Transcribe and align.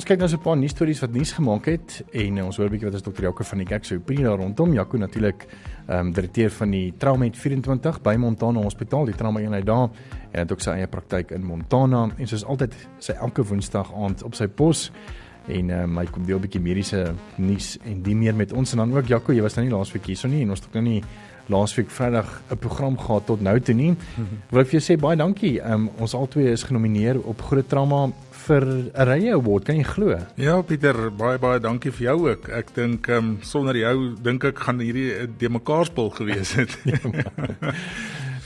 Ons 0.00 0.08
kyk 0.08 0.22
nou 0.22 0.30
so 0.32 0.38
'n 0.38 0.40
paar 0.40 0.56
nuus 0.56 0.72
stories 0.72 1.00
wat 1.04 1.12
nuus 1.12 1.32
gemaak 1.36 1.66
het 1.66 2.04
en 2.10 2.42
ons 2.42 2.56
hoor 2.56 2.68
'n 2.68 2.72
bietjie 2.72 2.88
wat 2.88 2.94
is 2.94 3.02
dokter 3.02 3.24
Jaco 3.24 3.44
van 3.44 3.58
die 3.58 3.66
Kerk 3.66 3.84
se 3.84 3.96
opinie 3.96 4.24
daar 4.24 4.38
rondom. 4.38 4.72
Jaco 4.72 4.96
natuurlik 4.96 5.46
ehm 5.88 6.06
um, 6.06 6.12
direkteur 6.12 6.50
van 6.50 6.70
die 6.70 6.94
Traumet 6.96 7.36
24 7.36 8.00
by 8.00 8.16
Montana 8.16 8.62
Hospitaal, 8.62 9.04
die 9.04 9.14
trauma 9.14 9.40
eenheid 9.40 9.66
daar 9.66 9.90
en 10.32 10.40
het 10.40 10.52
ook 10.52 10.60
sy 10.60 10.70
eie 10.70 10.86
praktyk 10.86 11.30
in 11.30 11.44
Montana 11.44 12.08
en 12.16 12.26
soos 12.26 12.44
altyd 12.44 12.74
sy 12.98 13.12
elke 13.12 13.44
woensdag 13.44 13.92
aand 13.94 14.22
op 14.22 14.34
sy 14.34 14.46
pos 14.46 14.90
en 15.48 15.70
ehm 15.70 15.82
um, 15.82 15.98
hy 15.98 16.06
kom 16.06 16.24
deel 16.24 16.38
'n 16.38 16.40
bietjie 16.40 16.60
mediese 16.60 17.14
nuus 17.36 17.78
en 17.84 18.02
die 18.02 18.14
meer 18.14 18.34
met 18.34 18.52
ons 18.52 18.72
en 18.72 18.78
dan 18.78 18.96
ook 18.96 19.06
Jaco, 19.06 19.32
jy 19.32 19.42
was 19.42 19.56
nou 19.56 19.66
nie 19.66 19.76
laasweek 19.76 20.06
hier 20.06 20.16
so 20.16 20.28
nie 20.28 20.42
en 20.42 20.50
ons 20.50 20.60
het 20.60 20.72
nou 20.72 20.82
nie 20.82 21.02
laasweek 21.50 21.90
Vrydag 21.90 22.42
'n 22.50 22.56
program 22.56 22.98
gehad 22.98 23.26
tot 23.26 23.40
nou 23.40 23.60
toe 23.60 23.74
nie. 23.74 23.96
Wil 24.50 24.60
ek 24.60 24.66
vir 24.66 24.80
jou 24.80 24.96
sê 24.96 25.00
baie 25.00 25.16
dankie. 25.16 25.60
Ehm 25.60 25.72
um, 25.72 25.90
ons 25.98 26.14
albei 26.14 26.52
is 26.52 26.62
genomineer 26.62 27.20
op 27.20 27.42
Groot 27.42 27.68
Trauma 27.68 28.10
vir 28.46 28.64
'n 28.66 28.90
Rye 28.94 29.32
Award, 29.34 29.64
kan 29.64 29.76
jy 29.76 29.82
glo? 29.84 30.16
Ja, 30.36 30.62
Pieter, 30.62 31.10
baie 31.10 31.38
baie 31.38 31.60
dankie 31.60 31.90
vir 31.92 32.06
jou 32.06 32.28
ook. 32.30 32.48
Ek 32.48 32.74
dink 32.74 33.08
ehm 33.08 33.18
um, 33.18 33.38
sonder 33.42 33.76
jou 33.76 34.14
dink 34.22 34.44
ek 34.44 34.58
gaan 34.58 34.80
hierdie 34.80 35.12
'n 35.22 35.34
de 35.38 35.48
mekaar 35.48 35.84
spul 35.86 36.10
gewees 36.10 36.54
het. 36.54 36.78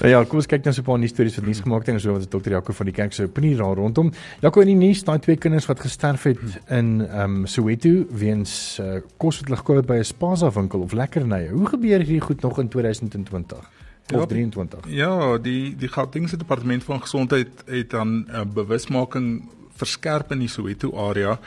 Nou 0.01 0.11
ja, 0.11 0.25
kom 0.27 0.41
ons 0.41 0.49
kyk 0.51 0.65
nou 0.65 0.73
so 0.75 0.83
'n 0.83 0.85
paar 0.85 0.99
nuus 0.99 1.11
stories 1.15 1.37
wat 1.37 1.47
nuus 1.47 1.61
gemaak 1.61 1.85
het 1.87 1.89
en 1.95 2.01
so 2.01 2.13
wat 2.13 2.31
dokter 2.31 2.53
Jaco 2.53 2.73
van 2.73 2.87
die 2.87 2.95
kerk 2.95 3.13
se 3.13 3.23
opinie 3.25 3.57
daar 3.57 3.77
rondom. 3.77 4.11
Jaco 4.41 4.61
in 4.61 4.67
die 4.67 4.75
nuus, 4.75 5.05
daai 5.05 5.19
twee 5.21 5.37
kinders 5.37 5.67
wat 5.67 5.81
gesterf 5.81 6.23
het 6.25 6.39
in 6.69 7.01
ehm 7.01 7.21
um, 7.23 7.47
Soweto 7.47 8.05
weens 8.11 8.79
uh, 8.83 9.01
kos 9.17 9.39
wat 9.39 9.49
hulle 9.49 9.57
gekoop 9.57 9.77
het 9.77 9.87
by 9.87 9.99
'n 9.99 10.05
Spaza 10.05 10.51
winkel 10.51 10.81
of 10.81 10.93
lekkernye. 10.93 11.49
Hoe 11.49 11.67
gebeur 11.67 11.99
hierdie 11.99 12.21
goed 12.21 12.43
nog 12.43 12.59
in 12.59 12.69
2020? 12.69 13.71
Ja, 14.07 14.19
Of 14.19 14.27
23. 14.27 14.81
ja, 14.89 15.39
die 15.39 15.77
die 15.77 15.89
Gautengse 15.89 16.37
departement 16.37 16.85
van 16.85 17.01
gesondheid 17.01 17.49
het 17.67 17.91
dan 17.91 18.09
'n 18.09 18.27
uh, 18.31 18.45
bewusmaking 18.55 19.49
verskerp 19.81 20.33
in 20.33 20.45
die 20.45 20.51
Soweto 20.51 20.93
area 21.09 21.39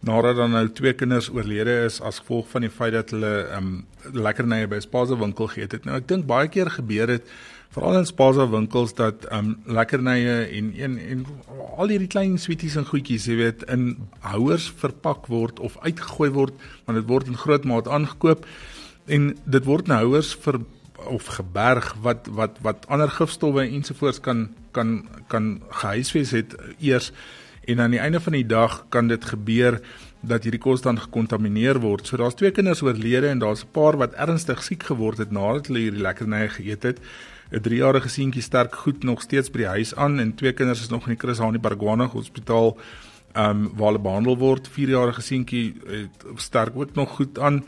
nadat 0.00 0.36
dan 0.38 0.52
nou 0.54 0.64
twee 0.70 0.94
kinders 0.94 1.26
oorlede 1.30 1.84
is 1.84 2.00
as 2.00 2.20
gevolg 2.22 2.46
van 2.52 2.62
die 2.66 2.70
feit 2.70 2.94
dat 2.94 3.10
hulle 3.14 3.34
ehm 3.48 3.70
um, 3.70 3.86
lekkernye 4.14 4.68
by 4.70 4.76
'n 4.78 4.86
Spaza 4.86 5.16
winkel 5.18 5.48
geëet 5.50 5.72
het. 5.72 5.84
Nou 5.84 5.96
ek 5.96 6.08
dink 6.08 6.26
baie 6.26 6.48
keer 6.48 6.70
gebeur 6.70 7.06
dit 7.06 7.24
veral 7.74 7.98
in 7.98 8.06
Spaza 8.06 8.46
winkels 8.50 8.94
dat 8.94 9.24
ehm 9.24 9.38
um, 9.38 9.56
lekkernye 9.66 10.36
en 10.58 10.72
en 10.76 10.98
en 10.98 11.26
al 11.76 11.88
hierdie 11.88 12.08
klein 12.08 12.38
sweeties 12.38 12.76
en 12.76 12.86
goedjies, 12.86 13.26
jy 13.26 13.36
weet, 13.36 13.62
in 13.62 13.96
houers 14.20 14.70
verpak 14.70 15.26
word 15.26 15.60
of 15.60 15.76
uitgegooi 15.82 16.30
word, 16.30 16.54
want 16.86 16.98
dit 16.98 17.08
word 17.08 17.26
in 17.26 17.36
groot 17.36 17.64
maat 17.64 17.88
aangekoop 17.88 18.46
en 19.06 19.34
dit 19.44 19.64
word 19.64 19.88
in 19.88 19.94
houers 19.94 20.34
vir 20.44 20.60
of 21.06 21.26
geberg 21.26 21.94
wat 22.02 22.26
wat 22.30 22.58
wat 22.62 22.86
ander 22.88 23.10
gifstowwe 23.10 23.66
ensovoorts 23.66 24.20
kan 24.20 24.48
kan 24.72 25.08
kan 25.26 25.60
gehuisves 25.68 26.30
het 26.30 26.56
eers 26.78 27.12
en 27.68 27.80
aan 27.80 27.92
die 27.92 28.00
einde 28.00 28.20
van 28.20 28.32
die 28.32 28.46
dag 28.46 28.84
kan 28.88 29.08
dit 29.10 29.24
gebeur 29.24 29.76
dat 30.20 30.42
hierdie 30.42 30.60
kos 30.60 30.82
dan 30.82 30.98
gekontamineer 30.98 31.78
word. 31.82 32.06
So 32.08 32.16
daar's 32.16 32.36
twee 32.38 32.50
kinders 32.50 32.80
oorlede 32.82 33.28
en 33.28 33.38
daar's 33.38 33.64
'n 33.64 33.72
paar 33.72 33.96
wat 33.96 34.14
ernstig 34.14 34.62
siek 34.62 34.82
geword 34.82 35.18
het 35.18 35.30
nadat 35.30 35.66
hulle 35.66 35.78
hierdie 35.78 36.02
lekkernye 36.02 36.48
geëet 36.48 36.82
het. 36.82 36.98
'n 37.52 37.60
3-jarige 37.60 38.08
seentjie 38.08 38.42
sterk 38.42 38.74
goed 38.74 39.04
nog 39.04 39.20
steeds 39.22 39.50
by 39.50 39.58
die 39.58 39.66
huis 39.66 39.94
aan 39.94 40.18
en 40.18 40.34
twee 40.34 40.52
kinders 40.52 40.80
is 40.80 40.88
nog 40.88 41.06
in 41.06 41.14
die 41.14 41.20
Chris 41.20 41.38
Hani 41.38 41.58
Baragwana 41.58 42.06
Hospitaal 42.06 42.76
um, 43.36 43.70
waar 43.76 43.92
hulle 43.92 43.98
behandel 43.98 44.38
word. 44.38 44.68
4-jarige 44.68 45.22
seentjie 45.22 45.74
het 45.86 46.24
sterk 46.36 46.76
ook 46.76 46.94
nog 46.94 47.10
goed 47.10 47.38
aan 47.38 47.64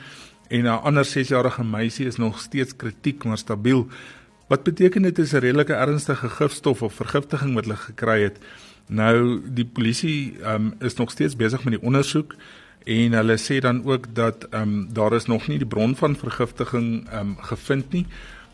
en 0.49 0.65
'n 0.65 0.83
ander 0.83 1.05
6-jarige 1.05 1.65
meisie 1.65 2.07
is 2.07 2.17
nog 2.17 2.41
steeds 2.41 2.77
kritiek 2.77 3.25
maar 3.25 3.39
stabiel. 3.39 3.87
Wat 4.49 4.63
beteken 4.63 5.03
dit 5.03 5.19
is 5.19 5.33
'n 5.33 5.39
redelike 5.39 5.73
ernstige 5.73 6.29
gifstof 6.29 6.83
of 6.83 6.93
vergiftiging 6.93 7.55
wat 7.55 7.65
hulle 7.65 7.77
gekry 7.77 8.23
het. 8.23 8.39
Nou 8.91 9.39
die 9.55 9.67
polisie 9.67 10.35
um, 10.43 10.73
is 10.83 10.97
nog 10.99 11.13
steeds 11.15 11.37
besig 11.39 11.63
met 11.65 11.77
die 11.77 11.87
ondersoek 11.87 12.35
en 12.91 13.15
hulle 13.15 13.37
sê 13.39 13.61
dan 13.63 13.85
ook 13.87 14.09
dat 14.17 14.49
um, 14.57 14.89
daar 14.93 15.15
is 15.15 15.29
nog 15.31 15.47
nie 15.47 15.61
die 15.63 15.69
bron 15.69 15.95
van 15.97 16.17
vergiftiging 16.19 17.07
um, 17.15 17.37
gevind 17.47 17.93
nie, 17.95 18.07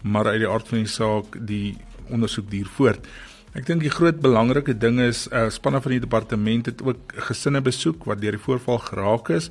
maar 0.02 0.28
uit 0.28 0.42
die 0.42 0.50
aard 0.50 0.68
van 0.68 0.82
die 0.82 0.92
saak 0.92 1.38
die 1.48 1.76
ondersoek 2.12 2.50
duur 2.50 2.68
voort. 2.76 3.08
Ek 3.56 3.64
dink 3.64 3.80
die 3.80 3.94
groot 3.94 4.20
belangrike 4.20 4.76
ding 4.76 5.00
is 5.00 5.24
uh, 5.32 5.46
spanne 5.48 5.80
van 5.80 5.96
die 5.96 6.02
departement 6.04 6.68
het 6.68 6.84
ook 6.84 7.16
gesinne 7.30 7.64
besoek 7.64 8.04
wat 8.04 8.20
deur 8.20 8.36
die 8.36 8.44
voorval 8.44 8.82
geraak 8.90 9.32
is, 9.32 9.48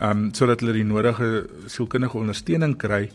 um, 0.00 0.30
sodat 0.32 0.64
hulle 0.64 0.78
die 0.80 0.88
nodige 0.88 1.44
sielkundige 1.68 2.16
ondersteuning 2.22 2.78
kry 2.80 3.10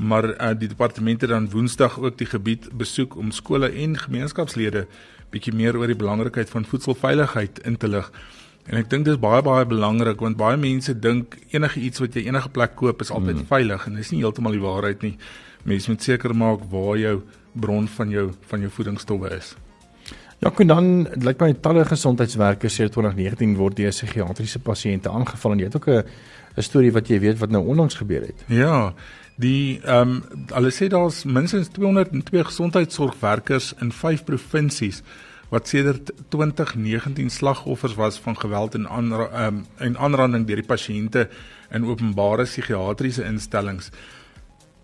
maar 0.00 0.24
uh, 0.24 0.52
die 0.58 0.68
departemente 0.68 1.26
dan 1.26 1.50
woensdag 1.50 1.98
ook 2.00 2.18
die 2.18 2.26
gebied 2.26 2.70
besoek 2.72 3.16
om 3.16 3.30
skole 3.30 3.68
en 3.68 3.98
gemeenskapslede 3.98 4.86
bietjie 5.30 5.54
meer 5.54 5.76
oor 5.78 5.86
die 5.86 5.98
belangrikheid 5.98 6.50
van 6.50 6.64
voedselveiligheid 6.64 7.58
in 7.64 7.76
te 7.76 7.88
lig. 7.88 8.10
En 8.68 8.78
ek 8.78 8.90
dink 8.90 9.06
dit 9.08 9.14
is 9.14 9.20
baie 9.20 9.42
baie 9.42 9.64
belangrik 9.66 10.20
want 10.20 10.36
baie 10.36 10.58
mense 10.60 10.94
dink 10.94 11.38
enige 11.50 11.80
iets 11.80 12.02
wat 12.02 12.14
jy 12.14 12.26
enige 12.28 12.52
plek 12.54 12.76
koop 12.76 13.00
is 13.00 13.10
altyd 13.10 13.42
mm. 13.42 13.48
veilig 13.50 13.86
en 13.86 13.96
dit 13.96 14.04
is 14.04 14.12
nie 14.14 14.20
heeltemal 14.20 14.52
die 14.52 14.62
waarheid 14.62 15.02
nie. 15.06 15.16
Mense 15.64 15.90
moet 15.90 16.02
seker 16.02 16.34
maak 16.36 16.66
waar 16.70 16.98
jou 17.00 17.16
bron 17.52 17.88
van 17.88 18.10
jou 18.14 18.30
van 18.52 18.60
jou 18.60 18.70
voedingsstowwe 18.70 19.32
is. 19.36 19.54
Ja, 20.40 20.48
kon 20.56 20.70
dan 20.70 20.86
lyk 21.20 21.40
my 21.42 21.52
talle 21.60 21.82
gesondheidswerkers 21.84 22.78
sê 22.80 22.86
2019 22.88 23.58
word 23.58 23.76
deur 23.76 23.92
psigiatriese 23.92 24.62
pasiënte 24.64 25.12
aangeval 25.12 25.56
en 25.56 25.60
jy 25.60 25.66
het 25.68 25.76
ook 25.76 25.88
'n 25.88 26.04
'n 26.56 26.62
storie 26.62 26.92
wat 26.92 27.08
jy 27.08 27.18
weet 27.20 27.38
wat 27.38 27.50
nou 27.50 27.66
onlangs 27.66 27.94
gebeur 27.94 28.22
het. 28.22 28.44
Ja, 28.48 28.94
die 29.40 29.80
ehm 29.84 30.20
um, 30.20 30.46
hulle 30.52 30.70
sê 30.74 30.88
daar's 30.92 31.24
minstens 31.24 31.70
202 31.76 32.44
gesondheidsorgwerkers 32.50 33.72
in 33.80 33.92
5 33.92 34.24
provinsies 34.28 35.02
wat 35.50 35.68
sedert 35.68 36.12
2019 36.28 37.30
slagoffers 37.30 37.96
was 37.98 38.18
van 38.22 38.36
geweld 38.38 38.74
en 38.74 38.86
ander 38.86 39.26
ehm 39.28 39.60
um, 39.60 39.66
en 39.78 39.98
aanranding 39.98 40.46
deur 40.46 40.62
die 40.62 40.70
pasiënte 40.72 41.28
in 41.70 41.86
openbare 41.86 42.44
psigiatriese 42.44 43.24
instellings. 43.24 43.90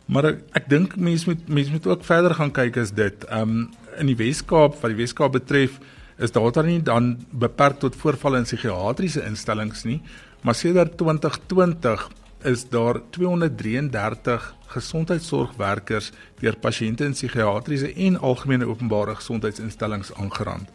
Maar 0.07 0.31
ek, 0.33 0.43
ek 0.61 0.69
dink 0.71 0.97
mense 0.97 1.29
moet 1.29 1.49
mense 1.49 1.75
moet 1.75 1.87
ook 1.87 2.05
verder 2.07 2.35
gaan 2.35 2.55
kyk 2.55 2.81
as 2.83 2.95
dit. 2.95 3.25
Ehm 3.29 3.57
um, 3.57 3.69
in 3.97 4.11
die 4.13 4.19
Wes-Kaap 4.19 4.81
wat 4.83 4.93
die 4.93 5.01
Wes-Kaap 5.03 5.33
betref 5.33 5.81
is 6.19 6.33
data 6.33 6.63
nie 6.63 6.81
dan 6.85 7.17
beperk 7.31 7.81
tot 7.81 7.97
voorvalle 7.97 8.39
in 8.41 8.49
psigiatriese 8.49 9.25
instellings 9.25 9.85
nie, 9.85 10.01
maar 10.43 10.55
sedert 10.55 10.97
2020 11.01 12.09
is 12.47 12.69
daar 12.71 13.01
233 13.11 14.55
gesondheidsorgwerkers 14.77 16.13
deur 16.41 16.57
pasiënte 16.63 17.07
in 17.07 17.15
psigiatriese 17.17 17.93
en 18.07 18.19
algemene 18.19 18.69
openbare 18.69 19.17
gesondheidsinstellings 19.19 20.13
aangerand. 20.15 20.71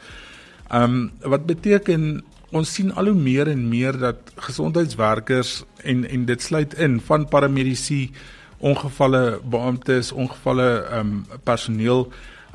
Um 0.71 1.11
wat 1.23 1.45
beteken 1.45 2.23
ons 2.51 2.73
sien 2.73 2.91
al 2.95 3.11
hoe 3.11 3.15
meer 3.15 3.47
en 3.51 3.67
meer 3.69 3.97
dat 3.99 4.31
gesondheidswerkers 4.47 5.63
en 5.83 6.03
en 6.07 6.25
dit 6.25 6.41
sluit 6.41 6.73
in 6.73 6.99
van 7.07 7.27
paramedisy, 7.27 8.11
ongevalle 8.59 9.39
beamptes, 9.43 10.11
ongevalle 10.11 10.69
um 10.99 11.25
personeel, 11.43 12.07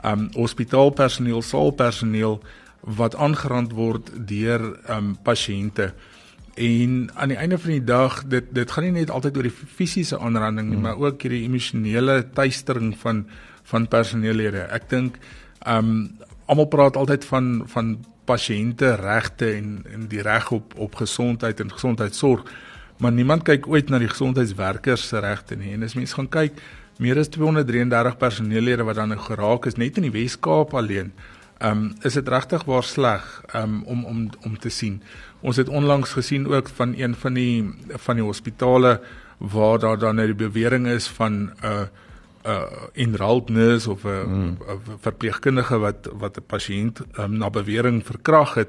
um 0.04 0.28
hospitaalpersoneel, 0.37 1.43
saalpersoneel 1.43 2.41
wat 2.97 3.16
aangerand 3.16 3.72
word 3.72 4.12
deur 4.28 4.62
um 4.93 5.16
pasiënte. 5.22 5.93
En 6.56 7.10
aan 7.14 7.28
die 7.28 7.36
einde 7.36 7.58
van 7.58 7.70
die 7.70 7.84
dag 7.84 8.22
dit 8.24 8.46
dit 8.56 8.70
gaan 8.70 8.86
nie 8.88 8.94
net 8.96 9.10
altyd 9.12 9.36
oor 9.36 9.48
die 9.48 9.56
fisiese 9.76 10.18
aanranding 10.18 10.70
nie, 10.70 10.78
hmm. 10.78 10.86
maar 10.88 11.02
ook 11.02 11.22
hierdie 11.22 11.44
emosionele 11.44 12.22
tuistering 12.32 12.94
van 12.98 13.26
van 13.66 13.88
personeellede. 13.92 14.68
Ek 14.72 14.88
dink 14.88 15.18
ehm 15.66 15.91
um, 15.91 15.98
almal 16.47 16.68
praat 16.70 16.97
altyd 16.97 17.24
van 17.28 17.50
van 17.66 17.97
pasiënte 18.24 18.94
regte 19.00 19.50
en 19.53 19.82
en 19.92 20.08
die 20.08 20.22
reg 20.22 20.48
op 20.54 20.72
op 20.80 20.97
gesondheid 21.03 21.60
en 21.60 21.72
gesondheidsorg, 21.72 22.47
maar 22.98 23.12
niemand 23.12 23.44
kyk 23.44 23.68
ooit 23.68 23.91
na 23.91 23.98
die 23.98 24.09
gesondheidswerkers 24.09 25.09
se 25.09 25.20
regte 25.20 25.56
nie. 25.60 25.74
En 25.74 25.82
as 25.82 25.94
mens 25.98 26.14
gaan 26.16 26.28
kyk, 26.28 26.60
meer 26.98 27.18
as 27.20 27.28
233 27.28 28.16
personeellede 28.16 28.86
wat 28.86 28.97
dan 28.97 29.12
nou 29.12 29.20
geraak 29.20 29.66
is 29.66 29.76
net 29.76 29.98
in 30.00 30.09
die 30.09 30.14
Wes-Kaap 30.14 30.74
alleen. 30.74 31.12
Ehm 31.58 31.78
um, 31.78 31.92
is 32.03 32.12
dit 32.12 32.28
regtig 32.28 32.64
waar 32.64 32.84
sleg 32.84 33.44
um, 33.54 33.82
om 33.84 34.04
om 34.04 34.28
om 34.44 34.58
te 34.58 34.68
sien. 34.68 35.03
Ons 35.41 35.56
het 35.56 35.68
onlangs 35.68 36.12
gesien 36.12 36.47
ook 36.48 36.68
van 36.68 36.92
een 36.97 37.14
van 37.14 37.34
die 37.34 37.74
van 37.88 38.14
die 38.14 38.24
hospitale 38.24 39.00
waar 39.38 39.78
daar 39.78 39.98
dan 39.98 40.20
'n 40.20 40.36
bewering 40.36 40.86
is 40.86 41.06
van 41.06 41.32
'n 41.32 41.53
uh, 41.64 41.80
'n 42.44 42.48
uh, 42.48 42.62
enrolled 42.92 43.48
nurse 43.48 43.91
of 43.91 44.04
'n 44.04 44.08
hmm. 44.08 44.58
verpleegkundige 45.00 45.78
wat 45.78 46.08
wat 46.12 46.36
'n 46.36 46.47
pasiënt 46.47 47.00
um, 47.18 47.36
na 47.36 47.50
bewering 47.50 48.04
verkrag 48.06 48.54
het. 48.54 48.68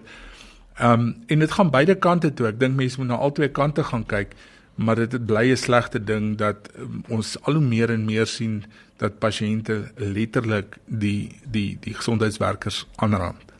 Ehm 0.73 0.91
um, 0.91 1.23
en 1.25 1.39
dit 1.39 1.51
gaan 1.51 1.69
beide 1.69 1.95
kante 1.95 2.33
toe. 2.33 2.47
Ek 2.47 2.59
dink 2.59 2.75
mense 2.75 2.99
moet 2.99 3.07
na 3.07 3.15
albei 3.15 3.51
kante 3.51 3.83
gaan 3.83 4.05
kyk, 4.05 4.33
maar 4.75 4.95
dit 4.95 5.25
bly 5.25 5.51
'n 5.51 5.57
slegte 5.57 6.03
ding 6.03 6.37
dat 6.37 6.69
um, 6.77 7.03
ons 7.07 7.37
al 7.41 7.53
hoe 7.53 7.63
meer 7.63 7.89
en 7.89 8.05
meer 8.05 8.25
sien 8.25 8.63
dat 8.97 9.19
pasiënte 9.19 9.91
letterlik 9.95 10.77
die 10.85 11.31
die 11.45 11.77
die 11.81 11.93
gesondheidswerkers 11.93 12.85
aanrand. 12.95 13.53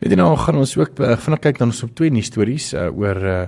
Net 0.00 0.16
nou 0.18 0.34
gaan 0.36 0.58
ons 0.58 0.76
ook 0.76 0.98
uh, 0.98 1.14
vinnig 1.16 1.40
kyk 1.40 1.58
dan 1.58 1.70
ons 1.70 1.82
op 1.86 1.94
twee 1.94 2.10
nuus 2.10 2.26
stories 2.30 2.72
uh, 2.74 2.88
oor 2.90 3.22
uh, 3.22 3.38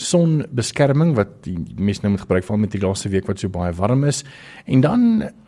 sonbeskerming 0.00 1.12
wat 1.18 1.32
die 1.44 1.56
mense 1.76 2.02
nou 2.04 2.14
moet 2.14 2.24
gebruik 2.24 2.46
veral 2.46 2.62
met 2.62 2.72
die 2.72 2.80
laaste 2.80 3.10
week 3.12 3.28
wat 3.28 3.42
so 3.42 3.52
baie 3.52 3.72
warm 3.76 4.06
is 4.08 4.22
en 4.64 4.80
dan 4.80 5.00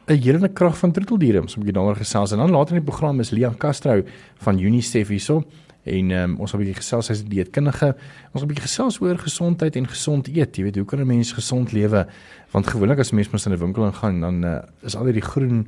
'n 0.06 0.20
hele 0.20 0.48
krag 0.48 0.76
van 0.78 0.92
troeteldiere 0.92 1.40
ons 1.40 1.56
moet 1.56 1.72
daaroor 1.72 1.96
gesels 1.96 2.32
en 2.32 2.38
dan 2.38 2.50
later 2.50 2.76
in 2.76 2.82
die 2.82 2.90
program 2.90 3.20
is 3.20 3.30
Lia 3.30 3.54
Castro 3.58 4.02
van 4.44 4.58
UNICEF 4.58 5.08
hierso 5.08 5.44
en 5.84 6.10
um, 6.10 6.36
ons 6.38 6.50
gaan 6.50 6.60
'n 6.60 6.64
bietjie 6.64 6.80
gesels 6.82 7.10
as 7.10 7.22
'n 7.22 7.28
dieetkundige 7.28 7.94
ons 8.32 8.40
gaan 8.40 8.44
'n 8.44 8.52
bietjie 8.52 8.68
gesels 8.68 9.00
oor 9.00 9.18
gesondheid 9.18 9.76
en 9.76 9.88
gesond 9.88 10.28
eet 10.28 10.56
jy 10.56 10.62
weet 10.64 10.76
hoe 10.76 10.84
kan 10.84 11.00
'n 11.00 11.06
mens 11.06 11.32
gesond 11.32 11.72
lewe 11.72 12.06
want 12.52 12.66
gewoonlik 12.66 12.98
as 12.98 13.12
mense 13.12 13.30
mos 13.32 13.46
in 13.46 13.52
'n 13.52 13.58
winkel 13.58 13.86
ingaan 13.86 14.20
dan 14.20 14.44
uh, 14.44 14.62
is 14.82 14.96
al 14.96 15.04
die 15.04 15.20
groen 15.20 15.66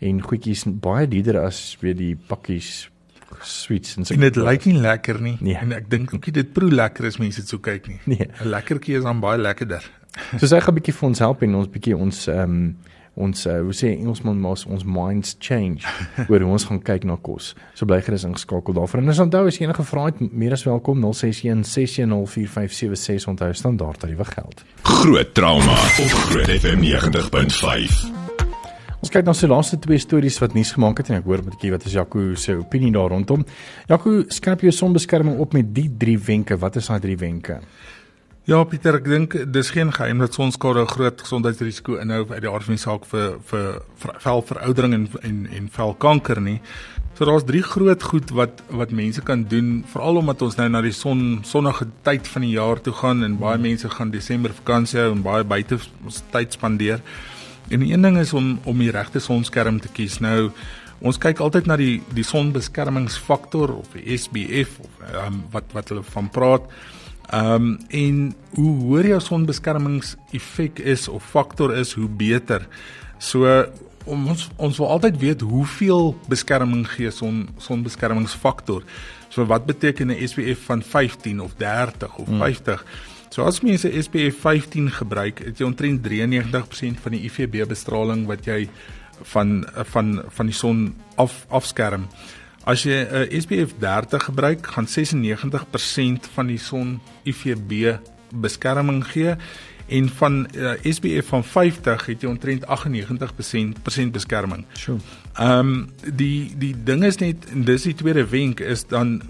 en 0.00 0.20
goedjies 0.20 0.64
baie 0.66 1.08
duurder 1.08 1.40
as 1.40 1.76
weet 1.80 1.96
die 1.96 2.16
pakkies 2.16 2.90
sweets 3.42 3.96
en 3.96 4.04
so. 4.04 4.14
En 4.14 4.20
dit 4.20 4.36
lyk 4.36 4.64
nie 4.64 4.76
lekker 4.80 5.20
nie. 5.20 5.36
Nee. 5.40 5.56
En 5.60 5.72
ek 5.76 5.90
dink 5.90 6.14
ook 6.14 6.26
nie 6.28 6.34
dit 6.38 6.52
proe 6.52 6.70
lekker 6.70 7.08
as 7.08 7.18
mense 7.18 7.40
dit 7.40 7.48
so 7.48 7.58
kyk 7.62 7.88
nie. 7.90 8.00
Nee. 8.06 8.28
'n 8.28 8.50
Lekkertjie 8.50 8.96
is 8.96 9.06
dan 9.06 9.20
baie 9.20 9.38
lekkerder. 9.38 9.84
so 10.38 10.46
sy 10.46 10.60
gaan 10.60 10.74
'n 10.74 10.78
bietjie 10.80 10.94
vir 10.94 11.08
ons 11.08 11.18
help 11.18 11.42
en 11.42 11.54
ons 11.54 11.68
bietjie 11.68 11.96
ons 11.96 12.26
ehm 12.28 12.42
um, 12.42 12.76
ons 13.16 13.46
uh, 13.48 13.60
hoe 13.64 13.72
sê 13.76 13.94
Engelsman 13.94 14.40
mos 14.40 14.66
ons 14.68 14.84
minds 14.84 15.36
change 15.40 15.88
oor 16.30 16.44
hoe 16.44 16.52
ons 16.52 16.66
gaan 16.68 16.82
kyk 16.84 17.06
na 17.08 17.16
kos. 17.16 17.54
So 17.74 17.88
bly 17.88 18.02
gerus 18.04 18.26
ingeskakel 18.28 18.76
daarvoor. 18.76 19.02
En 19.02 19.14
as 19.14 19.22
onthou 19.24 19.46
as 19.48 19.56
jy 19.58 19.66
enige 19.66 19.86
vrae 19.88 20.12
het, 20.12 20.20
meer 20.32 20.56
as 20.56 20.66
welkom 20.68 21.00
061 21.04 21.64
6104576 21.64 23.30
onthou 23.32 23.52
standaard 23.56 24.04
tariewe 24.04 24.28
geld. 24.28 24.62
Groot 24.82 25.34
trauma 25.34 25.80
op 26.04 26.20
Groot 26.28 26.52
FM 26.60 26.84
90.5. 26.84 28.26
Ons 29.06 29.12
kyk 29.12 29.26
na 29.28 29.32
sy 29.36 29.46
laaste 29.46 29.76
twee 29.78 30.00
stories 30.02 30.38
wat 30.42 30.56
nuus 30.56 30.72
gemaak 30.74 30.98
het 30.98 31.12
en 31.12 31.20
ek 31.20 31.28
hoor 31.28 31.38
'n 31.38 31.50
bietjie 31.50 31.70
wat 31.70 31.84
is 31.86 31.92
Jaco 31.94 32.34
se 32.34 32.56
opinie 32.58 32.90
daar 32.92 33.10
rondom. 33.14 33.44
Jaco, 33.88 34.24
skerp 34.28 34.60
jou 34.60 34.72
sonbeskerming 34.72 35.38
op 35.38 35.52
met 35.52 35.74
die 35.74 35.88
drie 35.96 36.18
wenke. 36.18 36.58
Wat 36.58 36.76
is 36.76 36.86
daai 36.86 37.00
drie 37.00 37.16
wenke? 37.16 37.60
Ja, 38.46 38.60
Pieter, 38.62 38.94
ek 39.00 39.08
dink 39.10 39.32
dis 39.50 39.72
geen 39.74 39.88
geheim 39.90 40.20
dat 40.22 40.36
sonskade 40.36 40.78
'n 40.84 40.86
groot 40.86 41.20
gesondheidsrisiko 41.20 41.96
inhou 41.98 42.30
uit 42.30 42.40
die 42.40 42.50
aard 42.50 42.64
van 42.64 42.74
die 42.74 42.82
saak 42.82 43.04
vir 43.04 43.40
vir 43.42 43.82
velveroudering 44.22 44.92
en 44.94 45.08
en 45.22 45.48
en 45.50 45.68
velkanker 45.68 46.40
nie. 46.40 46.60
So 47.18 47.24
daar's 47.24 47.44
drie 47.44 47.62
groot 47.62 48.02
goed 48.02 48.30
wat 48.30 48.62
wat 48.70 48.90
mense 48.90 49.20
kan 49.22 49.42
doen, 49.48 49.84
veral 49.92 50.16
omdat 50.16 50.42
ons 50.42 50.56
nou 50.56 50.68
na 50.68 50.80
die 50.80 50.92
son 50.92 51.40
sonnige 51.42 51.88
tyd 52.02 52.28
van 52.28 52.42
die 52.42 52.52
jaar 52.52 52.80
toe 52.80 52.92
gaan 52.92 53.24
en 53.24 53.38
baie 53.38 53.58
mense 53.58 53.90
gaan 53.90 54.10
Desember 54.10 54.52
vakansie 54.54 55.00
hou 55.00 55.10
en 55.10 55.22
baie 55.22 55.44
buite 55.44 55.78
tyd 56.30 56.52
spandeer. 56.52 57.00
En 57.68 57.82
een 57.82 58.02
ding 58.02 58.18
is 58.18 58.32
om 58.32 58.60
om 58.64 58.78
die 58.78 58.90
regte 58.90 59.18
sonskerm 59.18 59.80
te 59.80 59.88
kies. 59.88 60.20
Nou 60.20 60.52
ons 61.00 61.18
kyk 61.18 61.40
altyd 61.40 61.66
na 61.66 61.76
die 61.76 62.00
die 62.14 62.24
sonbeskermingsfaktor 62.24 63.74
of 63.74 63.88
die 63.92 64.16
SPF 64.16 64.78
of 64.78 65.26
um, 65.26 65.42
wat 65.50 65.64
wat 65.72 65.88
hulle 65.88 66.02
van 66.02 66.30
praat. 66.30 66.62
Ehm 67.30 67.54
um, 67.54 67.78
en 67.88 68.34
hoe 68.54 68.76
hoër 68.82 69.06
jou 69.06 69.20
sonbeskermingseffek 69.20 70.78
is 70.78 71.08
of 71.08 71.24
faktor 71.24 71.74
is, 71.74 71.92
hoe 71.92 72.08
beter. 72.08 72.68
So 73.18 73.64
ons 74.06 74.48
ons 74.56 74.78
wil 74.78 74.88
altyd 74.94 75.18
weet 75.18 75.40
hoeveel 75.40 76.14
beskerming 76.30 76.86
gee 76.88 77.10
son 77.10 77.48
sonbeskermingsfaktor. 77.58 78.86
So 79.28 79.46
wat 79.46 79.66
beteken 79.66 80.10
'n 80.10 80.28
SPF 80.28 80.64
van 80.64 80.82
15 80.82 81.40
of 81.40 81.54
30 81.58 82.16
of 82.16 82.28
50? 82.28 82.80
Hmm. 82.80 83.14
So 83.30 83.44
as 83.44 83.60
mense 83.60 84.02
SPF 84.02 84.38
15 84.40 84.90
gebruik, 84.90 85.42
het 85.44 85.58
jy 85.58 85.66
omtrent 85.66 86.02
93% 86.02 87.00
van 87.02 87.12
die 87.12 87.24
UVB 87.26 87.66
bestraling 87.68 88.26
wat 88.26 88.44
jy 88.44 88.68
van 89.22 89.66
van 89.92 90.22
van 90.28 90.46
die 90.46 90.54
son 90.54 90.94
af 91.16 91.46
afskerm. 91.48 92.06
As 92.66 92.82
jy 92.82 92.98
'n 92.98 93.06
uh, 93.14 93.22
eh, 93.22 93.40
SPF 93.40 93.78
30 93.78 94.24
gebruik, 94.24 94.66
gaan 94.66 94.86
96% 94.86 96.28
van 96.34 96.46
die 96.46 96.58
son 96.58 97.00
UVB 97.24 97.98
beskerming 98.34 99.04
gee 99.06 99.36
en 99.86 100.08
van 100.08 100.48
uh, 100.54 100.72
eh, 100.72 100.92
SPF 100.92 101.28
van 101.30 101.44
50 101.44 102.06
het 102.06 102.20
jy 102.20 102.28
omtrent 102.28 102.66
98% 102.66 104.10
beskerming. 104.10 104.64
Sjoe. 104.74 104.98
Ehm 105.38 105.58
um, 105.58 105.90
die 106.14 106.54
die 106.58 106.74
ding 106.84 107.04
is 107.04 107.20
net 107.22 107.46
dis 107.54 107.82
die 107.82 107.94
tweede 107.94 108.26
wenk 108.26 108.60
is 108.60 108.86
dan 108.86 109.22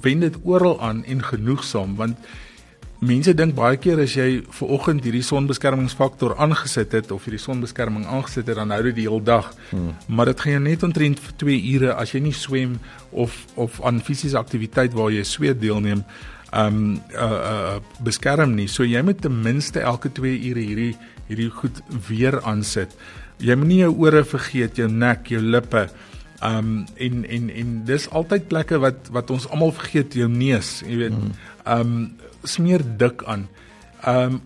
wend 0.00 0.20
dit 0.20 0.36
oral 0.42 0.80
aan 0.80 1.04
en 1.04 1.24
genoegsaam 1.24 1.96
want 1.96 2.16
Mense 3.00 3.32
dink 3.32 3.54
baie 3.56 3.78
keer 3.80 4.00
as 4.02 4.12
jy 4.12 4.42
ver 4.52 4.72
oggend 4.76 5.06
hierdie 5.06 5.24
sonbeskermingsfaktor 5.24 6.34
aangesit 6.36 6.92
het 6.92 7.12
of 7.14 7.24
hierdie 7.24 7.40
sonbeskerming 7.40 8.04
aangesit 8.04 8.50
het 8.52 8.58
dan 8.60 8.74
hou 8.74 8.82
dit 8.90 8.98
die 8.98 9.06
hele 9.06 9.24
dag. 9.24 9.48
Hmm. 9.70 9.94
Maar 10.06 10.34
dit 10.34 10.42
gaan 10.44 10.58
jou 10.58 10.64
net 10.66 10.84
omtrent 10.84 11.22
vir 11.24 11.38
2 11.40 11.56
ure 11.78 11.94
as 11.96 12.12
jy 12.12 12.20
nie 12.26 12.34
swem 12.36 12.76
of 13.10 13.38
of 13.56 13.80
aan 13.88 14.02
fisiese 14.04 14.36
aktiwiteit 14.36 14.92
waar 14.92 15.08
jy 15.14 15.24
sweet 15.24 15.62
deelneem, 15.64 16.04
ehm 16.52 16.76
um, 16.76 17.00
uh 17.16 17.40
uh 17.54 18.04
beskerm 18.04 18.52
nie. 18.58 18.68
So 18.68 18.84
jy 18.84 19.00
moet 19.06 19.24
ten 19.24 19.42
minste 19.48 19.80
elke 19.80 20.12
2 20.12 20.36
ure 20.50 20.68
hierdie 20.68 20.92
hierdie 21.30 21.50
goed 21.50 21.80
weer 22.08 22.36
aansit. 22.44 22.92
Jy 23.40 23.56
moenie 23.56 23.84
jou 23.86 23.94
ore 24.04 24.24
vergeet, 24.28 24.76
jou 24.76 24.88
nek, 24.92 25.30
jou 25.32 25.40
lippe. 25.40 25.88
Um 26.44 26.84
en 26.96 27.24
en 27.24 27.48
en 27.48 27.76
dis 27.88 28.10
altyd 28.10 28.48
plekke 28.48 28.78
wat 28.84 29.08
wat 29.12 29.30
ons 29.30 29.48
almal 29.48 29.72
vergeet 29.72 30.14
jou 30.20 30.28
neus, 30.28 30.82
jy 30.84 31.06
weet. 31.06 31.16
Hmm. 31.16 31.32
Um 31.64 31.94
smeer 32.42 32.82
dik 32.96 33.24
aan. 33.24 33.48
Ehm 34.00 34.32
um, 34.32 34.40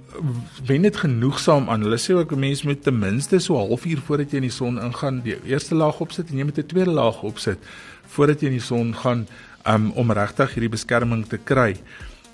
wen 0.66 0.82
dit 0.82 0.96
genoegsaam 0.96 1.68
aan. 1.70 1.82
Hulle 1.86 1.98
sê 1.98 2.14
ook 2.14 2.32
'n 2.32 2.38
mens 2.38 2.62
moet 2.62 2.82
ten 2.82 2.98
minste 2.98 3.38
so 3.38 3.54
'n 3.54 3.68
halfuur 3.68 4.00
voordat 4.06 4.30
jy 4.30 4.36
in 4.36 4.48
die 4.48 4.50
son 4.50 4.80
ingaan, 4.82 5.22
die 5.22 5.36
eerste 5.44 5.74
laag 5.74 6.00
opsit 6.00 6.30
en 6.30 6.36
jy 6.36 6.44
moet 6.44 6.58
'n 6.58 6.66
tweede 6.66 6.90
laag 6.90 7.22
opsit 7.22 7.58
voordat 8.06 8.40
jy 8.40 8.46
in 8.46 8.58
die 8.58 8.66
son 8.66 8.94
gaan 8.94 9.26
um, 9.66 9.90
om 9.90 10.10
regtig 10.10 10.54
hierdie 10.54 10.74
beskerming 10.76 11.26
te 11.26 11.38
kry. 11.38 11.76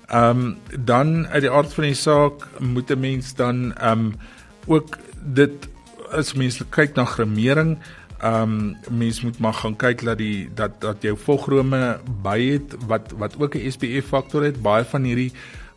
Ehm 0.07 0.29
um, 0.29 0.57
dan 0.85 1.27
uit 1.27 1.41
die 1.41 1.51
aard 1.51 1.73
van 1.73 1.83
die 1.83 1.93
saak 1.93 2.47
moet 2.59 2.91
'n 2.91 2.99
mens 2.99 3.35
dan 3.35 3.73
ehm 3.77 3.99
um, 3.99 4.15
ook 4.65 4.97
dit 5.23 5.69
as 6.11 6.33
mens 6.33 6.59
kyk 6.69 6.95
na 6.95 7.05
gremering 7.05 7.77
Ehm 8.21 8.77
um, 8.89 8.97
mens 8.97 9.21
moet 9.21 9.39
maar 9.39 9.53
gaan 9.53 9.75
kyk 9.75 10.03
dat 10.05 10.17
die 10.17 10.49
dat 10.53 10.81
dat 10.81 11.01
jou 11.01 11.17
vogrome 11.17 11.99
by 12.21 12.37
het 12.41 12.75
wat 12.87 13.13
wat 13.17 13.33
ook 13.39 13.55
'n 13.55 13.71
SPF 13.71 14.07
faktor 14.07 14.43
het. 14.43 14.61
Baie 14.61 14.83
van 14.85 15.03
hierdie 15.03 15.31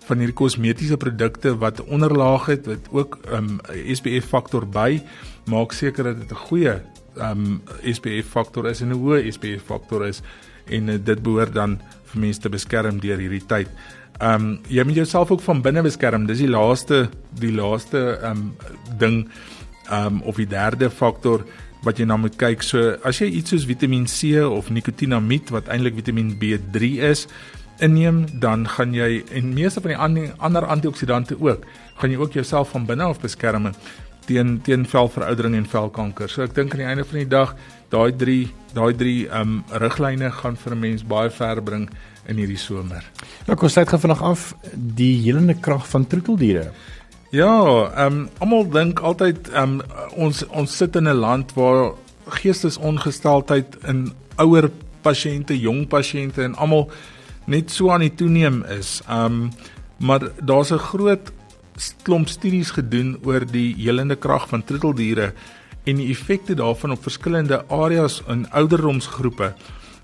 van 0.05 0.19
hierdie 0.19 0.37
kosmetiese 0.37 0.97
produkte 0.97 1.57
wat 1.59 1.85
onderlaag 1.85 2.47
het 2.47 2.67
wat 2.67 2.89
ook 2.91 3.19
'n 3.25 3.35
um, 3.35 3.61
SPF 3.95 4.29
faktor 4.29 4.69
by 4.69 5.03
maak 5.45 5.73
seker 5.73 6.05
dat 6.05 6.21
dit 6.21 6.31
'n 6.31 6.45
goeie 6.49 6.75
ehm 7.17 7.31
um, 7.31 7.63
SPF 7.83 8.29
faktor 8.29 8.69
is 8.69 8.81
en 8.81 8.89
'n 8.89 9.01
hoë 9.01 9.31
SPF 9.33 9.65
faktor 9.65 10.07
is 10.07 10.23
en 10.65 10.89
uh, 10.89 10.99
dit 11.05 11.23
behoort 11.23 11.55
dan 11.55 11.81
vir 12.05 12.21
mense 12.21 12.41
te 12.41 12.49
beskerm 12.49 13.01
deur 13.01 13.19
hierdie 13.19 13.47
tyd. 13.47 13.69
Ehm 14.19 14.35
um, 14.35 14.61
jy 14.69 14.85
moet 14.85 14.95
jouself 14.95 15.31
ook 15.31 15.41
van 15.41 15.63
binne 15.63 15.83
beskerm. 15.83 16.27
Dis 16.27 16.39
die 16.39 16.49
laaste 16.49 17.09
die 17.31 17.53
laaste 17.53 18.19
ehm 18.23 18.31
um, 18.31 18.57
ding 18.99 19.29
ehm 19.89 20.07
um, 20.07 20.23
of 20.23 20.37
die 20.37 20.47
derde 20.47 20.91
faktor 20.91 21.45
wat 21.85 21.99
jy 22.01 22.07
na 22.09 22.17
moet 22.17 22.37
kyk. 22.41 22.63
So 22.63 22.97
as 23.05 23.21
jy 23.21 23.31
iets 23.41 23.55
soos 23.55 23.67
Vitamiin 23.69 24.07
C 24.11 24.41
of 24.45 24.71
nikotinamid 24.71 25.53
wat 25.55 25.69
eintlik 25.69 25.99
Vitamiin 26.01 26.35
B3 26.41 26.97
is 27.11 27.27
inneem, 27.83 28.25
dan 28.41 28.69
gaan 28.71 28.95
jy 28.95 29.25
en 29.35 29.55
meeste 29.55 29.83
van 29.83 29.95
die 30.15 30.29
ander 30.39 30.67
antioksidante 30.71 31.37
ook, 31.41 31.67
gaan 32.01 32.11
jy 32.11 32.19
ook 32.21 32.37
jouself 32.39 32.71
van 32.75 32.87
binne 32.87 33.05
af 33.05 33.21
beskerm 33.21 33.73
teen 34.25 34.61
teen 34.65 34.87
velveroudering 34.89 35.57
en 35.59 35.67
velkanker. 35.69 36.31
So 36.33 36.45
ek 36.47 36.55
dink 36.57 36.73
aan 36.75 36.81
die 36.81 36.89
einde 36.89 37.05
van 37.05 37.21
die 37.21 37.29
dag, 37.29 37.55
daai 37.93 38.13
3 38.17 38.39
daai 38.75 38.95
3 38.99 39.15
um 39.41 39.59
riglyne 39.83 40.31
gaan 40.31 40.57
vir 40.57 40.73
'n 40.75 40.81
mens 40.81 41.03
baie 41.03 41.31
ver 41.31 41.63
bring 41.63 41.89
in 42.29 42.37
hierdie 42.37 42.59
somer. 42.59 43.05
Nou 43.47 43.57
kom 43.57 43.69
sluit 43.69 43.89
gaan 43.89 44.01
vanaand 44.01 44.21
af 44.23 44.55
die 44.73 45.23
helende 45.23 45.55
krag 45.55 45.87
van 45.89 46.07
troeteldiere. 46.07 46.73
Ja, 47.31 47.91
ehm 47.95 48.13
um, 48.13 48.29
almal 48.39 48.69
dink 48.71 49.01
altyd 49.01 49.49
ehm 49.51 49.81
um, 49.81 49.83
ons 50.17 50.47
ons 50.47 50.77
sit 50.77 50.97
in 50.97 51.09
'n 51.09 51.17
land 51.17 51.53
waar 51.55 51.93
geestesongesteldheid 52.27 53.77
in 53.85 54.13
ouer 54.37 54.71
pasiënte, 55.03 55.61
jong 55.61 55.87
pasiënte 55.89 56.43
en 56.43 56.55
almal 56.55 56.91
net 57.45 57.71
so 57.71 57.91
aan 57.91 58.01
die 58.01 58.15
toeneem 58.15 58.63
is. 58.65 59.03
Ehm 59.09 59.25
um, 59.25 59.51
maar 59.99 60.21
daar's 60.41 60.71
'n 60.73 60.79
groot 60.79 61.33
klomp 62.03 62.29
studies 62.29 62.71
gedoen 62.71 63.19
oor 63.25 63.47
die 63.47 63.75
helende 63.79 64.17
krag 64.17 64.49
van 64.49 64.65
troeteldiere 64.65 65.33
en 65.85 65.97
die 65.97 66.11
effekte 66.11 66.55
daarvan 66.55 66.91
op 66.91 67.03
verskillende 67.03 67.65
areas 67.69 68.23
in 68.29 68.51
ouderdomsgroepe. 68.51 69.55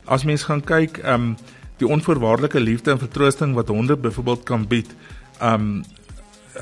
As 0.05 0.25
mens 0.25 0.43
gaan 0.43 0.65
kyk, 0.65 0.99
ehm 0.99 1.15
um, 1.15 1.37
die 1.77 1.89
onvoorwaardelike 1.89 2.61
liefde 2.61 2.91
en 2.91 2.99
vertroosting 2.99 3.55
wat 3.55 3.69
honde 3.69 3.97
byvoorbeeld 3.97 4.43
kan 4.43 4.67
bied, 4.67 4.95
ehm 5.39 5.55
um, 5.55 5.83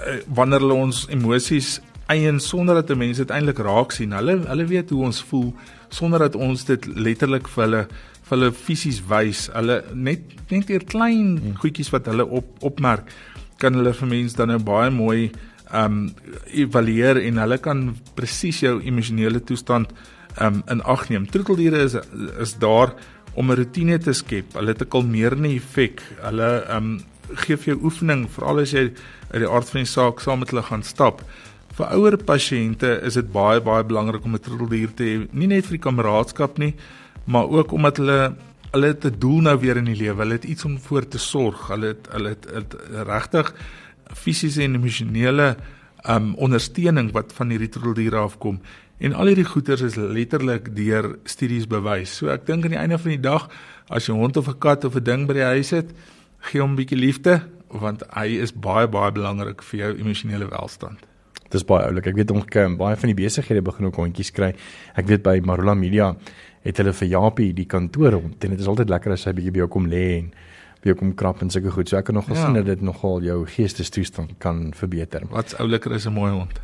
Eh, 0.06 0.20
wanneer 0.34 0.62
hulle 0.62 0.76
ons 0.78 1.06
emosies 1.12 1.78
eien 2.08 2.40
sonder 2.40 2.74
dat 2.74 2.90
'n 2.90 2.98
mens 2.98 3.16
dit 3.16 3.30
eintlik 3.30 3.58
raak 3.58 3.92
sien. 3.92 4.12
Hulle 4.12 4.38
hulle 4.46 4.66
weet 4.66 4.90
hoe 4.90 5.04
ons 5.04 5.22
voel 5.22 5.54
sonder 5.88 6.18
dat 6.18 6.34
ons 6.34 6.64
dit 6.64 6.86
letterlik 6.86 7.48
vir 7.48 7.64
hulle 7.64 7.82
vir 8.22 8.38
hulle 8.38 8.52
fisies 8.52 9.02
wys. 9.08 9.48
Hulle 9.52 9.84
net 9.94 10.20
net 10.50 10.68
hier 10.68 10.84
klein 10.84 11.38
hmm. 11.38 11.54
goedjies 11.56 11.90
wat 11.90 12.06
hulle 12.06 12.26
op 12.26 12.46
opmerk 12.60 13.12
kan 13.58 13.74
hulle 13.74 13.92
vir 13.92 14.08
mense 14.08 14.36
dan 14.36 14.48
nou 14.48 14.58
baie 14.58 14.90
mooi 14.90 15.30
um 15.74 16.14
evalueer 16.46 17.16
en 17.16 17.38
hulle 17.38 17.58
kan 17.58 17.96
presies 18.14 18.60
jou 18.60 18.80
emosionele 18.80 19.40
toestand 19.40 19.92
um 20.40 20.62
in 20.70 20.82
ag 20.82 21.08
neem. 21.08 21.26
Troeteldiere 21.26 21.82
is 21.84 21.96
is 22.40 22.54
daar 22.58 22.94
om 23.34 23.50
'n 23.50 23.56
rotine 23.56 23.98
te 23.98 24.12
skep. 24.12 24.54
Hulle 24.54 24.68
het 24.68 24.82
'n 24.82 24.88
kalmerende 24.88 25.48
effek. 25.48 26.02
Hulle 26.22 26.64
um 26.76 27.00
gee 27.34 27.56
vir 27.56 27.74
jou 27.74 27.84
oefening 27.84 28.28
veral 28.30 28.60
as 28.60 28.72
jy 28.72 28.92
uit 29.30 29.42
die 29.42 29.50
aard 29.50 29.70
van 29.70 29.80
die 29.80 29.90
saak 29.90 30.20
saam 30.20 30.38
met 30.38 30.50
hulle 30.50 30.62
gaan 30.62 30.82
stap. 30.82 31.22
Vir 31.78 31.92
ouer 31.94 32.16
pasiënte 32.16 33.00
is 33.06 33.14
dit 33.14 33.32
baie 33.32 33.60
baie 33.60 33.84
belangrik 33.84 34.24
om 34.24 34.34
'n 34.34 34.40
troeteldier 34.40 34.94
te 34.94 35.04
hê, 35.04 35.28
nie 35.32 35.46
net 35.46 35.66
vir 35.66 35.78
die 35.78 35.86
kameraadskap 35.88 36.58
nie, 36.58 36.74
maar 37.26 37.48
ook 37.48 37.72
omdat 37.72 37.96
hulle 37.96 38.34
hulle 38.72 38.86
het 38.86 39.04
'n 39.04 39.18
doel 39.18 39.40
nou 39.40 39.58
weer 39.58 39.76
in 39.76 39.84
die 39.84 39.96
lewe. 39.96 40.22
Hulle 40.22 40.32
het 40.32 40.44
iets 40.44 40.64
om 40.64 40.78
voor 40.78 41.08
te 41.08 41.18
sorg. 41.18 41.68
Hulle 41.68 41.86
het 41.86 42.08
hulle 42.10 42.28
het, 42.28 42.46
het, 42.54 42.76
regtig 43.06 43.54
fisiese 44.14 44.62
en 44.62 44.74
emosionele 44.74 45.56
um 46.08 46.34
ondersteuning 46.34 47.12
wat 47.12 47.32
van 47.32 47.50
hierdie 47.50 47.68
troeteldiere 47.68 48.16
afkom. 48.16 48.60
En 48.98 49.12
al 49.12 49.26
hierdie 49.26 49.44
goeters 49.44 49.80
is 49.80 49.94
letterlik 49.94 50.76
deur 50.76 51.18
studies 51.24 51.66
bewys. 51.66 52.16
So 52.16 52.28
ek 52.28 52.46
dink 52.46 52.64
aan 52.64 52.70
die 52.70 52.78
einde 52.78 52.98
van 52.98 53.10
die 53.10 53.20
dag 53.20 53.48
as 53.88 54.06
jy 54.06 54.14
'n 54.14 54.18
hond 54.18 54.36
of 54.36 54.48
'n 54.48 54.58
kat 54.58 54.84
of 54.84 54.96
'n 54.96 55.04
ding 55.04 55.26
by 55.26 55.34
die 55.34 55.42
huis 55.42 55.70
het, 55.70 55.90
gee 56.38 56.60
hom 56.60 56.72
'n 56.72 56.76
bietjie 56.76 56.98
liefde 56.98 57.42
want 57.70 58.02
hy 58.16 58.38
is 58.42 58.52
baie 58.52 58.88
baie 58.88 59.12
belangrik 59.12 59.62
vir 59.62 59.80
jou 59.80 59.92
emosionele 59.98 60.48
welstand. 60.50 61.04
Dis 61.52 61.64
baie 61.64 61.86
oulik. 61.88 62.10
Ek 62.10 62.18
weet 62.18 62.32
ook 62.32 62.56
um, 62.60 62.76
baie 62.80 62.96
van 62.96 63.12
die 63.12 63.16
besighede 63.16 63.62
begin 63.64 63.88
ook 63.88 63.96
hondjies 63.96 64.30
kry. 64.36 64.52
Ek 64.96 65.08
weet 65.08 65.24
by 65.24 65.38
Marula 65.40 65.74
Media 65.74 66.12
het 66.66 66.80
hulle 66.80 66.92
vir 66.92 67.08
Japie 67.08 67.54
die 67.56 67.66
kantoor 67.70 68.18
rond 68.18 68.44
en 68.44 68.54
dit 68.54 68.60
is 68.60 68.68
altyd 68.68 68.92
lekker 68.92 69.14
as 69.14 69.24
hy 69.28 69.32
bietjie 69.38 69.54
by 69.56 69.62
jou 69.62 69.70
kom 69.72 69.88
lê 69.88 70.04
en 70.18 70.30
by 70.82 70.92
jou 70.92 70.98
kom 71.00 71.14
krap 71.18 71.42
en 71.42 71.50
sulke 71.50 71.72
goed. 71.74 71.88
So 71.88 71.98
ek 72.00 72.10
kan 72.10 72.18
nogal 72.18 72.36
ja. 72.36 72.44
sien 72.44 72.58
dat 72.58 72.68
dit 72.68 72.84
nogal 72.84 73.24
jou 73.24 73.40
geestestoestand 73.56 74.36
kan 74.42 74.68
verbeter. 74.76 75.24
Wat's 75.32 75.56
ouliker 75.58 75.94
is 75.96 76.06
'n 76.06 76.12
mooi 76.12 76.32
hond. 76.32 76.60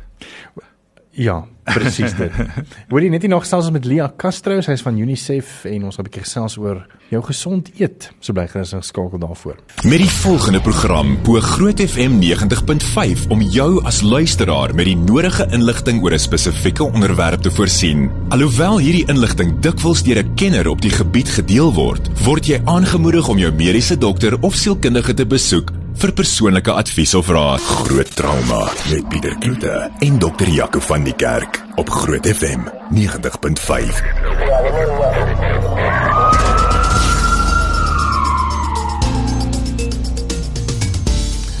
Ja, 1.15 1.45
presies 1.63 2.11
dit. 2.17 2.31
Hoorie 2.91 3.09
net 3.09 3.23
nie 3.23 3.31
nog 3.31 3.45
gesels 3.45 3.69
met 3.71 3.85
Lia 3.87 4.09
Castro, 4.19 4.59
sy's 4.63 4.83
van 4.83 4.97
UNICEF 4.99 5.63
en 5.71 5.85
ons 5.87 5.95
gaan 5.95 6.03
'n 6.03 6.09
bietjie 6.09 6.25
gesels 6.25 6.57
oor 6.59 6.83
jou 7.09 7.21
gesond 7.23 7.71
eet. 7.79 8.09
So 8.19 8.33
bly 8.33 8.47
gerus 8.51 8.73
geskakel 8.75 9.19
daarvoor. 9.19 9.55
Met 9.87 10.03
die 10.03 10.09
volgende 10.09 10.61
program 10.61 11.15
bo 11.23 11.39
Groot 11.39 11.79
FM 11.79 12.19
90.5 12.19 13.29
om 13.29 13.41
jou 13.41 13.79
as 13.85 14.01
luisteraar 14.01 14.75
met 14.75 14.85
die 14.85 14.97
nodige 14.97 15.47
inligting 15.51 16.03
oor 16.03 16.11
'n 16.13 16.19
spesifieke 16.19 16.83
onderwerp 16.83 17.41
te 17.41 17.51
voorsien. 17.51 18.11
Alhoewel 18.29 18.79
hierdie 18.79 19.07
inligting 19.07 19.59
dikwels 19.59 20.03
deur 20.03 20.19
'n 20.19 20.35
kenner 20.35 20.67
op 20.67 20.81
die 20.81 20.91
gebied 20.91 21.29
gedeel 21.29 21.73
word, 21.73 22.09
word 22.23 22.45
jy 22.45 22.59
aangemoedig 22.65 23.27
om 23.27 23.37
jou 23.37 23.51
mediese 23.51 23.97
dokter 23.97 24.37
of 24.41 24.55
sielkundige 24.55 25.13
te 25.13 25.25
besoek 25.25 25.84
vir 26.01 26.11
persoonlike 26.15 26.71
advies 26.71 27.13
of 27.15 27.29
raad. 27.31 27.61
Groot 27.85 28.15
trauma 28.15 28.61
met 28.89 29.07
Pieter 29.09 29.35
Kloete 29.39 29.91
en 29.99 30.19
dokter 30.19 30.49
Jaco 30.49 30.79
van 30.79 31.03
die 31.03 31.13
Kerk 31.15 31.61
op 31.75 31.89
Groot 31.89 32.27
FM 32.27 32.67
90.5. 32.95 34.01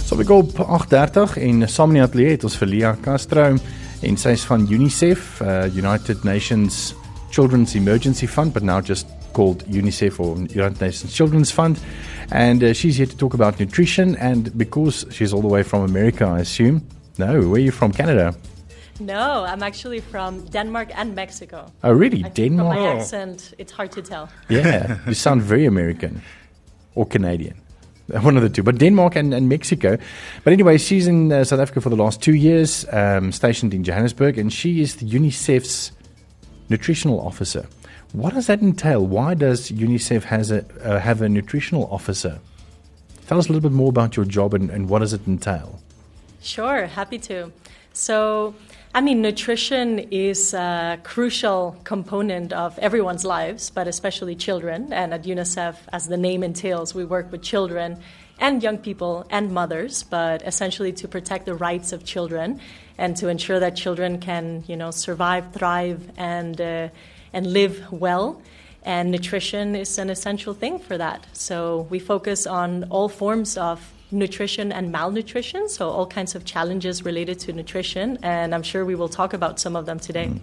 So 0.05 0.17
we 0.17 0.25
go 0.25 0.37
op 0.37 0.59
8:30 0.59 1.37
en 1.37 1.69
saam 1.69 1.89
in 1.89 2.01
die 2.01 2.03
ateljee 2.03 2.35
het 2.37 2.43
ons 2.43 2.57
vir 2.57 2.67
Lia 2.67 2.95
Castro 3.01 3.57
en 4.01 4.17
sy's 4.17 4.43
van 4.45 4.67
UNICEF, 4.69 5.41
uh, 5.41 5.63
United 5.75 6.23
Nations 6.23 6.93
Children's 7.35 7.75
Emergency 7.75 8.27
Fund, 8.27 8.53
but 8.53 8.63
now 8.63 8.79
just 8.79 9.05
called 9.33 9.65
UNICEF 9.65 10.21
or 10.21 10.37
United 10.55 10.79
Nations 10.79 11.13
Children's 11.13 11.51
Fund. 11.51 11.77
And 12.31 12.63
uh, 12.63 12.71
she's 12.71 12.95
here 12.95 13.07
to 13.07 13.17
talk 13.17 13.33
about 13.33 13.59
nutrition. 13.59 14.15
And 14.15 14.57
because 14.57 15.05
she's 15.11 15.33
all 15.33 15.41
the 15.41 15.49
way 15.49 15.61
from 15.61 15.83
America, 15.83 16.23
I 16.23 16.39
assume. 16.39 16.87
No, 17.17 17.41
where 17.41 17.55
are 17.55 17.57
you 17.59 17.71
from? 17.71 17.91
Canada? 17.91 18.33
No, 19.01 19.43
I'm 19.43 19.61
actually 19.63 19.99
from 19.99 20.45
Denmark 20.45 20.91
and 20.95 21.13
Mexico. 21.13 21.69
Oh, 21.83 21.91
really? 21.91 22.23
I 22.23 22.29
Denmark? 22.29 22.73
From 22.73 22.83
my 22.83 22.93
accent, 22.93 23.53
it's 23.57 23.73
hard 23.73 23.91
to 23.91 24.01
tell. 24.01 24.29
Yeah, 24.47 24.97
you 25.07 25.13
sound 25.13 25.41
very 25.41 25.65
American 25.65 26.21
or 26.95 27.05
Canadian. 27.05 27.57
One 28.07 28.37
of 28.37 28.43
the 28.43 28.49
two, 28.49 28.63
but 28.63 28.77
Denmark 28.77 29.17
and, 29.17 29.33
and 29.33 29.49
Mexico. 29.49 29.97
But 30.45 30.53
anyway, 30.53 30.77
she's 30.77 31.05
in 31.05 31.33
uh, 31.33 31.43
South 31.43 31.59
Africa 31.59 31.81
for 31.81 31.89
the 31.89 31.97
last 31.97 32.21
two 32.21 32.35
years, 32.35 32.85
um, 32.93 33.33
stationed 33.33 33.73
in 33.73 33.83
Johannesburg, 33.83 34.37
and 34.37 34.53
she 34.53 34.79
is 34.79 34.95
the 34.95 35.05
UNICEF's 35.05 35.91
nutritional 36.69 37.19
officer. 37.19 37.67
What 38.13 38.33
does 38.33 38.47
that 38.47 38.61
entail? 38.61 39.05
Why 39.05 39.33
does 39.33 39.71
UNICEF 39.71 40.23
has 40.23 40.51
a, 40.51 40.65
uh, 40.83 40.99
have 40.99 41.21
a 41.21 41.29
nutritional 41.29 41.87
officer? 41.91 42.39
Tell 43.27 43.39
us 43.39 43.49
a 43.49 43.51
little 43.51 43.67
bit 43.69 43.75
more 43.75 43.89
about 43.89 44.15
your 44.15 44.25
job 44.25 44.53
and, 44.53 44.69
and 44.69 44.87
what 44.87 44.99
does 44.99 45.13
it 45.13 45.27
entail? 45.27 45.81
Sure, 46.41 46.85
happy 46.85 47.17
to. 47.19 47.51
So, 47.91 48.53
I 48.93 49.01
mean, 49.01 49.21
nutrition 49.21 49.99
is 50.11 50.53
a 50.53 50.99
crucial 51.03 51.75
component 51.83 52.53
of 52.53 52.77
everyone's 52.79 53.25
lives, 53.25 53.69
but 53.69 53.87
especially 53.87 54.35
children. 54.35 54.93
And 54.93 55.13
at 55.13 55.23
UNICEF, 55.23 55.75
as 55.91 56.07
the 56.07 56.17
name 56.17 56.43
entails, 56.43 56.93
we 56.93 57.03
work 57.03 57.31
with 57.31 57.41
children 57.41 57.97
and 58.39 58.61
young 58.61 58.77
people 58.77 59.25
and 59.29 59.51
mothers, 59.51 60.03
but 60.03 60.41
essentially 60.43 60.91
to 60.93 61.07
protect 61.07 61.45
the 61.45 61.55
rights 61.55 61.91
of 61.93 62.03
children 62.03 62.59
and 62.97 63.15
to 63.17 63.27
ensure 63.27 63.59
that 63.59 63.75
children 63.75 64.19
can, 64.19 64.63
you 64.67 64.75
know, 64.75 64.91
survive, 64.91 65.53
thrive, 65.53 66.11
and 66.17 66.59
uh, 66.59 66.89
and 67.33 67.47
live 67.47 67.91
well. 67.91 68.41
And 68.83 69.11
nutrition 69.11 69.75
is 69.75 69.97
an 69.97 70.09
essential 70.09 70.53
thing 70.53 70.79
for 70.79 70.97
that. 70.97 71.25
So 71.33 71.87
we 71.89 71.99
focus 71.99 72.45
on 72.45 72.83
all 72.85 73.09
forms 73.09 73.57
of 73.57 73.91
nutrition 74.11 74.71
and 74.71 74.91
malnutrition, 74.91 75.67
so 75.67 75.89
all 75.89 76.05
kinds 76.05 76.35
of 76.35 76.45
challenges 76.45 77.03
related 77.03 77.39
to 77.39 77.53
nutrition. 77.53 78.19
And 78.21 78.53
I'm 78.53 78.63
sure 78.63 78.85
we 78.85 78.95
will 78.95 79.09
talk 79.09 79.33
about 79.33 79.59
some 79.59 79.75
of 79.75 79.85
them 79.85 79.99
today. 79.99 80.27
Mm. 80.27 80.39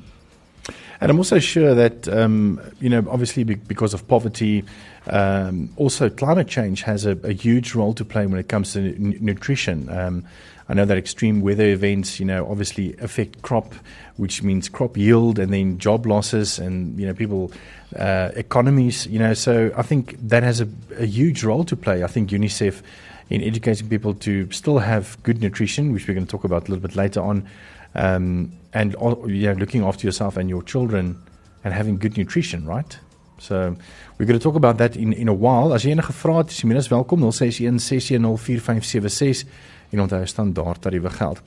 And 1.00 1.10
I'm 1.10 1.18
also 1.18 1.38
sure 1.38 1.74
that, 1.74 2.08
um, 2.08 2.60
you 2.80 2.88
know, 2.88 3.04
obviously 3.10 3.42
because 3.42 3.94
of 3.94 4.06
poverty, 4.06 4.64
um, 5.08 5.70
also 5.76 6.08
climate 6.08 6.46
change 6.46 6.82
has 6.82 7.04
a, 7.06 7.12
a, 7.24 7.32
huge 7.32 7.74
role 7.74 7.92
to 7.94 8.04
play 8.04 8.24
when 8.26 8.38
it 8.38 8.48
comes 8.48 8.74
to 8.74 8.94
n- 8.94 9.18
nutrition. 9.20 9.88
Um, 9.88 10.24
I 10.68 10.74
know 10.74 10.84
that 10.84 10.96
extreme 10.96 11.40
weather 11.40 11.66
events, 11.66 12.20
you 12.20 12.26
know, 12.26 12.48
obviously 12.48 12.94
affect 12.98 13.42
crop, 13.42 13.74
which 14.16 14.44
means 14.44 14.68
crop 14.68 14.96
yield 14.96 15.40
and 15.40 15.52
then 15.52 15.78
job 15.78 16.06
losses 16.06 16.60
and, 16.60 16.96
you 16.98 17.06
know, 17.06 17.14
people, 17.14 17.50
uh, 17.98 18.30
economies, 18.36 19.06
you 19.08 19.18
know. 19.18 19.34
So 19.34 19.72
I 19.76 19.82
think 19.82 20.16
that 20.28 20.44
has 20.44 20.60
a, 20.60 20.68
a 20.98 21.04
huge 21.04 21.42
role 21.42 21.64
to 21.64 21.76
play. 21.76 22.04
I 22.04 22.06
think 22.06 22.30
UNICEF 22.30 22.80
in 23.28 23.42
educating 23.42 23.88
people 23.88 24.14
to 24.14 24.50
still 24.50 24.78
have 24.78 25.20
good 25.22 25.40
nutrition, 25.40 25.92
which 25.92 26.06
we're 26.06 26.14
going 26.14 26.26
to 26.26 26.30
talk 26.30 26.44
about 26.44 26.68
a 26.68 26.70
little 26.70 26.86
bit 26.86 26.96
later 26.96 27.20
on, 27.20 27.48
um, 27.94 28.52
and 28.72 28.96
yeah, 29.26 29.54
looking 29.56 29.84
after 29.84 30.06
yourself 30.06 30.36
and 30.36 30.48
your 30.48 30.62
children 30.62 31.16
and 31.64 31.74
having 31.74 31.98
good 31.98 32.16
nutrition, 32.16 32.66
right? 32.66 32.98
So 33.38 33.76
we're 34.18 34.26
going 34.26 34.38
to 34.38 34.42
talk 34.42 34.54
about 34.54 34.78
that 34.78 34.96
in 34.96 35.12
in 35.12 35.28
a 35.28 35.34
while. 35.34 35.74
As 35.74 35.84
jy 35.84 35.90
enige 35.96 36.14
vrae 36.14 36.36
het, 36.42 36.50
is 36.50 36.62
jy 36.62 36.68
minstens 36.70 36.92
welkom 36.92 37.24
061 37.26 37.80
610 37.82 38.38
4576 38.38 39.44
en 39.92 40.00
onthou 40.04 40.26
standaard 40.26 40.80
tariewe 40.82 41.10
geld. 41.10 41.42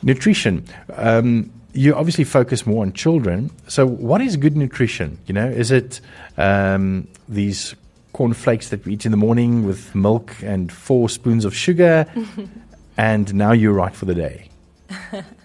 Nutrition. 0.00 0.64
Um 0.96 1.50
you 1.72 1.94
obviously 1.94 2.24
focus 2.24 2.64
more 2.64 2.84
on 2.84 2.92
children. 2.92 3.50
So 3.66 3.86
what 3.86 4.20
is 4.20 4.36
good 4.36 4.56
nutrition? 4.56 5.18
You 5.26 5.34
know, 5.34 5.48
is 5.48 5.70
it 5.70 6.00
um 6.36 7.08
these 7.28 7.74
cornflakes 8.12 8.68
that 8.68 8.84
we 8.84 8.92
eat 8.92 9.04
in 9.04 9.10
the 9.10 9.16
morning 9.16 9.66
with 9.66 9.94
milk 9.94 10.36
and 10.44 10.72
four 10.72 11.08
spoons 11.08 11.44
of 11.44 11.54
sugar 11.54 12.06
and 12.96 13.34
now 13.34 13.52
you're 13.52 13.72
right 13.72 13.94
for 13.94 14.06
the 14.06 14.14
day? 14.14 14.50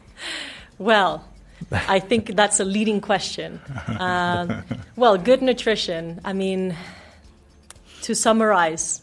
well, 0.77 1.25
I 1.71 1.99
think 1.99 2.35
that's 2.35 2.59
a 2.59 2.65
leading 2.65 3.01
question. 3.01 3.59
Um, 3.99 4.63
well, 4.95 5.17
good 5.17 5.41
nutrition. 5.41 6.19
I 6.25 6.33
mean, 6.33 6.75
to 8.03 8.15
summarize, 8.15 9.01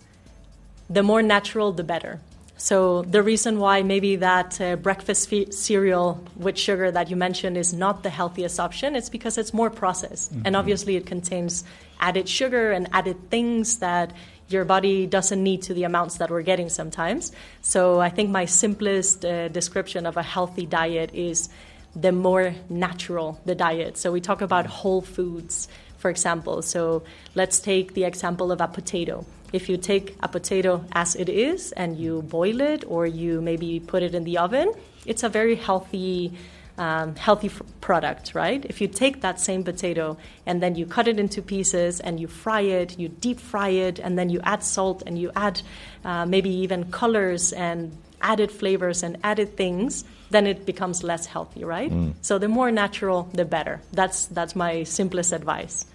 the 0.89 1.03
more 1.03 1.23
natural, 1.23 1.73
the 1.73 1.85
better. 1.85 2.21
So 2.57 3.03
the 3.03 3.23
reason 3.23 3.59
why 3.59 3.83
maybe 3.83 4.17
that 4.17 4.61
uh, 4.61 4.77
breakfast 4.77 5.31
fe- 5.31 5.51
cereal 5.51 6.23
with 6.37 6.59
sugar 6.59 6.91
that 6.91 7.09
you 7.09 7.17
mentioned 7.17 7.57
is 7.57 7.73
not 7.73 8.03
the 8.03 8.11
healthiest 8.11 8.61
option, 8.61 8.95
it's 8.95 9.09
because 9.09 9.39
it's 9.39 9.55
more 9.55 9.71
processed, 9.71 10.35
mm-hmm. 10.35 10.43
and 10.45 10.57
obviously 10.57 10.97
it 10.97 11.07
contains 11.07 11.65
added 12.01 12.29
sugar 12.29 12.73
and 12.73 12.87
added 12.93 13.31
things 13.31 13.79
that 13.79 14.13
your 14.51 14.65
body 14.65 15.07
doesn't 15.07 15.43
need 15.43 15.63
to 15.63 15.75
the 15.75 15.85
amounts 15.85 16.19
that 16.19 16.31
we're 16.31 16.43
getting 16.43 16.69
sometimes. 16.69 17.33
So 17.63 18.01
I 18.01 18.11
think 18.11 18.31
my 18.31 18.45
simplest 18.45 19.25
uh, 19.25 19.49
description 19.49 20.07
of 20.07 20.17
a 20.17 20.23
healthy 20.23 20.67
diet 20.67 21.15
is 21.15 21.49
the 21.95 22.13
more 22.13 22.55
natural 22.69 23.41
the 23.45 23.55
diet. 23.55 23.97
So 23.97 24.13
we 24.13 24.21
talk 24.21 24.43
about 24.43 24.67
whole 24.67 25.03
foods, 25.03 25.69
for 25.99 26.11
example. 26.11 26.63
So 26.63 27.03
let's 27.35 27.61
take 27.61 27.95
the 27.95 28.05
example 28.05 28.53
of 28.53 28.61
a 28.61 28.69
potato 28.69 29.25
if 29.53 29.69
you 29.69 29.77
take 29.77 30.17
a 30.23 30.29
potato 30.29 30.85
as 30.93 31.17
it 31.17 31.29
is 31.29 31.73
and 31.73 31.97
you 31.99 32.23
boil 32.23 32.61
it 32.61 32.85
or 32.87 33.07
you 33.07 33.41
maybe 33.41 33.81
put 33.81 34.03
it 34.03 34.15
in 34.15 34.25
the 34.25 34.39
oven, 34.39 34.73
it's 35.07 35.23
a 35.23 35.29
very 35.29 35.57
healthy, 35.57 36.33
um, 36.79 37.15
healthy 37.17 37.49
f- 37.49 37.63
product, 37.81 38.35
right? 38.35 38.65
If 38.65 38.81
you 38.81 38.89
take 38.89 39.21
that 39.21 39.41
same 39.41 39.65
potato 39.65 40.17
and 40.47 40.63
then 40.63 40.75
you 40.75 40.87
cut 40.87 41.09
it 41.09 41.19
into 41.19 41.43
pieces 41.43 42.01
and 42.01 42.19
you 42.19 42.29
fry 42.29 42.61
it, 42.61 42.99
you 42.99 43.09
deep 43.09 43.39
fry 43.41 43.69
it, 43.69 43.99
and 43.99 44.19
then 44.19 44.31
you 44.31 44.41
add 44.45 44.63
salt 44.63 45.03
and 45.07 45.19
you 45.19 45.31
add 45.35 45.63
uh, 46.05 46.25
maybe 46.27 46.51
even 46.51 46.91
colors 46.91 47.53
and 47.53 47.97
added 48.23 48.51
flavors 48.51 49.03
and 49.03 49.17
added 49.23 49.57
things, 49.57 50.05
then 50.31 50.47
it 50.47 50.67
becomes 50.67 51.03
less 51.03 51.27
healthy, 51.27 51.65
right? 51.65 51.91
So 52.23 52.39
the 52.39 52.49
more 52.49 52.71
natural, 52.71 53.29
the 53.33 53.45
better. 53.45 53.81
That's 53.93 54.27
that's 54.27 54.55
my 54.55 54.85
simplest 54.85 55.33
advice. 55.33 55.87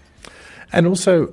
And 0.72 0.88
also, 0.88 1.30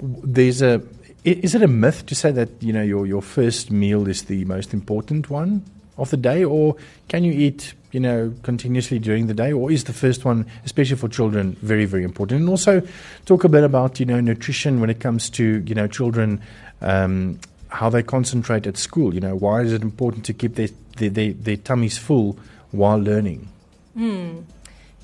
there's 0.00 0.62
a 0.62 0.82
Is 1.24 1.54
it 1.54 1.62
a 1.62 1.68
myth 1.68 2.04
to 2.06 2.14
say 2.14 2.32
that 2.32 2.50
you 2.60 2.72
know 2.72 2.82
your 2.82 3.06
your 3.06 3.22
first 3.22 3.70
meal 3.70 4.08
is 4.08 4.24
the 4.24 4.44
most 4.44 4.74
important 4.74 5.30
one 5.30 5.62
of 5.96 6.10
the 6.10 6.18
day, 6.18 6.44
or 6.44 6.76
can 7.08 7.24
you 7.24 7.32
eat 7.32 7.72
you 7.94 8.00
know 8.00 8.34
continuously 8.42 8.98
during 8.98 9.28
the 9.28 9.34
day, 9.34 9.52
or 9.52 9.70
is 9.70 9.84
the 9.84 9.92
first 9.92 10.24
one, 10.24 10.46
especially 10.64 10.96
for 10.96 11.08
children, 11.08 11.56
very 11.62 11.84
very 11.84 12.04
important? 12.04 12.40
And 12.40 12.50
also, 12.50 12.82
talk 13.24 13.44
a 13.44 13.48
bit 13.48 13.64
about 13.64 14.00
you 14.00 14.06
know 14.06 14.20
nutrition 14.20 14.80
when 14.80 14.90
it 14.90 15.00
comes 15.00 15.30
to 15.30 15.62
you 15.66 15.74
know 15.74 15.86
children. 15.86 16.40
Um, 16.80 17.38
how 17.68 17.90
they 17.90 18.04
concentrate 18.04 18.68
at 18.68 18.76
school. 18.76 19.12
You 19.12 19.20
know, 19.20 19.34
why 19.34 19.62
is 19.62 19.72
it 19.72 19.82
important 19.82 20.24
to 20.26 20.32
keep 20.32 20.54
their 20.54 20.68
their, 20.98 21.10
their, 21.10 21.32
their 21.32 21.56
tummies 21.56 21.98
full 21.98 22.38
while 22.70 22.98
learning? 22.98 23.48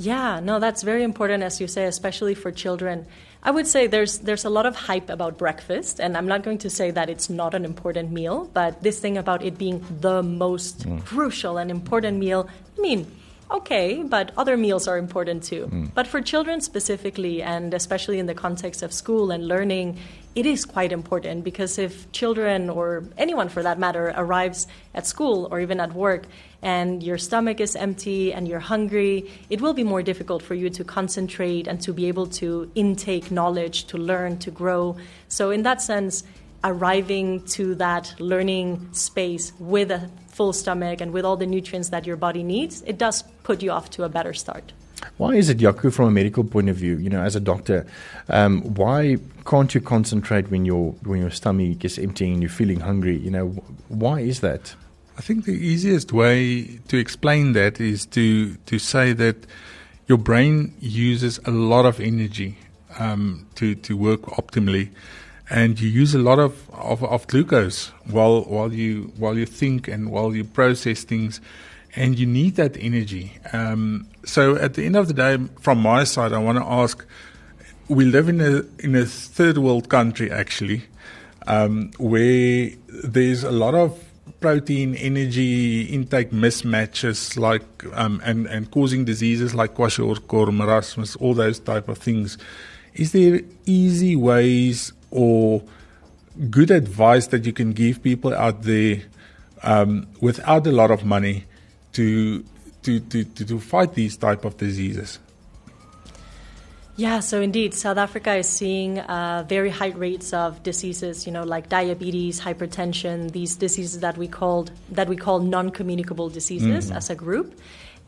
Yeah, 0.00 0.40
no, 0.40 0.58
that's 0.58 0.82
very 0.82 1.02
important, 1.02 1.42
as 1.42 1.60
you 1.60 1.68
say, 1.68 1.84
especially 1.84 2.34
for 2.34 2.50
children. 2.50 3.06
I 3.42 3.50
would 3.50 3.66
say 3.66 3.86
there's 3.86 4.18
there's 4.18 4.44
a 4.44 4.50
lot 4.50 4.66
of 4.66 4.76
hype 4.76 5.08
about 5.08 5.38
breakfast, 5.38 5.98
and 5.98 6.16
I'm 6.16 6.26
not 6.26 6.42
going 6.42 6.58
to 6.58 6.70
say 6.70 6.90
that 6.90 7.08
it's 7.08 7.30
not 7.30 7.54
an 7.54 7.64
important 7.64 8.12
meal, 8.12 8.50
but 8.52 8.82
this 8.82 9.00
thing 9.00 9.16
about 9.16 9.42
it 9.42 9.56
being 9.56 9.84
the 10.00 10.22
most 10.22 10.82
hmm. 10.82 10.98
crucial 10.98 11.56
and 11.56 11.70
important 11.70 12.18
meal, 12.18 12.48
I 12.76 12.80
mean, 12.80 13.06
okay, 13.50 14.02
but 14.02 14.32
other 14.36 14.56
meals 14.56 14.86
are 14.86 14.98
important 14.98 15.42
too. 15.42 15.66
Hmm. 15.66 15.86
But 15.94 16.06
for 16.06 16.20
children 16.20 16.60
specifically, 16.60 17.42
and 17.42 17.72
especially 17.72 18.18
in 18.18 18.26
the 18.26 18.34
context 18.34 18.82
of 18.82 18.92
school 18.92 19.30
and 19.30 19.48
learning, 19.48 19.96
it 20.34 20.46
is 20.46 20.64
quite 20.64 20.92
important 20.92 21.42
because 21.42 21.78
if 21.78 22.10
children 22.12 22.70
or 22.70 23.04
anyone 23.18 23.48
for 23.48 23.62
that 23.62 23.78
matter 23.78 24.12
arrives 24.16 24.68
at 24.94 25.06
school 25.06 25.48
or 25.50 25.60
even 25.60 25.80
at 25.80 25.92
work 25.92 26.26
and 26.62 27.02
your 27.02 27.18
stomach 27.18 27.60
is 27.60 27.74
empty 27.74 28.32
and 28.32 28.46
you're 28.46 28.60
hungry, 28.60 29.28
it 29.50 29.60
will 29.60 29.74
be 29.74 29.82
more 29.82 30.02
difficult 30.02 30.42
for 30.42 30.54
you 30.54 30.70
to 30.70 30.84
concentrate 30.84 31.66
and 31.66 31.80
to 31.80 31.92
be 31.92 32.06
able 32.06 32.26
to 32.26 32.70
intake 32.76 33.30
knowledge, 33.32 33.86
to 33.86 33.98
learn, 33.98 34.38
to 34.38 34.50
grow. 34.50 34.96
So, 35.28 35.50
in 35.50 35.62
that 35.62 35.82
sense, 35.82 36.22
arriving 36.62 37.42
to 37.46 37.74
that 37.76 38.14
learning 38.20 38.88
space 38.92 39.52
with 39.58 39.90
a 39.90 40.10
full 40.28 40.52
stomach 40.52 41.00
and 41.00 41.12
with 41.12 41.24
all 41.24 41.36
the 41.36 41.46
nutrients 41.46 41.88
that 41.88 42.06
your 42.06 42.16
body 42.16 42.42
needs, 42.42 42.82
it 42.82 42.98
does 42.98 43.22
put 43.42 43.62
you 43.62 43.70
off 43.70 43.90
to 43.90 44.04
a 44.04 44.08
better 44.08 44.34
start. 44.34 44.72
Why 45.16 45.34
is 45.34 45.48
it, 45.48 45.58
Jaco, 45.58 45.92
from 45.92 46.08
a 46.08 46.10
medical 46.10 46.44
point 46.44 46.68
of 46.68 46.76
view, 46.76 46.96
you 46.96 47.10
know, 47.10 47.22
as 47.22 47.36
a 47.36 47.40
doctor, 47.40 47.86
um, 48.28 48.62
why 48.74 49.18
can't 49.46 49.74
you 49.74 49.80
concentrate 49.80 50.50
when 50.50 50.64
your 50.64 50.92
when 51.04 51.20
your 51.20 51.30
stomach 51.30 51.84
is 51.84 51.98
emptying 51.98 52.34
and 52.34 52.42
you're 52.42 52.50
feeling 52.50 52.80
hungry? 52.80 53.16
You 53.16 53.30
know, 53.30 53.48
why 53.88 54.20
is 54.20 54.40
that? 54.40 54.74
I 55.18 55.22
think 55.22 55.44
the 55.44 55.52
easiest 55.52 56.12
way 56.12 56.80
to 56.88 56.96
explain 56.96 57.52
that 57.52 57.80
is 57.80 58.06
to 58.06 58.54
to 58.54 58.78
say 58.78 59.12
that 59.12 59.36
your 60.06 60.18
brain 60.18 60.74
uses 60.80 61.38
a 61.44 61.50
lot 61.50 61.84
of 61.84 62.00
energy 62.00 62.58
um, 62.98 63.46
to 63.56 63.74
to 63.74 63.96
work 63.96 64.22
optimally, 64.22 64.90
and 65.48 65.80
you 65.80 65.88
use 65.88 66.14
a 66.14 66.18
lot 66.18 66.38
of, 66.38 66.70
of, 66.70 67.04
of 67.04 67.26
glucose 67.26 67.88
while 68.06 68.42
while 68.42 68.72
you 68.72 69.12
while 69.18 69.36
you 69.36 69.46
think 69.46 69.88
and 69.88 70.10
while 70.10 70.34
you 70.34 70.44
process 70.44 71.04
things, 71.04 71.40
and 71.96 72.18
you 72.18 72.26
need 72.26 72.56
that 72.56 72.76
energy. 72.78 73.38
Um, 73.52 74.06
so 74.24 74.56
at 74.56 74.74
the 74.74 74.84
end 74.84 74.96
of 74.96 75.08
the 75.08 75.14
day, 75.14 75.38
from 75.60 75.80
my 75.80 76.04
side, 76.04 76.32
I 76.32 76.38
want 76.38 76.58
to 76.58 76.64
ask: 76.64 77.04
We 77.88 78.04
live 78.04 78.28
in 78.28 78.40
a 78.40 78.62
in 78.78 78.94
a 78.94 79.04
third 79.04 79.58
world 79.58 79.88
country 79.88 80.30
actually, 80.30 80.84
um, 81.46 81.90
where 81.98 82.70
there's 82.86 83.44
a 83.44 83.50
lot 83.50 83.74
of 83.74 83.98
protein 84.40 84.94
energy 84.94 85.82
intake 85.82 86.30
mismatches 86.30 87.36
like 87.36 87.84
um, 87.92 88.20
and 88.24 88.46
and 88.46 88.70
causing 88.70 89.04
diseases 89.04 89.54
like 89.54 89.74
kwashiorkor 89.74 90.48
marasmus 90.48 91.16
all 91.20 91.34
those 91.34 91.58
type 91.58 91.88
of 91.88 91.98
things 91.98 92.38
is 92.94 93.12
there 93.12 93.40
easy 93.66 94.16
ways 94.16 94.92
or 95.10 95.62
good 96.48 96.70
advice 96.70 97.26
that 97.28 97.44
you 97.44 97.52
can 97.52 97.72
give 97.72 98.02
people 98.02 98.32
out 98.32 98.62
there 98.62 99.02
um, 99.62 100.06
without 100.20 100.66
a 100.66 100.72
lot 100.72 100.90
of 100.90 101.04
money 101.04 101.44
to 101.92 102.44
to, 102.82 102.98
to, 103.00 103.24
to, 103.24 103.44
to 103.44 103.60
fight 103.60 103.94
these 103.94 104.16
type 104.16 104.44
of 104.44 104.56
diseases 104.56 105.18
Yeah, 107.00 107.20
so 107.20 107.40
indeed, 107.40 107.72
South 107.72 107.96
Africa 107.96 108.34
is 108.34 108.46
seeing 108.46 108.98
uh, 108.98 109.42
very 109.48 109.70
high 109.70 109.92
rates 109.96 110.34
of 110.34 110.62
diseases, 110.62 111.24
you 111.24 111.32
know, 111.32 111.44
like 111.44 111.70
diabetes, 111.70 112.42
hypertension, 112.42 113.32
these 113.32 113.56
diseases 113.56 114.00
that 114.00 114.18
we 114.18 114.28
called 114.28 114.70
that 114.90 115.08
we 115.08 115.16
call 115.16 115.38
non-communicable 115.38 116.28
diseases 116.28 116.90
as 116.90 117.08
a 117.08 117.14
group. 117.14 117.58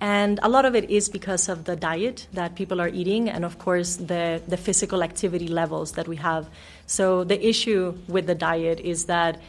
And 0.03 0.41
a 0.43 0.49
lot 0.51 0.67
of 0.67 0.75
it 0.75 0.91
is 0.91 1.09
because 1.09 1.49
of 1.49 1.65
the 1.65 1.75
diet 1.75 2.27
that 2.35 2.55
people 2.55 2.83
are 2.83 2.89
eating 2.89 3.31
and 3.31 3.47
of 3.47 3.59
course 3.59 3.97
the, 3.97 4.43
the 4.47 4.59
physical 4.59 5.03
activity 5.03 5.49
levels 5.49 5.93
that 5.93 6.07
we 6.07 6.17
have. 6.17 6.49
So 6.87 7.25
the 7.25 7.39
issue 7.43 7.95
with 8.09 8.27
the 8.27 8.35
diet 8.35 8.81
is 8.81 9.07
that 9.07 9.41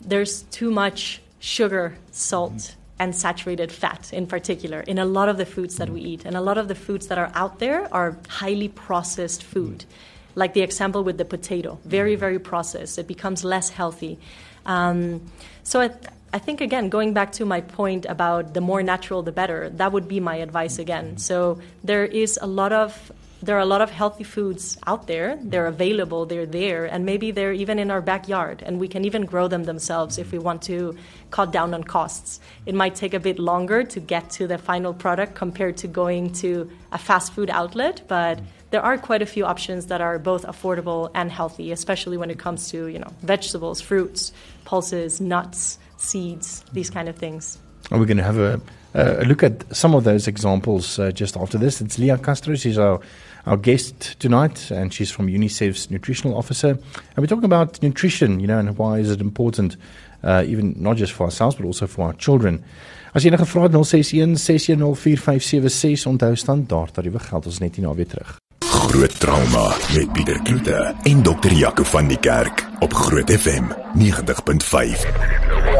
there's 0.00 0.42
too 0.50 0.72
much 0.72 1.20
sugar, 1.38 1.98
salt, 2.10 2.74
and 3.02 3.16
saturated 3.16 3.72
fat 3.72 4.12
in 4.12 4.26
particular 4.26 4.80
in 4.92 4.98
a 4.98 5.04
lot 5.04 5.28
of 5.28 5.36
the 5.36 5.48
foods 5.54 5.74
that 5.76 5.90
we 5.90 6.00
mm. 6.02 6.06
eat. 6.06 6.24
And 6.24 6.36
a 6.36 6.40
lot 6.40 6.56
of 6.56 6.68
the 6.68 6.78
foods 6.86 7.08
that 7.08 7.18
are 7.18 7.32
out 7.34 7.58
there 7.58 7.92
are 7.92 8.16
highly 8.28 8.68
processed 8.68 9.42
food. 9.42 9.78
Mm. 9.78 9.86
Like 10.34 10.54
the 10.54 10.62
example 10.62 11.02
with 11.02 11.18
the 11.18 11.24
potato, 11.24 11.78
very, 11.84 12.16
mm. 12.16 12.20
very 12.20 12.38
processed. 12.38 12.98
It 12.98 13.08
becomes 13.08 13.42
less 13.42 13.70
healthy. 13.70 14.18
Um, 14.66 15.20
so 15.64 15.80
I, 15.80 15.90
I 16.32 16.38
think, 16.38 16.60
again, 16.60 16.88
going 16.88 17.12
back 17.12 17.32
to 17.32 17.44
my 17.44 17.60
point 17.60 18.06
about 18.06 18.54
the 18.54 18.60
more 18.60 18.82
natural, 18.82 19.22
the 19.22 19.32
better, 19.32 19.68
that 19.80 19.90
would 19.92 20.06
be 20.06 20.20
my 20.20 20.36
advice 20.36 20.78
again. 20.78 21.18
So 21.18 21.58
there 21.82 22.06
is 22.06 22.38
a 22.40 22.46
lot 22.46 22.72
of 22.72 23.10
there 23.42 23.56
are 23.56 23.60
a 23.60 23.66
lot 23.66 23.82
of 23.82 23.90
healthy 23.90 24.24
foods 24.24 24.78
out 24.86 25.06
there. 25.08 25.38
They're 25.42 25.66
available, 25.66 26.26
they're 26.26 26.46
there, 26.46 26.84
and 26.86 27.04
maybe 27.04 27.32
they're 27.32 27.52
even 27.52 27.78
in 27.78 27.90
our 27.90 28.00
backyard, 28.00 28.62
and 28.64 28.78
we 28.78 28.88
can 28.88 29.04
even 29.04 29.24
grow 29.24 29.48
them 29.48 29.64
themselves 29.64 30.16
if 30.16 30.30
we 30.30 30.38
want 30.38 30.62
to 30.62 30.96
cut 31.30 31.50
down 31.50 31.74
on 31.74 31.82
costs. 31.82 32.40
It 32.66 32.74
might 32.74 32.94
take 32.94 33.14
a 33.14 33.20
bit 33.20 33.38
longer 33.38 33.82
to 33.82 34.00
get 34.00 34.30
to 34.30 34.46
the 34.46 34.58
final 34.58 34.94
product 34.94 35.34
compared 35.34 35.76
to 35.78 35.88
going 35.88 36.32
to 36.34 36.70
a 36.92 36.98
fast 36.98 37.32
food 37.32 37.50
outlet, 37.50 38.02
but 38.06 38.40
there 38.70 38.82
are 38.82 38.96
quite 38.96 39.22
a 39.22 39.26
few 39.26 39.44
options 39.44 39.86
that 39.86 40.00
are 40.00 40.18
both 40.18 40.46
affordable 40.46 41.10
and 41.14 41.30
healthy, 41.30 41.72
especially 41.72 42.16
when 42.16 42.30
it 42.30 42.38
comes 42.38 42.70
to, 42.70 42.86
you 42.86 42.98
know, 42.98 43.12
vegetables, 43.22 43.80
fruits, 43.80 44.32
pulses, 44.64 45.20
nuts, 45.20 45.78
seeds, 45.98 46.64
these 46.72 46.90
kind 46.90 47.08
of 47.08 47.16
things. 47.16 47.58
And 47.90 48.00
we're 48.00 48.06
going 48.06 48.16
to 48.18 48.22
have 48.22 48.38
a, 48.38 48.60
a 48.94 49.24
look 49.24 49.42
at 49.42 49.74
some 49.76 49.94
of 49.94 50.04
those 50.04 50.26
examples 50.28 50.98
uh, 50.98 51.10
just 51.10 51.36
after 51.36 51.58
this. 51.58 51.80
It's 51.80 51.98
Lea 51.98 52.16
Castro. 52.22 52.54
She's 52.54 52.78
our, 52.78 53.00
our 53.46 53.56
guest 53.56 54.18
tonight, 54.18 54.70
and 54.70 54.92
she's 54.92 55.10
from 55.10 55.26
UNICEF's 55.28 55.90
nutritional 55.90 56.36
officer. 56.36 56.70
And 56.70 57.18
we're 57.18 57.26
talking 57.26 57.44
about 57.44 57.82
nutrition, 57.82 58.40
you 58.40 58.46
know, 58.46 58.58
and 58.58 58.76
why 58.78 58.98
is 58.98 59.10
it 59.10 59.20
important, 59.20 59.76
uh, 60.22 60.44
even 60.46 60.74
not 60.76 60.96
just 60.96 61.12
for 61.12 61.24
ourselves, 61.24 61.56
but 61.56 61.66
also 61.66 61.86
for 61.86 62.06
our 62.06 62.14
children. 62.14 62.64
As 63.12 63.24
enige 63.24 63.44
vrae 63.44 63.62
het 63.62 63.72
061 63.86 64.36
6104576 64.36 66.06
onthou 66.06 66.36
standaard 66.36 66.94
tariewe 66.94 67.18
geld 67.18 67.46
ons 67.46 67.58
net 67.58 67.76
hier 67.76 67.84
na 67.86 67.94
weer 67.94 68.08
terug. 68.08 68.38
Groot 68.64 69.20
trauma 69.20 69.76
met 69.94 70.12
Pieter 70.12 70.40
Kloete 70.42 70.94
en 71.02 71.22
dokter 71.22 71.52
Jaco 71.52 71.82
van 71.82 72.08
die 72.08 72.18
Kerk 72.18 72.68
op 72.80 72.92
Groot 72.92 73.30
FM 73.30 73.64
90.5. 73.98 75.71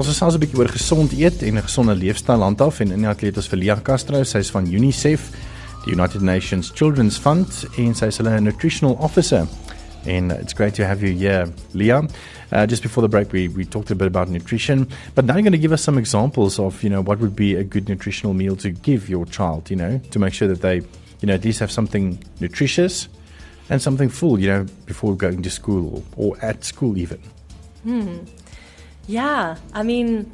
Ons 0.00 0.08
is 0.08 0.16
selfs 0.16 0.32
'n 0.32 0.40
bietjie 0.40 0.56
oor 0.56 0.70
gesond 0.72 1.12
eet 1.12 1.42
en 1.42 1.58
'n 1.58 1.62
gesonde 1.62 1.94
leefstyl 1.94 2.40
handhaaf 2.40 2.80
en 2.80 2.90
in 2.90 3.02
die 3.04 3.08
atleet 3.08 3.36
is 3.36 3.50
Leah 3.50 3.82
Castro, 3.82 4.22
sy's 4.24 4.50
van 4.50 4.64
UNICEF, 4.64 5.30
die 5.84 5.92
United 5.92 6.22
Nations 6.22 6.72
Children's 6.74 7.18
Fund 7.18 7.66
en 7.76 7.94
sy's 7.94 8.16
hulle 8.16 8.40
nutritional 8.40 8.96
officer. 8.98 9.46
And 10.06 10.32
it's 10.32 10.54
great 10.54 10.74
to 10.76 10.84
have 10.84 11.02
you 11.02 11.12
here, 11.12 11.52
Leah. 11.74 12.08
Uh, 12.50 12.66
just 12.66 12.82
before 12.82 13.02
the 13.02 13.10
break, 13.10 13.30
we, 13.30 13.48
we 13.48 13.66
talked 13.66 13.90
a 13.90 13.94
bit 13.94 14.06
about 14.06 14.30
nutrition, 14.30 14.88
but 15.14 15.26
now 15.26 15.34
you're 15.34 15.42
going 15.42 15.52
to 15.52 15.58
give 15.58 15.74
us 15.74 15.82
some 15.82 15.98
examples 15.98 16.58
of, 16.58 16.82
you 16.82 16.88
know, 16.88 17.02
what 17.02 17.18
would 17.18 17.36
be 17.36 17.54
a 17.54 17.62
good 17.62 17.86
nutritional 17.86 18.32
meal 18.32 18.56
to 18.56 18.70
give 18.70 19.10
your 19.10 19.26
child, 19.26 19.68
you 19.68 19.76
know, 19.76 20.00
to 20.12 20.18
make 20.18 20.32
sure 20.32 20.48
that 20.48 20.62
they, 20.62 20.76
you 21.20 21.26
know, 21.26 21.34
at 21.34 21.44
least 21.44 21.60
have 21.60 21.70
something 21.70 22.18
nutritious 22.40 23.08
and 23.68 23.82
something 23.82 24.08
full, 24.08 24.40
you 24.40 24.48
know, 24.48 24.66
before 24.86 25.14
going 25.14 25.42
to 25.42 25.50
school 25.50 26.02
or, 26.16 26.30
or 26.30 26.36
at 26.42 26.64
school 26.64 26.96
even. 26.96 27.18
Yeah, 29.06 29.56
I 29.72 29.82
mean, 29.82 30.30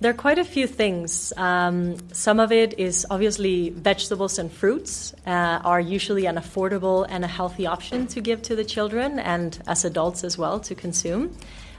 there 0.00 0.10
are 0.10 0.14
quite 0.14 0.38
a 0.38 0.44
few 0.44 0.66
things. 0.66 1.32
Um, 1.36 1.96
some 2.12 2.40
of 2.40 2.52
it 2.52 2.78
is 2.78 3.06
obviously 3.10 3.70
vegetables 3.70 4.38
and 4.38 4.50
fruits 4.50 5.14
uh, 5.26 5.60
are 5.62 5.80
usually 5.80 6.26
an 6.26 6.36
affordable 6.36 7.06
and 7.08 7.24
a 7.24 7.28
healthy 7.28 7.66
option 7.66 8.06
to 8.08 8.20
give 8.20 8.42
to 8.42 8.56
the 8.56 8.64
children 8.64 9.18
and 9.18 9.58
as 9.66 9.84
adults 9.84 10.24
as 10.24 10.38
well 10.38 10.58
to 10.60 10.74
consume. 10.74 11.36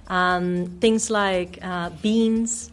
Um, 0.07 0.67
things 0.81 1.09
like 1.09 1.57
uh, 1.63 1.89
beans, 2.01 2.69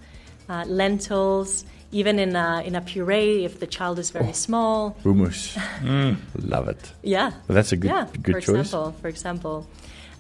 uh, 0.49 0.65
lentils, 0.67 1.65
even 1.93 2.19
in 2.19 2.37
a, 2.37 2.63
in 2.67 2.75
a 2.75 2.83
puree 2.83 3.45
if 3.45 3.61
the 3.61 3.67
child 3.67 3.99
is 3.99 4.11
very 4.11 4.35
small. 4.35 4.97
Hummus. 5.03 5.57
Love 6.37 6.69
it. 6.69 6.93
Yeah. 7.03 7.31
Well, 7.49 7.57
that's 7.57 7.73
a 7.73 7.77
good 7.77 7.91
yeah, 7.91 8.07
good 8.21 8.35
for 8.35 8.41
choice. 8.41 8.67
example, 8.67 8.95
for 9.01 9.09
example. 9.09 9.67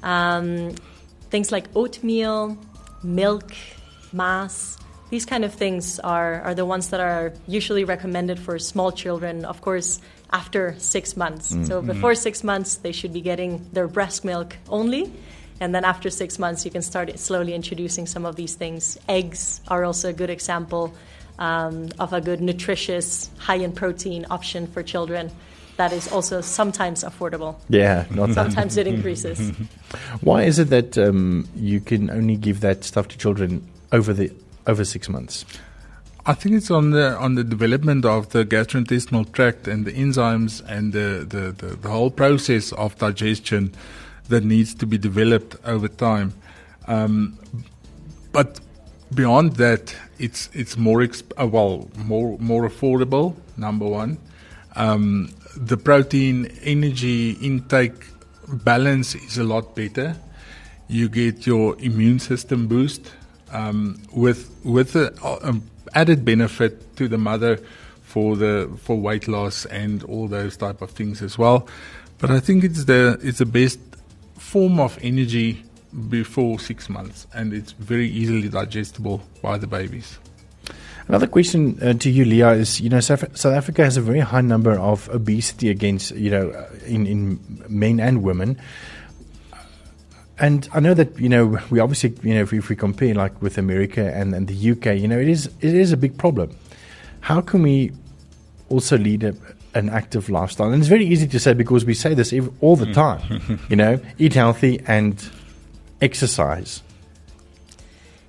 Um, 0.02 0.74
things 1.28 1.52
like 1.52 1.66
oatmeal, 1.74 2.56
milk, 3.02 3.52
mass, 4.12 4.78
these 5.10 5.24
kind 5.24 5.44
of 5.44 5.54
things 5.54 5.98
are, 6.00 6.42
are 6.42 6.54
the 6.54 6.66
ones 6.66 6.90
that 6.90 7.00
are 7.00 7.32
usually 7.46 7.84
recommended 7.84 8.38
for 8.38 8.58
small 8.58 8.92
children, 8.92 9.44
of 9.44 9.60
course, 9.62 10.00
after 10.30 10.74
six 10.78 11.16
months. 11.16 11.52
Mm-hmm. 11.52 11.64
So 11.64 11.80
before 11.80 12.14
six 12.14 12.44
months, 12.44 12.76
they 12.76 12.92
should 12.92 13.12
be 13.12 13.22
getting 13.22 13.66
their 13.72 13.88
breast 13.88 14.24
milk 14.24 14.56
only. 14.68 15.10
And 15.60 15.74
then 15.74 15.84
after 15.84 16.10
six 16.10 16.38
months, 16.38 16.64
you 16.64 16.70
can 16.70 16.82
start 16.82 17.18
slowly 17.18 17.54
introducing 17.54 18.06
some 18.06 18.26
of 18.26 18.36
these 18.36 18.54
things. 18.54 18.98
Eggs 19.08 19.62
are 19.68 19.84
also 19.84 20.10
a 20.10 20.12
good 20.12 20.30
example 20.30 20.94
um, 21.38 21.88
of 21.98 22.12
a 22.12 22.20
good, 22.20 22.40
nutritious, 22.40 23.30
high 23.38 23.56
in 23.56 23.72
protein 23.72 24.26
option 24.30 24.66
for 24.66 24.82
children 24.82 25.30
that 25.78 25.92
is 25.92 26.12
also 26.12 26.40
sometimes 26.40 27.04
affordable. 27.04 27.56
Yeah, 27.68 28.04
not 28.10 28.34
sometimes 28.34 28.76
it 28.76 28.86
increases. 28.86 29.50
Why 30.20 30.42
is 30.42 30.58
it 30.58 30.70
that 30.70 30.98
um, 30.98 31.48
you 31.56 31.80
can 31.80 32.10
only 32.10 32.36
give 32.36 32.60
that 32.60 32.84
stuff 32.84 33.08
to 33.08 33.16
children 33.16 33.66
over 33.92 34.12
the 34.12 34.30
over 34.66 34.84
six 34.84 35.08
months? 35.08 35.46
I 36.26 36.34
think 36.34 36.56
it's 36.56 36.70
on 36.70 36.90
the 36.90 37.16
on 37.16 37.36
the 37.36 37.44
development 37.44 38.04
of 38.04 38.30
the 38.30 38.44
gastrointestinal 38.44 39.32
tract 39.32 39.66
and 39.66 39.86
the 39.86 39.92
enzymes 39.92 40.62
and 40.68 40.92
the, 40.92 41.24
the, 41.26 41.52
the, 41.52 41.76
the 41.76 41.88
whole 41.88 42.10
process 42.10 42.72
of 42.72 42.98
digestion 42.98 43.72
that 44.28 44.44
needs 44.44 44.74
to 44.74 44.86
be 44.86 44.98
developed 44.98 45.56
over 45.64 45.88
time. 45.88 46.34
Um, 46.86 47.38
but 48.32 48.60
beyond 49.14 49.56
that, 49.56 49.94
it's 50.18 50.50
it's 50.52 50.76
more 50.76 50.98
exp- 50.98 51.32
uh, 51.40 51.46
well 51.46 51.88
more 51.96 52.36
more 52.40 52.68
affordable. 52.68 53.36
Number 53.56 53.86
one, 53.86 54.18
um, 54.76 55.30
the 55.58 55.76
protein 55.76 56.46
energy 56.62 57.32
intake 57.32 58.06
balance 58.46 59.14
is 59.14 59.38
a 59.38 59.44
lot 59.44 59.74
better. 59.74 60.16
You 60.88 61.08
get 61.08 61.46
your 61.46 61.76
immune 61.80 62.18
system 62.18 62.66
boost 62.68 63.12
um, 63.52 64.00
with 64.12 64.50
with 64.64 64.96
um, 65.22 65.62
added 65.94 66.24
benefit 66.24 66.96
to 66.96 67.08
the 67.08 67.18
mother 67.18 67.58
for 68.02 68.36
the 68.36 68.70
for 68.80 68.96
weight 68.96 69.28
loss 69.28 69.66
and 69.66 70.02
all 70.04 70.28
those 70.28 70.56
type 70.56 70.80
of 70.80 70.90
things 70.90 71.22
as 71.22 71.36
well. 71.36 71.68
But 72.18 72.30
I 72.30 72.40
think 72.40 72.64
it's 72.64 72.84
the 72.84 73.18
it's 73.22 73.38
the 73.38 73.46
best 73.46 73.80
form 74.38 74.78
of 74.80 74.98
energy 75.02 75.64
before 76.08 76.58
six 76.60 76.88
months, 76.88 77.26
and 77.34 77.52
it's 77.52 77.72
very 77.72 78.08
easily 78.08 78.48
digestible 78.48 79.22
by 79.42 79.58
the 79.58 79.66
babies. 79.66 80.18
Another 81.08 81.26
question 81.26 81.78
uh, 81.82 81.94
to 81.94 82.10
you, 82.10 82.26
Lea, 82.26 82.60
is 82.60 82.82
you 82.82 82.90
know 82.90 83.00
South, 83.00 83.36
South, 83.36 83.54
Africa 83.54 83.82
has 83.82 83.96
a 83.96 84.02
very 84.02 84.20
high 84.20 84.42
number 84.42 84.78
of 84.78 85.08
obesity 85.08 85.70
against 85.70 86.14
you 86.14 86.30
know 86.30 86.66
in 86.86 87.06
in 87.06 87.64
men 87.66 87.98
and 87.98 88.22
women. 88.22 88.60
And 90.38 90.68
I 90.72 90.80
know 90.80 90.92
that 90.92 91.18
you 91.18 91.30
know 91.30 91.58
we 91.70 91.80
obviously 91.80 92.14
you 92.22 92.34
know 92.34 92.42
if 92.42 92.52
we, 92.52 92.58
if 92.58 92.68
we 92.68 92.76
compare 92.76 93.14
like 93.14 93.40
with 93.40 93.56
America 93.56 94.14
and, 94.14 94.34
and 94.34 94.48
the 94.48 94.70
UK, 94.72 95.00
you 95.00 95.08
know 95.08 95.18
it 95.18 95.28
is 95.28 95.46
it 95.60 95.74
is 95.74 95.92
a 95.92 95.96
big 95.96 96.18
problem. 96.18 96.54
How 97.20 97.40
can 97.40 97.62
we 97.62 97.92
also 98.68 98.98
lead 98.98 99.24
a, 99.24 99.34
an 99.74 99.88
active 99.88 100.28
lifestyle? 100.28 100.70
And 100.70 100.78
it's 100.78 100.88
very 100.88 101.06
easy 101.06 101.26
to 101.26 101.40
say 101.40 101.54
because 101.54 101.86
we 101.86 101.94
say 101.94 102.12
this 102.12 102.34
all 102.60 102.76
the 102.76 102.92
time. 102.92 103.58
you 103.70 103.76
know, 103.76 103.98
eat 104.18 104.34
healthy 104.34 104.82
and 104.86 105.26
exercise. 106.02 106.82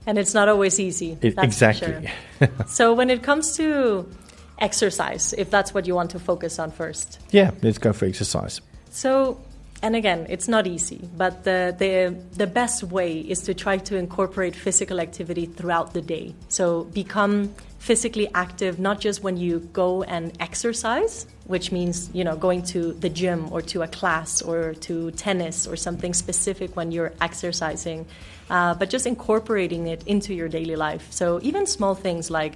And 0.10 0.18
it's 0.18 0.34
not 0.34 0.50
always 0.50 0.80
easy. 0.80 1.20
It, 1.22 1.36
exactly. 1.38 2.10
Sure. 2.40 2.50
so 2.68 2.94
when 2.96 3.12
it 3.12 3.22
comes 3.22 3.56
to 3.58 4.10
exercise, 4.58 5.34
if 5.34 5.52
that's 5.52 5.72
what 5.72 5.86
you 5.86 5.94
want 5.94 6.10
to 6.12 6.20
focus 6.20 6.58
on 6.58 6.72
first. 6.72 7.20
Yeah, 7.30 7.52
let's 7.62 7.78
go 7.78 7.94
for 7.94 8.06
exercise. 8.06 8.60
So 8.90 9.38
and 9.84 9.96
again, 9.96 10.26
it's 10.30 10.48
not 10.48 10.66
easy, 10.66 11.08
but 11.16 11.44
the, 11.44 11.76
the, 11.78 12.16
the 12.36 12.48
best 12.48 12.84
way 12.84 13.20
is 13.20 13.44
to 13.44 13.54
try 13.54 13.78
to 13.78 13.96
incorporate 13.98 14.56
physical 14.56 15.00
activity 15.00 15.46
throughout 15.46 15.94
the 15.94 16.02
day. 16.02 16.34
So 16.50 16.86
become 16.86 17.54
physically 17.80 18.30
active, 18.36 18.78
not 18.78 19.00
just 19.00 19.24
when 19.24 19.38
you 19.38 19.60
go 19.74 20.04
and 20.04 20.32
exercise, 20.40 21.26
which 21.46 21.72
means, 21.72 22.10
you 22.14 22.24
know, 22.24 22.36
going 22.36 22.62
to 22.62 22.94
the 22.94 23.10
gym 23.10 23.52
or 23.52 23.62
to 23.62 23.82
a 23.82 23.88
class 23.88 24.42
or 24.42 24.74
to 24.76 25.12
tennis 25.12 25.66
or 25.66 25.76
something 25.76 26.14
specific 26.14 26.76
when 26.76 26.92
you're 26.92 27.14
exercising, 27.22 28.06
uh, 28.50 28.76
but 28.76 28.90
just 28.90 29.08
incorporating 29.08 29.88
it 29.88 30.04
into 30.06 30.34
your 30.34 30.48
daily 30.48 30.76
life. 30.76 31.08
So 31.12 31.40
even 31.42 31.66
small 31.66 31.96
things 31.96 32.30
like 32.30 32.56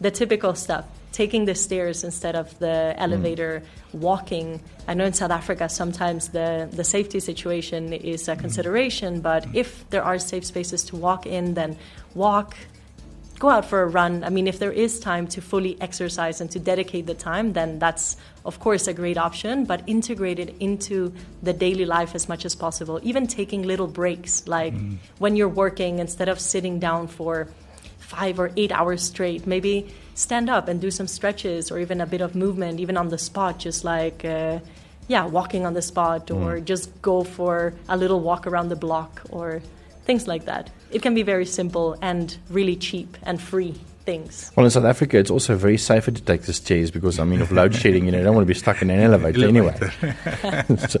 the 0.00 0.10
typical 0.10 0.54
stuff 0.54 0.86
taking 1.14 1.44
the 1.44 1.54
stairs 1.54 2.02
instead 2.02 2.34
of 2.34 2.58
the 2.58 2.92
elevator, 2.98 3.62
mm. 3.62 4.00
walking. 4.00 4.60
I 4.88 4.94
know 4.94 5.04
in 5.04 5.12
South 5.12 5.30
Africa 5.30 5.68
sometimes 5.68 6.30
the, 6.30 6.68
the 6.72 6.82
safety 6.82 7.20
situation 7.20 7.92
is 7.92 8.26
a 8.26 8.34
consideration, 8.34 9.20
but 9.20 9.46
if 9.54 9.88
there 9.90 10.02
are 10.02 10.18
safe 10.18 10.44
spaces 10.44 10.82
to 10.86 10.96
walk 10.96 11.24
in, 11.24 11.54
then 11.54 11.76
walk, 12.14 12.56
go 13.44 13.50
out 13.50 13.66
for 13.66 13.82
a 13.82 13.86
run. 13.86 14.24
I 14.24 14.30
mean, 14.30 14.46
if 14.46 14.58
there 14.58 14.72
is 14.72 14.98
time 14.98 15.26
to 15.28 15.42
fully 15.42 15.76
exercise 15.78 16.40
and 16.40 16.50
to 16.52 16.58
dedicate 16.58 17.04
the 17.06 17.12
time, 17.14 17.52
then 17.52 17.78
that's, 17.78 18.16
of 18.46 18.58
course, 18.58 18.88
a 18.88 18.94
great 18.94 19.18
option, 19.18 19.66
but 19.66 19.82
integrate 19.86 20.38
it 20.38 20.54
into 20.60 21.12
the 21.42 21.52
daily 21.52 21.84
life 21.84 22.14
as 22.14 22.26
much 22.26 22.46
as 22.46 22.54
possible. 22.54 22.98
Even 23.02 23.26
taking 23.26 23.62
little 23.62 23.86
breaks, 23.86 24.48
like 24.48 24.72
mm. 24.72 24.96
when 25.18 25.36
you're 25.36 25.54
working, 25.64 25.98
instead 25.98 26.30
of 26.30 26.40
sitting 26.40 26.80
down 26.80 27.06
for 27.06 27.46
five 27.98 28.40
or 28.40 28.50
eight 28.56 28.72
hours 28.72 29.02
straight, 29.02 29.46
maybe 29.46 29.92
stand 30.14 30.48
up 30.48 30.66
and 30.68 30.80
do 30.80 30.90
some 30.90 31.06
stretches 31.06 31.70
or 31.70 31.78
even 31.78 32.00
a 32.00 32.06
bit 32.06 32.22
of 32.22 32.34
movement, 32.34 32.80
even 32.80 32.96
on 32.96 33.10
the 33.10 33.18
spot, 33.18 33.58
just 33.58 33.84
like, 33.84 34.24
uh, 34.24 34.58
yeah, 35.06 35.26
walking 35.26 35.66
on 35.66 35.74
the 35.74 35.82
spot 35.82 36.30
or 36.30 36.56
mm. 36.56 36.64
just 36.64 36.88
go 37.02 37.22
for 37.24 37.74
a 37.90 37.96
little 37.96 38.20
walk 38.20 38.46
around 38.46 38.70
the 38.70 38.80
block 38.86 39.20
or 39.28 39.60
things 40.04 40.26
like 40.26 40.44
that. 40.44 40.70
It 40.90 41.02
can 41.02 41.14
be 41.14 41.22
very 41.22 41.46
simple 41.46 41.96
and 42.00 42.36
really 42.50 42.76
cheap 42.76 43.16
and 43.22 43.40
free 43.40 43.74
things. 44.04 44.52
Well, 44.54 44.64
in 44.64 44.70
South 44.70 44.84
Africa, 44.84 45.18
it's 45.18 45.30
also 45.30 45.56
very 45.56 45.78
safer 45.78 46.10
to 46.10 46.22
take 46.22 46.42
the 46.42 46.52
stairs 46.52 46.90
because, 46.90 47.18
I 47.18 47.24
mean, 47.24 47.40
of 47.40 47.50
load 47.50 47.74
shedding, 47.74 48.04
you 48.04 48.12
know, 48.12 48.18
you 48.18 48.24
don't 48.24 48.34
want 48.34 48.46
to 48.46 48.52
be 48.52 48.58
stuck 48.58 48.82
in 48.82 48.90
an 48.90 49.00
elevator 49.00 49.48
anyway. 49.48 49.74
so, 50.88 51.00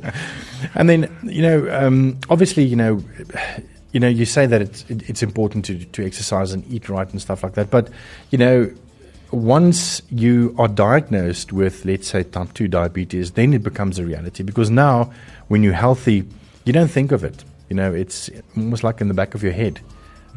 and 0.74 0.88
then, 0.88 1.16
you 1.22 1.42
know, 1.42 1.70
um, 1.70 2.18
obviously, 2.30 2.64
you 2.64 2.76
know, 2.76 3.02
you 3.92 4.00
know, 4.00 4.08
you 4.08 4.24
say 4.24 4.46
that 4.46 4.60
it's 4.60 4.84
it's 4.88 5.22
important 5.22 5.64
to 5.66 5.84
to 5.84 6.04
exercise 6.04 6.52
and 6.52 6.66
eat 6.72 6.88
right 6.88 7.08
and 7.08 7.22
stuff 7.22 7.44
like 7.44 7.54
that, 7.54 7.70
but 7.70 7.88
you 8.30 8.38
know, 8.38 8.68
once 9.30 10.02
you 10.10 10.54
are 10.58 10.66
diagnosed 10.66 11.52
with, 11.52 11.84
let's 11.84 12.08
say, 12.08 12.24
type 12.24 12.52
2 12.54 12.68
diabetes, 12.68 13.32
then 13.32 13.54
it 13.54 13.62
becomes 13.62 13.98
a 13.98 14.04
reality 14.04 14.42
because 14.42 14.68
now 14.68 15.12
when 15.48 15.62
you're 15.62 15.72
healthy, 15.74 16.24
you 16.64 16.72
don't 16.72 16.90
think 16.90 17.12
of 17.12 17.22
it. 17.22 17.44
You 17.74 17.80
know, 17.80 17.92
it's 17.92 18.30
almost 18.56 18.84
like 18.84 19.00
in 19.00 19.08
the 19.08 19.14
back 19.14 19.34
of 19.34 19.42
your 19.42 19.52
head. 19.52 19.80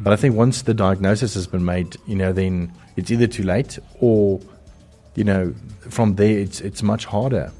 But 0.00 0.12
I 0.12 0.16
think 0.16 0.34
once 0.34 0.62
the 0.62 0.74
diagnosis 0.74 1.34
has 1.34 1.46
been 1.46 1.64
made, 1.64 1.96
you 2.04 2.16
know, 2.16 2.32
then 2.32 2.72
it's 2.96 3.12
either 3.12 3.28
too 3.28 3.44
late 3.44 3.78
or, 4.00 4.40
you 5.14 5.22
know, 5.22 5.54
from 5.88 6.16
there 6.16 6.36
it's, 6.36 6.60
it's 6.60 6.82
much 6.82 7.04
harder. 7.04 7.52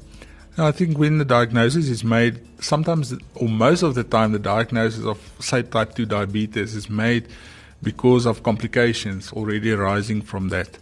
I 0.57 0.73
think 0.73 0.97
when 0.97 1.17
the 1.17 1.23
diagnosis 1.23 1.87
is 1.87 2.03
made, 2.03 2.41
sometimes 2.61 3.13
or 3.35 3.47
most 3.47 3.81
of 3.81 3.95
the 3.95 4.03
time, 4.03 4.33
the 4.33 4.39
diagnosis 4.39 5.05
of, 5.05 5.17
say, 5.39 5.61
type 5.61 5.95
2 5.95 6.05
diabetes 6.05 6.75
is 6.75 6.89
made 6.89 7.29
because 7.81 8.25
of 8.25 8.43
complications 8.43 9.31
already 9.31 9.71
arising 9.71 10.21
from 10.21 10.49
that. 10.49 10.77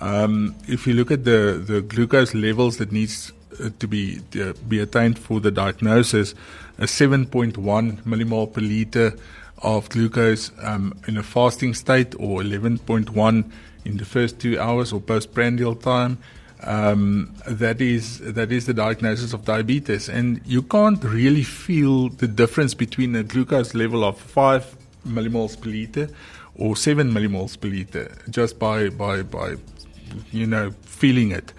Um, 0.00 0.54
if 0.66 0.86
you 0.86 0.94
look 0.94 1.10
at 1.10 1.24
the, 1.24 1.62
the 1.62 1.82
glucose 1.82 2.32
levels 2.32 2.78
that 2.78 2.92
needs 2.92 3.30
to 3.78 3.88
be 3.88 4.20
uh, 4.40 4.52
be 4.68 4.80
attained 4.80 5.18
for 5.18 5.40
the 5.40 5.50
diagnosis, 5.50 6.34
a 6.78 6.84
7.1 6.84 7.54
millimole 8.02 8.52
per 8.52 8.60
liter 8.60 9.14
of 9.58 9.88
glucose 9.88 10.50
um, 10.62 10.94
in 11.06 11.16
a 11.16 11.22
fasting 11.22 11.74
state, 11.74 12.14
or 12.16 12.40
11.1 12.40 13.50
in 13.84 13.96
the 13.96 14.04
first 14.04 14.40
two 14.40 14.58
hours 14.58 14.92
or 14.92 15.00
postprandial 15.00 15.74
time. 15.74 16.18
Um, 16.64 17.34
that 17.46 17.80
is 17.80 18.20
that 18.20 18.52
is 18.52 18.66
the 18.66 18.74
diagnosis 18.74 19.32
of 19.32 19.44
diabetes, 19.44 20.08
and 20.08 20.40
you 20.44 20.62
can't 20.62 21.02
really 21.02 21.42
feel 21.42 22.08
the 22.08 22.28
difference 22.28 22.74
between 22.74 23.16
a 23.16 23.24
glucose 23.24 23.74
level 23.74 24.04
of 24.04 24.18
five 24.18 24.76
millimoles 25.06 25.60
per 25.60 25.70
liter 25.70 26.08
or 26.54 26.76
seven 26.76 27.10
millimoles 27.10 27.60
per 27.60 27.66
liter 27.66 28.16
just 28.30 28.60
by 28.60 28.88
by 28.90 29.22
by 29.22 29.56
you 30.30 30.46
know, 30.46 30.72
feeling 30.82 31.30
it. 31.30 31.52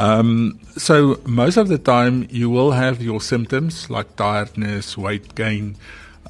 Um, 0.00 0.58
so 0.78 1.20
most 1.26 1.58
of 1.58 1.68
the 1.68 1.76
time, 1.76 2.26
you 2.30 2.48
will 2.48 2.70
have 2.70 3.02
your 3.02 3.20
symptoms 3.20 3.90
like 3.90 4.16
tiredness, 4.16 4.96
weight 4.96 5.34
gain, 5.34 5.76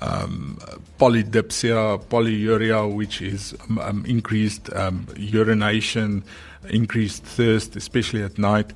um, 0.00 0.58
polydipsia, 0.98 2.02
polyuria, 2.08 2.92
which 2.92 3.22
is 3.22 3.54
um, 3.68 3.78
um 3.78 4.04
increased 4.06 4.72
um, 4.74 5.06
urination, 5.16 6.24
increased 6.68 7.22
thirst, 7.22 7.76
especially 7.76 8.24
at 8.24 8.38
night. 8.38 8.72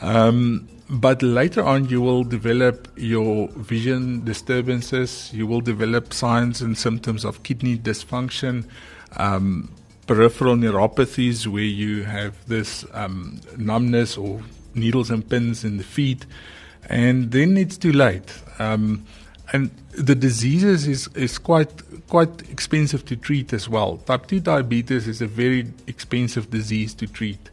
Um, 0.00 0.68
but 0.90 1.22
later 1.22 1.62
on, 1.62 1.88
you 1.88 2.00
will 2.00 2.24
develop 2.24 2.88
your 2.96 3.46
vision 3.50 4.24
disturbances. 4.24 5.30
You 5.32 5.46
will 5.46 5.60
develop 5.60 6.12
signs 6.12 6.60
and 6.60 6.76
symptoms 6.76 7.24
of 7.24 7.44
kidney 7.44 7.78
dysfunction, 7.78 8.64
um, 9.18 9.70
peripheral 10.06 10.56
neuropathies 10.56 11.46
where 11.46 11.62
you 11.62 12.04
have 12.04 12.46
this 12.48 12.84
um, 12.92 13.40
numbness 13.56 14.16
or 14.16 14.42
needles 14.74 15.10
and 15.10 15.28
pins 15.28 15.64
in 15.64 15.76
the 15.76 15.84
feet, 15.84 16.26
and 16.88 17.30
then 17.30 17.56
it's 17.56 17.76
too 17.76 17.92
late. 17.92 18.32
Um, 18.58 19.06
and 19.52 19.70
the 19.92 20.14
diseases 20.14 20.86
is 20.86 21.08
is 21.14 21.38
quite 21.38 21.70
quite 22.08 22.50
expensive 22.50 23.04
to 23.06 23.16
treat 23.16 23.52
as 23.52 23.68
well. 23.68 23.98
Type 23.98 24.26
2 24.26 24.40
diabetes 24.40 25.06
is 25.08 25.20
a 25.20 25.26
very 25.26 25.66
expensive 25.86 26.50
disease 26.50 26.94
to 26.94 27.06
treat. 27.06 27.50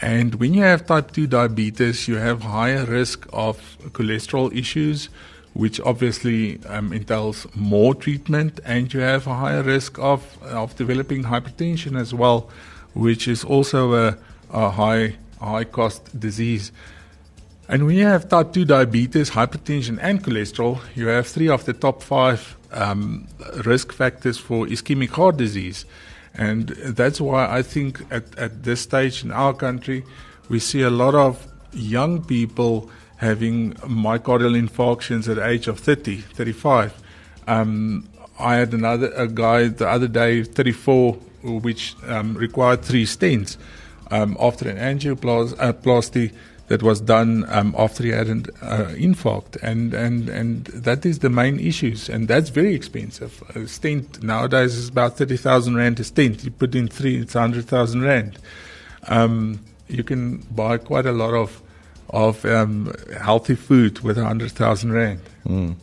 And 0.00 0.36
when 0.36 0.54
you 0.54 0.62
have 0.62 0.86
type 0.86 1.10
2 1.12 1.26
diabetes, 1.26 2.06
you 2.06 2.16
have 2.16 2.42
higher 2.42 2.84
risk 2.84 3.26
of 3.32 3.76
cholesterol 3.92 4.56
issues, 4.56 5.08
which 5.58 5.80
obviously 5.80 6.64
um, 6.66 6.92
entails 6.92 7.44
more 7.52 7.92
treatment, 7.92 8.60
and 8.64 8.94
you 8.94 9.00
have 9.00 9.26
a 9.26 9.34
higher 9.34 9.60
risk 9.60 9.98
of, 9.98 10.40
of 10.44 10.76
developing 10.76 11.24
hypertension 11.24 11.98
as 11.98 12.14
well, 12.14 12.48
which 12.94 13.26
is 13.26 13.42
also 13.42 13.92
a, 13.94 14.16
a 14.52 14.70
high, 14.70 15.16
high 15.40 15.64
cost 15.64 16.20
disease. 16.20 16.70
And 17.68 17.86
when 17.86 17.96
you 17.96 18.04
have 18.04 18.28
type 18.28 18.52
2 18.52 18.66
diabetes, 18.66 19.30
hypertension, 19.30 19.98
and 20.00 20.22
cholesterol, 20.22 20.78
you 20.94 21.08
have 21.08 21.26
three 21.26 21.48
of 21.48 21.64
the 21.64 21.72
top 21.72 22.04
five 22.04 22.56
um, 22.70 23.26
risk 23.64 23.92
factors 23.92 24.38
for 24.38 24.64
ischemic 24.66 25.10
heart 25.10 25.38
disease. 25.38 25.86
And 26.34 26.68
that's 26.68 27.20
why 27.20 27.52
I 27.52 27.62
think 27.62 28.00
at, 28.12 28.38
at 28.38 28.62
this 28.62 28.82
stage 28.82 29.24
in 29.24 29.32
our 29.32 29.54
country, 29.54 30.04
we 30.48 30.60
see 30.60 30.82
a 30.82 30.90
lot 30.90 31.16
of 31.16 31.44
young 31.72 32.22
people 32.24 32.92
having 33.18 33.74
myocardial 33.74 34.56
infarctions 34.58 35.28
at 35.28 35.36
the 35.36 35.46
age 35.46 35.68
of 35.68 35.78
30, 35.78 36.16
35. 36.18 37.00
Um, 37.46 38.08
I 38.38 38.56
had 38.56 38.72
another 38.72 39.12
a 39.12 39.28
guy 39.28 39.68
the 39.68 39.88
other 39.88 40.08
day, 40.08 40.42
34, 40.44 41.14
which 41.42 41.96
um, 42.06 42.34
required 42.34 42.82
three 42.82 43.04
stents 43.04 43.56
um, 44.10 44.36
after 44.40 44.68
an 44.68 44.76
angioplasty. 44.76 46.30
Uh, 46.30 46.34
that 46.68 46.82
was 46.82 47.00
done 47.00 47.46
um, 47.48 47.74
after 47.78 48.02
he 48.02 48.10
had 48.10 48.28
an 48.28 48.44
uh, 48.60 48.92
infarct, 48.94 49.56
and, 49.62 49.94
and, 49.94 50.28
and 50.28 50.66
that 50.66 51.04
is 51.04 51.18
the 51.20 51.30
main 51.30 51.58
issues, 51.58 52.08
and 52.08 52.28
that's 52.28 52.50
very 52.50 52.74
expensive. 52.74 53.42
A 53.54 53.66
stent 53.66 54.22
nowadays 54.22 54.76
is 54.76 54.88
about 54.88 55.16
30,000 55.16 55.76
Rand 55.76 55.98
a 55.98 56.04
stent. 56.04 56.44
You 56.44 56.50
put 56.50 56.74
in 56.74 56.86
three, 56.88 57.22
it's 57.22 57.34
100,000 57.34 58.02
Rand. 58.02 58.38
Um, 59.08 59.60
you 59.88 60.04
can 60.04 60.38
buy 60.54 60.76
quite 60.76 61.06
a 61.06 61.12
lot 61.12 61.32
of, 61.32 61.62
of 62.10 62.44
um, 62.44 62.94
healthy 63.20 63.54
food 63.54 64.00
with 64.00 64.16
100,000 64.16 64.92
Rand. 64.92 65.20
Mm. 65.46 65.76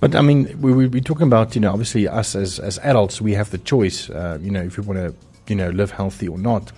But 0.00 0.14
I 0.14 0.20
mean, 0.20 0.60
we 0.60 0.72
we 0.72 0.86
be 0.86 1.00
talking 1.00 1.26
about 1.26 1.54
you 1.54 1.60
know 1.60 1.72
obviously 1.72 2.06
us 2.06 2.36
as 2.36 2.58
as 2.58 2.78
adults 2.80 3.20
we 3.20 3.32
have 3.32 3.50
the 3.50 3.58
choice 3.58 4.10
uh, 4.10 4.38
you 4.40 4.50
know 4.50 4.62
if 4.62 4.76
we 4.76 4.84
want 4.84 4.98
to 4.98 5.14
you 5.48 5.56
know 5.56 5.70
live 5.70 5.90
healthy 5.90 6.28
or 6.28 6.38
not. 6.38 6.72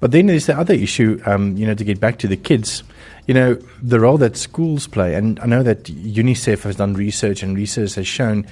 But 0.00 0.12
then 0.12 0.26
there's 0.26 0.46
the 0.46 0.58
other 0.58 0.72
issue, 0.72 1.20
um, 1.26 1.56
you 1.58 1.66
know, 1.66 1.74
to 1.74 1.84
get 1.84 2.00
back 2.00 2.18
to 2.20 2.26
the 2.26 2.36
kids, 2.36 2.82
you 3.26 3.34
know, 3.34 3.54
the 3.82 4.00
role 4.00 4.16
that 4.16 4.34
schools 4.34 4.86
play. 4.86 5.14
And 5.14 5.38
I 5.40 5.46
know 5.46 5.62
that 5.62 5.84
UNICEF 5.84 6.62
has 6.62 6.76
done 6.76 6.94
research, 6.94 7.42
and 7.42 7.54
research 7.54 7.96
has 7.96 8.06
shown 8.06 8.46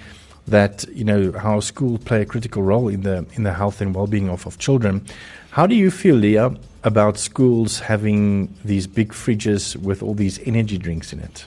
that 0.47 0.85
you 0.92 1.05
know 1.05 1.33
how 1.33 1.61
schools 1.61 2.01
play 2.05 2.23
a 2.23 2.27
critical 2.27 2.62
role 2.62 2.88
in 2.88 3.03
the 3.03 3.25
in 3.35 3.44
the 3.44 3.53
health 3.53 3.81
and 3.81 3.94
well-being 3.94 4.29
of, 4.29 4.47
of 4.47 4.59
children. 4.59 5.07
How 5.51 5.66
do 5.66 5.75
you 5.75 5.90
feel, 5.90 6.16
Lea, 6.16 6.51
about 6.85 7.19
schools 7.19 7.81
having 7.81 8.55
these 8.64 8.87
big 8.87 9.12
fridges 9.12 9.77
with 9.77 10.03
all 10.03 10.14
these 10.14 10.38
energy 10.47 10.79
drinks 10.79 11.12
in 11.12 11.21
it? 11.21 11.47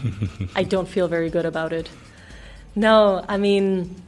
I 0.56 0.62
don't 0.62 0.88
feel 0.88 1.08
very 1.08 1.30
good 1.30 1.46
about 1.46 1.72
it. 1.72 1.88
No, 2.74 3.24
I 3.28 3.36
mean, 3.36 4.00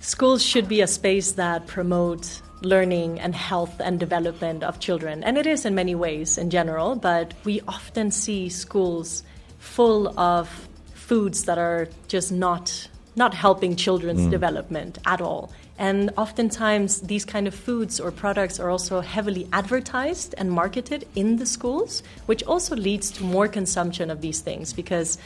schools 0.00 0.44
should 0.44 0.68
be 0.68 0.80
a 0.82 0.86
space 0.86 1.32
that 1.32 1.66
promotes 1.66 2.42
learning 2.60 3.20
and 3.20 3.34
health 3.34 3.80
and 3.80 4.00
development 4.00 4.62
of 4.62 4.80
children. 4.80 5.22
And 5.24 5.38
it 5.38 5.46
is 5.46 5.64
in 5.64 5.74
many 5.74 5.94
ways 5.94 6.38
in 6.38 6.50
general, 6.50 6.96
but 6.96 7.34
we 7.44 7.60
often 7.68 8.10
see 8.10 8.48
schools 8.48 9.22
full 9.58 10.18
of 10.18 10.68
foods 10.94 11.44
that 11.44 11.58
are 11.58 11.88
just 12.08 12.32
not 12.32 12.88
not 13.16 13.32
helping 13.32 13.76
children's 13.76 14.22
mm. 14.22 14.30
development 14.30 14.98
at 15.06 15.20
all. 15.20 15.52
And 15.78 16.10
oftentimes, 16.16 17.00
these 17.00 17.24
kind 17.24 17.48
of 17.48 17.54
foods 17.54 17.98
or 17.98 18.12
products 18.12 18.60
are 18.60 18.70
also 18.70 19.00
heavily 19.00 19.48
advertised 19.52 20.34
and 20.38 20.50
marketed 20.50 21.06
in 21.16 21.36
the 21.36 21.46
schools, 21.46 22.02
which 22.26 22.44
also 22.44 22.76
leads 22.76 23.10
to 23.12 23.24
more 23.24 23.48
consumption 23.48 24.10
of 24.10 24.20
these 24.20 24.40
things 24.40 24.72
because 24.72 25.18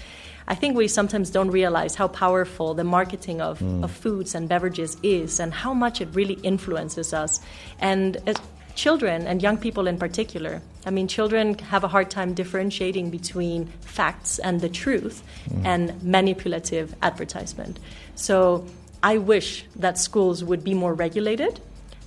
I 0.47 0.55
think 0.55 0.77
we 0.77 0.89
sometimes 0.89 1.29
don't 1.29 1.51
realize 1.51 1.95
how 1.95 2.09
powerful 2.09 2.73
the 2.73 2.85
marketing 2.85 3.43
of, 3.43 3.59
mm. 3.59 3.85
of 3.85 3.91
foods 3.91 4.35
and 4.35 4.49
beverages 4.49 4.97
is 5.03 5.39
and 5.39 5.53
how 5.53 5.75
much 5.75 6.01
it 6.01 6.09
really 6.13 6.39
influences 6.43 7.13
us. 7.13 7.41
And 7.79 8.17
as 8.27 8.37
children 8.75 9.27
and 9.27 9.43
young 9.43 9.59
people 9.59 9.87
in 9.87 9.99
particular, 9.99 10.63
I 10.87 10.91
mean, 10.91 11.07
children 11.07 11.59
have 11.59 11.85
a 11.85 11.89
hard 11.89 12.11
time 12.11 12.33
differentiating 12.33 13.11
between 13.11 13.67
facts 13.83 14.39
and 14.39 14.63
the 14.63 14.71
truth 14.71 15.23
mm. 15.51 15.67
and 15.67 16.03
manipulative 16.03 16.95
advertisement. 17.03 17.79
So 18.15 18.65
I 19.03 19.19
wish 19.19 19.65
that 19.77 19.99
schools 19.99 20.43
would 20.43 20.65
be 20.65 20.75
more 20.75 20.95
regulated 20.95 21.61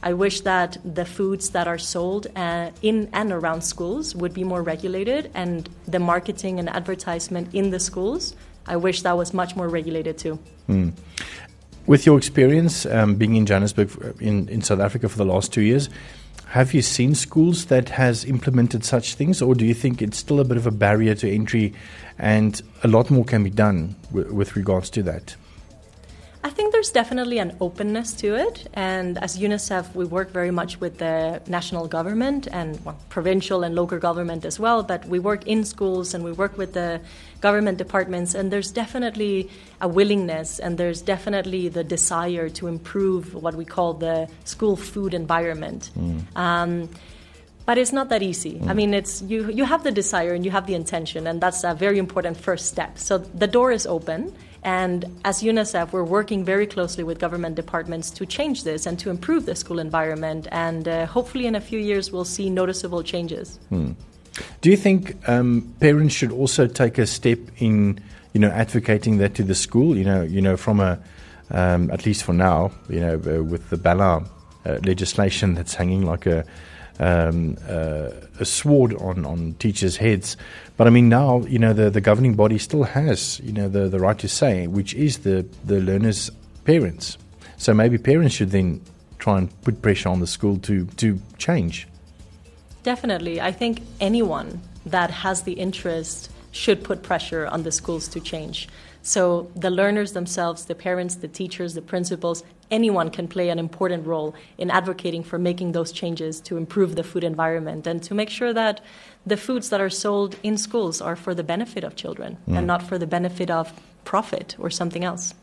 I 0.04 0.13
wish 0.13 0.41
that 0.41 0.77
the 0.84 1.06
foods 1.06 1.51
that 1.51 1.67
are 1.67 1.77
sold 1.77 2.27
uh, 2.36 2.71
in 2.82 3.10
and 3.13 3.32
around 3.32 3.62
schools 3.62 4.15
would 4.15 4.34
be 4.34 4.43
more 4.43 4.63
regulated, 4.63 5.30
and 5.36 5.69
the 5.88 5.99
marketing 5.99 6.58
and 6.58 6.67
advertisement 6.69 7.54
in 7.54 7.69
the 7.69 7.80
schools. 7.80 8.36
I 8.65 8.77
wish 8.77 9.04
that 9.04 9.15
was 9.15 9.34
much 9.34 9.56
more 9.56 9.69
regulated 9.69 10.17
too. 10.17 10.39
Mm. 10.67 10.93
With 11.86 12.06
your 12.06 12.17
experience 12.17 12.86
um, 12.86 13.15
being 13.15 13.36
in 13.36 13.45
Johannesburg 13.45 13.91
uh, 14.04 14.13
in, 14.19 14.49
in 14.49 14.62
South 14.62 14.80
Africa 14.80 15.08
for 15.08 15.17
the 15.17 15.25
last 15.25 15.54
two 15.54 15.62
years, 15.62 15.89
have 16.47 16.73
you 16.73 16.82
seen 16.82 17.13
schools 17.13 17.65
that 17.65 17.89
has 17.89 18.25
implemented 18.25 18.84
such 18.84 19.13
things, 19.13 19.41
or 19.41 19.54
do 19.54 19.65
you 19.65 19.75
think 19.75 20.01
it's 20.01 20.17
still 20.17 20.39
a 20.39 20.43
bit 20.43 20.58
of 20.58 20.65
a 20.65 20.71
barrier 20.71 21.13
to 21.15 21.30
entry, 21.30 21.73
and 22.17 22.60
a 22.84 22.88
lot 22.88 23.12
more 23.12 23.23
can 23.23 23.43
be 23.43 23.51
done 23.51 23.95
w- 24.12 24.34
with 24.34 24.56
regards 24.56 24.89
to 24.91 25.04
that? 25.04 25.36
I 26.43 26.49
think 26.49 26.73
there's 26.73 26.89
definitely 26.89 27.38
an 27.38 27.56
openness 27.62 28.13
to 28.13 28.36
it. 28.36 28.67
And 28.73 29.17
as 29.19 29.38
UNICEF, 29.38 29.93
we 29.93 30.06
work 30.06 30.32
very 30.32 30.49
much 30.49 30.80
with 30.80 30.97
the 30.97 31.39
national 31.47 31.88
government 31.88 32.47
and 32.51 32.84
well, 32.84 32.97
provincial 33.10 33.63
and 33.63 33.75
local 33.75 33.99
government 33.99 34.43
as 34.43 34.60
well. 34.60 34.82
But 34.82 35.06
we 35.06 35.19
work 35.19 35.45
in 35.45 35.63
schools 35.63 36.15
and 36.15 36.23
we 36.23 36.32
work 36.32 36.58
with 36.58 36.73
the 36.73 36.99
government 37.41 37.77
departments. 37.77 38.34
And 38.34 38.51
there's 38.51 38.71
definitely 38.71 39.51
a 39.82 39.88
willingness 39.88 40.58
and 40.58 40.80
there's 40.80 41.04
definitely 41.04 41.69
the 41.69 41.84
desire 41.84 42.49
to 42.49 42.67
improve 42.67 43.36
what 43.36 43.54
we 43.54 43.65
call 43.65 43.93
the 43.93 44.27
school 44.43 44.75
food 44.75 45.13
environment. 45.13 45.91
Mm. 45.95 46.36
Um, 46.36 46.89
but 47.67 47.77
it's 47.77 47.93
not 47.93 48.10
that 48.10 48.23
easy. 48.23 48.54
Mm. 48.54 48.69
I 48.69 48.73
mean, 48.73 48.93
it's 48.93 49.21
you. 49.21 49.51
You 49.51 49.65
have 49.65 49.84
the 49.84 49.91
desire 49.91 50.34
and 50.34 50.43
you 50.43 50.49
have 50.51 50.65
the 50.65 50.73
intention, 50.73 51.27
and 51.27 51.39
that's 51.39 51.63
a 51.63 51.75
very 51.75 51.99
important 51.99 52.36
first 52.38 52.65
step. 52.65 52.97
So 52.97 53.19
the 53.19 53.47
door 53.47 53.71
is 53.71 53.86
open, 53.86 54.34
and 54.63 55.06
as 55.26 55.41
UNICEF, 55.41 55.91
we're 55.91 56.04
working 56.04 56.45
very 56.45 56.67
closely 56.67 57.04
with 57.04 57.19
government 57.19 57.56
departments 57.56 58.12
to 58.12 58.26
change 58.26 58.63
this 58.63 58.86
and 58.86 59.00
to 59.00 59.10
improve 59.10 59.45
the 59.45 59.56
school 59.56 59.80
environment. 59.80 60.47
And 60.52 60.88
uh, 60.88 61.06
hopefully, 61.08 61.47
in 61.47 61.56
a 61.56 61.62
few 61.62 61.80
years, 61.80 62.12
we'll 62.12 62.26
see 62.26 62.50
noticeable 62.50 63.02
changes. 63.02 63.60
Hmm. 63.69 63.91
Do 64.62 64.69
you 64.69 64.78
think 64.78 65.17
um, 65.28 65.74
parents 65.80 66.13
should 66.13 66.32
also 66.32 66.67
take 66.67 66.97
a 66.97 67.08
step 67.08 67.39
in, 67.58 68.00
you 68.34 68.39
know, 68.39 68.50
advocating 68.50 69.17
that 69.17 69.36
to 69.36 69.43
the 69.43 69.56
school? 69.56 69.97
You 69.97 70.06
know, 70.06 70.21
you 70.21 70.41
know, 70.41 70.58
from 70.58 70.80
a 70.80 71.00
um, 71.50 71.91
at 71.91 72.06
least 72.06 72.24
for 72.24 72.34
now, 72.34 72.71
you 72.89 73.00
know, 73.00 73.15
uh, 73.15 73.43
with 73.43 73.69
the 73.69 73.78
BELA 73.78 74.24
uh, 74.65 74.78
legislation 74.86 75.54
that's 75.54 75.74
hanging 75.74 76.06
like 76.06 76.26
a 76.26 76.45
um, 76.99 77.58
uh, 77.67 78.10
a 78.39 78.45
sword 78.45 78.93
on, 78.95 79.25
on 79.25 79.54
teachers' 79.60 79.97
heads. 79.97 80.38
But 80.77 80.88
I 80.88 80.89
mean, 80.89 81.10
now 81.10 81.41
you 81.41 81.60
know 81.60 81.73
the, 81.73 81.89
the 81.89 82.01
governing 82.01 82.36
body 82.36 82.58
still 82.58 82.84
has 82.84 83.39
you 83.41 83.54
know 83.54 83.69
the, 83.69 83.89
the 83.89 83.99
right 83.99 84.17
to 84.19 84.27
say, 84.27 84.67
which 84.67 84.93
is 84.93 85.19
the 85.19 85.45
the 85.65 85.80
learners' 85.80 86.32
parents. 86.65 87.17
So 87.58 87.73
maybe 87.73 87.97
parents 87.97 88.36
should 88.36 88.51
then 88.51 88.82
try 89.19 89.38
and 89.38 89.62
put 89.62 89.82
pressure 89.82 90.10
on 90.10 90.19
the 90.19 90.27
school 90.27 90.58
to 90.60 90.86
to 90.97 91.19
change. 91.38 91.88
Definitely, 92.84 93.39
I 93.39 93.51
think 93.51 93.82
anyone 93.99 94.62
that 94.86 95.12
has 95.12 95.43
the 95.43 95.54
interest 95.54 96.32
should 96.51 96.84
put 96.84 97.04
pressure 97.04 97.47
on 97.47 97.63
the 97.63 97.71
schools 97.71 98.08
to 98.10 98.19
change. 98.19 98.67
So 99.03 99.51
the 99.55 99.71
learners 99.71 100.13
themselves, 100.13 100.65
the 100.65 100.75
parents, 100.75 101.15
the 101.15 101.27
teachers, 101.27 101.73
the 101.73 101.81
principals, 101.81 102.43
anyone 102.69 103.09
can 103.09 103.27
play 103.27 103.49
an 103.49 103.59
important 103.59 104.05
role 104.05 104.33
in 104.57 104.71
advocating 104.71 105.23
for 105.23 105.37
making 105.37 105.71
those 105.71 105.91
changes 105.91 106.39
to 106.41 106.57
improve 106.57 106.95
the 106.95 107.03
food 107.03 107.23
environment 107.23 107.87
and 107.87 108.01
to 108.03 108.13
make 108.13 108.29
sure 108.29 108.53
that 108.53 108.81
the 109.25 109.37
foods 109.37 109.69
that 109.69 109.81
are 109.81 109.89
sold 109.89 110.35
in 110.43 110.57
schools 110.57 111.01
are 111.01 111.15
for 111.15 111.35
the 111.35 111.43
benefit 111.43 111.83
of 111.83 111.95
children 111.95 112.37
mm. 112.47 112.57
and 112.57 112.65
not 112.67 112.81
for 112.81 112.97
the 112.97 113.07
benefit 113.07 113.49
of 113.51 113.73
profit 114.05 114.55
or 114.57 114.69
something 114.69 115.03
else. 115.03 115.33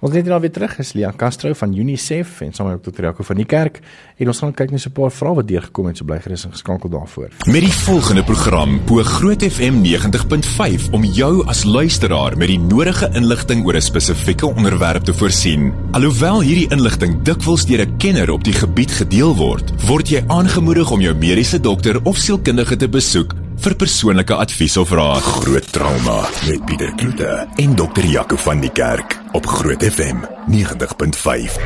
Ons 0.00 0.14
net 0.14 0.24
nou 0.24 0.38
weer 0.40 0.52
terug 0.52 0.78
is 0.80 0.94
Lia 0.96 1.12
Castro 1.16 1.52
van 1.52 1.74
UNICEF 1.76 2.40
en 2.40 2.54
saam 2.56 2.70
met 2.70 2.82
Dr. 2.82 3.04
Jaco 3.04 3.24
van 3.26 3.36
die 3.36 3.44
kerk 3.44 3.80
en 4.16 4.30
ons 4.32 4.38
gaan 4.40 4.54
kyk 4.56 4.70
net 4.72 4.80
so 4.80 4.88
'n 4.88 4.96
paar 4.96 5.12
vrae 5.12 5.34
wat 5.34 5.48
deurgekom 5.48 5.86
het 5.86 5.96
so 5.98 6.04
bly 6.04 6.18
gerus 6.18 6.44
en 6.44 6.52
geskakel 6.52 6.88
daarvoor. 6.88 7.28
Met 7.46 7.60
die 7.60 7.72
volgende 7.72 8.24
program 8.24 8.80
bo 8.86 9.02
Groot 9.02 9.42
FM 9.42 9.82
90.5 9.82 10.90
om 10.92 11.04
jou 11.04 11.46
as 11.46 11.64
luisteraar 11.64 12.36
met 12.36 12.48
die 12.48 12.58
nodige 12.58 13.10
inligting 13.12 13.64
oor 13.66 13.76
'n 13.76 13.80
spesifieke 13.80 14.46
onderwerp 14.46 15.04
te 15.04 15.14
voorsien. 15.14 15.72
Alhoewel 15.92 16.40
hierdie 16.40 16.70
inligting 16.70 17.22
dikwels 17.22 17.66
deur 17.66 17.86
'n 17.86 17.96
kenner 17.98 18.30
op 18.30 18.44
die 18.44 18.54
gebied 18.54 18.90
gedeel 18.90 19.36
word, 19.36 19.72
word 19.86 20.08
jy 20.08 20.24
aangemoedig 20.26 20.90
om 20.90 21.00
jou 21.00 21.14
mediese 21.14 21.60
dokter 21.60 22.00
of 22.04 22.16
sielkundige 22.16 22.76
te 22.76 22.88
besoek 22.88 23.34
Vir 23.60 23.74
persoonlike 23.76 24.32
advies 24.40 24.78
of 24.80 24.88
raad, 24.96 25.20
Groot 25.20 25.66
trauma 25.72 26.22
met 26.46 26.62
Pieter 26.64 26.94
Kloete 26.96 27.48
en 27.60 27.74
dokter 27.76 28.06
Jaco 28.08 28.38
van 28.40 28.60
die 28.62 28.70
Kerk 28.72 29.18
op 29.36 29.46
Groot 29.46 29.84
FM 29.84 30.22
90.5. 30.48 31.58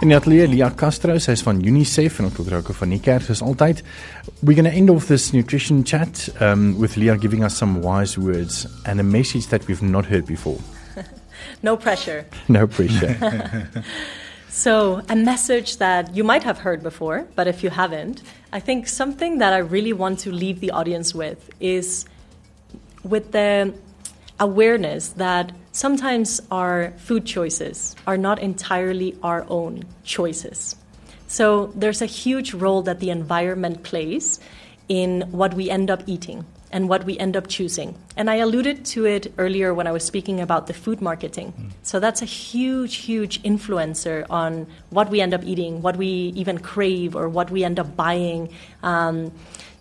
En 0.00 0.10
Natalie 0.10 0.48
Lia 0.48 0.72
Castro 0.74 1.18
sy's 1.22 1.44
van 1.46 1.62
UNICEF 1.62 2.18
en 2.18 2.24
ook 2.32 2.40
ook 2.52 2.74
van 2.74 2.88
die 2.88 3.00
kerk 3.00 3.22
soos 3.22 3.42
altyd. 3.42 3.84
We're 4.40 4.58
going 4.58 4.66
to 4.66 4.74
end 4.74 4.90
off 4.90 5.06
this 5.06 5.30
nutrition 5.30 5.84
chat 5.84 6.32
um 6.40 6.74
with 6.80 6.96
Lia 6.96 7.16
giving 7.16 7.44
us 7.44 7.56
some 7.56 7.80
wise 7.80 8.18
words 8.20 8.66
and 8.82 8.98
a 8.98 9.04
message 9.04 9.46
that 9.46 9.66
we've 9.66 9.86
not 9.86 10.06
heard 10.06 10.26
before. 10.26 10.58
No 11.62 11.76
pressure. 11.76 12.24
No 12.46 12.66
pressure. 12.66 13.16
So, 14.50 15.00
a 15.08 15.14
message 15.14 15.76
that 15.76 16.16
you 16.16 16.24
might 16.24 16.42
have 16.42 16.58
heard 16.58 16.82
before, 16.82 17.28
but 17.36 17.46
if 17.46 17.62
you 17.62 17.70
haven't, 17.70 18.20
I 18.52 18.58
think 18.58 18.88
something 18.88 19.38
that 19.38 19.52
I 19.52 19.58
really 19.58 19.92
want 19.92 20.18
to 20.20 20.32
leave 20.32 20.58
the 20.58 20.72
audience 20.72 21.14
with 21.14 21.50
is 21.60 22.04
with 23.04 23.30
the 23.30 23.72
awareness 24.40 25.10
that 25.10 25.52
sometimes 25.70 26.40
our 26.50 26.90
food 26.98 27.26
choices 27.26 27.94
are 28.08 28.18
not 28.18 28.40
entirely 28.40 29.16
our 29.22 29.46
own 29.48 29.84
choices. 30.02 30.74
So, 31.28 31.68
there's 31.76 32.02
a 32.02 32.06
huge 32.06 32.52
role 32.52 32.82
that 32.82 32.98
the 32.98 33.10
environment 33.10 33.84
plays 33.84 34.40
in 34.88 35.28
what 35.30 35.54
we 35.54 35.70
end 35.70 35.92
up 35.92 36.02
eating 36.06 36.44
and 36.70 36.88
what 36.88 37.04
we 37.04 37.18
end 37.18 37.36
up 37.36 37.48
choosing. 37.48 37.94
And 38.16 38.30
I 38.30 38.36
alluded 38.36 38.84
to 38.86 39.06
it 39.06 39.32
earlier 39.38 39.74
when 39.74 39.86
I 39.86 39.92
was 39.92 40.04
speaking 40.04 40.40
about 40.40 40.66
the 40.66 40.74
food 40.74 41.00
marketing. 41.00 41.52
Mm. 41.52 41.70
So 41.82 42.00
that's 42.00 42.22
a 42.22 42.26
huge, 42.26 42.96
huge 42.96 43.42
influencer 43.42 44.26
on 44.30 44.66
what 44.90 45.10
we 45.10 45.20
end 45.20 45.34
up 45.34 45.42
eating, 45.44 45.82
what 45.82 45.96
we 45.96 46.32
even 46.36 46.58
crave, 46.58 47.16
or 47.16 47.28
what 47.28 47.50
we 47.50 47.64
end 47.64 47.78
up 47.80 47.96
buying. 47.96 48.50
Um, 48.82 49.32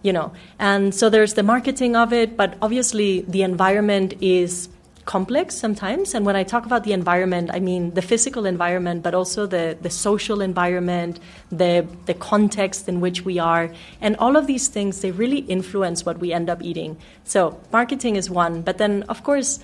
you 0.01 0.13
know, 0.13 0.31
and 0.57 0.95
so 0.95 1.09
there's 1.09 1.33
the 1.33 1.43
marketing 1.43 1.95
of 1.95 2.13
it, 2.13 2.37
but 2.37 2.55
obviously 2.61 3.21
the 3.21 3.43
environment 3.43 4.13
is 4.21 4.69
complex 5.09 5.55
sometimes. 5.55 6.13
And 6.13 6.23
when 6.23 6.35
I 6.35 6.43
talk 6.43 6.67
about 6.67 6.83
the 6.83 6.93
environment, 6.93 7.49
I 7.51 7.59
mean 7.59 7.95
the 7.95 8.01
physical 8.03 8.45
environment, 8.45 9.01
but 9.01 9.15
also 9.15 9.47
the, 9.47 9.75
the 9.81 9.89
social 9.89 10.39
environment, 10.39 11.19
the, 11.51 11.87
the 12.05 12.13
context 12.13 12.87
in 12.87 13.01
which 13.01 13.25
we 13.25 13.39
are. 13.39 13.71
And 14.01 14.15
all 14.17 14.37
of 14.37 14.45
these 14.45 14.67
things, 14.67 15.01
they 15.01 15.09
really 15.09 15.39
influence 15.39 16.05
what 16.05 16.19
we 16.19 16.31
end 16.31 16.47
up 16.47 16.61
eating. 16.61 16.95
So 17.23 17.59
marketing 17.71 18.17
is 18.17 18.29
one, 18.29 18.61
but 18.61 18.77
then, 18.77 19.01
of 19.09 19.23
course, 19.23 19.59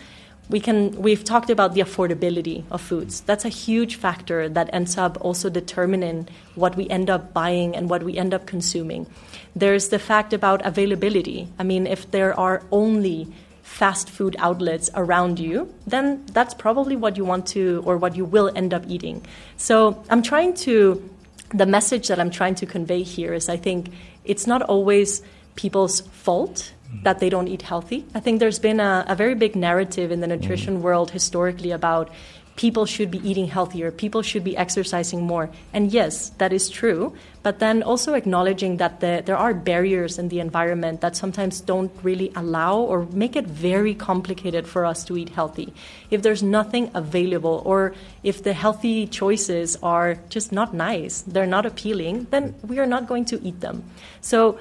we 0.50 0.60
can 0.60 0.92
we've 1.02 1.24
talked 1.24 1.50
about 1.50 1.74
the 1.74 1.82
affordability 1.82 2.64
of 2.70 2.80
foods 2.80 3.22
that's 3.22 3.46
a 3.46 3.50
huge 3.50 3.96
factor 3.96 4.48
that 4.48 4.70
ends 4.72 4.96
up 4.96 5.18
also 5.22 5.50
determining 5.50 6.28
what 6.54 6.76
we 6.78 6.88
end 6.90 7.10
up 7.10 7.34
buying 7.34 7.76
and 7.76 7.90
what 7.90 8.04
we 8.04 8.16
end 8.16 8.32
up 8.32 8.46
consuming 8.46 9.08
there's 9.56 9.90
the 9.90 9.98
fact 9.98 10.34
about 10.34 10.64
availability 10.64 11.48
i 11.58 11.64
mean 11.64 11.88
if 11.88 12.12
there 12.12 12.40
are 12.40 12.62
only 12.72 13.28
fast 13.66 14.10
food 14.10 14.36
outlets 14.38 14.92
around 14.94 15.40
you, 15.40 15.74
then 15.88 16.24
that's 16.28 16.54
probably 16.54 16.96
what 16.96 17.18
you 17.18 17.26
want 17.26 17.48
to 17.48 17.82
or 17.84 17.98
what 17.98 18.16
you 18.16 18.24
will 18.24 18.52
end 18.56 18.74
up 18.74 18.84
eating. 18.88 19.26
So 19.58 20.04
I'm 20.10 20.22
trying 20.22 20.54
to, 20.66 21.10
the 21.50 21.66
message 21.66 22.08
that 22.08 22.20
I'm 22.20 22.30
trying 22.30 22.56
to 22.56 22.66
convey 22.68 23.02
here 23.02 23.34
is 23.34 23.50
I 23.50 23.58
think 23.58 23.90
it's 24.24 24.46
not 24.46 24.62
always 24.62 25.24
people's 25.56 26.02
fault 26.02 26.72
that 27.04 27.20
they 27.20 27.30
don't 27.30 27.48
eat 27.48 27.64
healthy. 27.64 28.06
I 28.14 28.20
think 28.20 28.40
there's 28.40 28.60
been 28.60 28.80
a, 28.80 29.04
a 29.08 29.16
very 29.16 29.36
big 29.36 29.56
narrative 29.56 30.12
in 30.12 30.22
the 30.22 30.28
nutrition 30.28 30.76
mm-hmm. 30.76 30.84
world 30.84 31.12
historically 31.12 31.72
about 31.72 32.10
people 32.56 32.86
should 32.86 33.12
be 33.12 33.18
eating 33.30 33.48
healthier, 33.48 33.92
people 33.92 34.22
should 34.22 34.44
be 34.44 34.56
exercising 34.56 35.22
more. 35.22 35.50
And 35.74 35.92
yes, 35.92 36.30
that 36.38 36.54
is 36.54 36.70
true. 36.70 37.14
But 37.44 37.60
then 37.60 37.84
also 37.84 38.14
acknowledging 38.14 38.78
that 38.78 39.02
the, 39.02 39.22
there 39.24 39.38
are 39.38 39.54
barriers 39.54 40.18
in 40.18 40.30
the 40.30 40.40
environment 40.40 41.02
that 41.02 41.16
sometimes 41.16 41.62
don't 41.62 41.92
really 42.02 42.32
allow 42.36 42.80
or 42.80 43.06
make 43.12 43.36
it 43.36 43.46
very 43.46 43.94
complicated 43.94 44.68
for 44.68 44.86
us 44.86 45.04
to 45.06 45.18
eat 45.18 45.30
healthy. 45.30 45.74
If 46.10 46.22
there's 46.24 46.42
nothing 46.42 46.90
available, 46.96 47.62
or 47.66 47.94
if 48.24 48.42
the 48.42 48.54
healthy 48.54 49.06
choices 49.06 49.78
are 49.84 50.18
just 50.30 50.52
not 50.52 50.74
nice, 50.74 51.22
they're 51.22 51.46
not 51.46 51.66
appealing, 51.66 52.28
then 52.32 52.56
we 52.66 52.80
are 52.80 52.88
not 52.88 53.06
going 53.08 53.26
to 53.26 53.42
eat 53.44 53.60
them. 53.60 53.84
So 54.22 54.58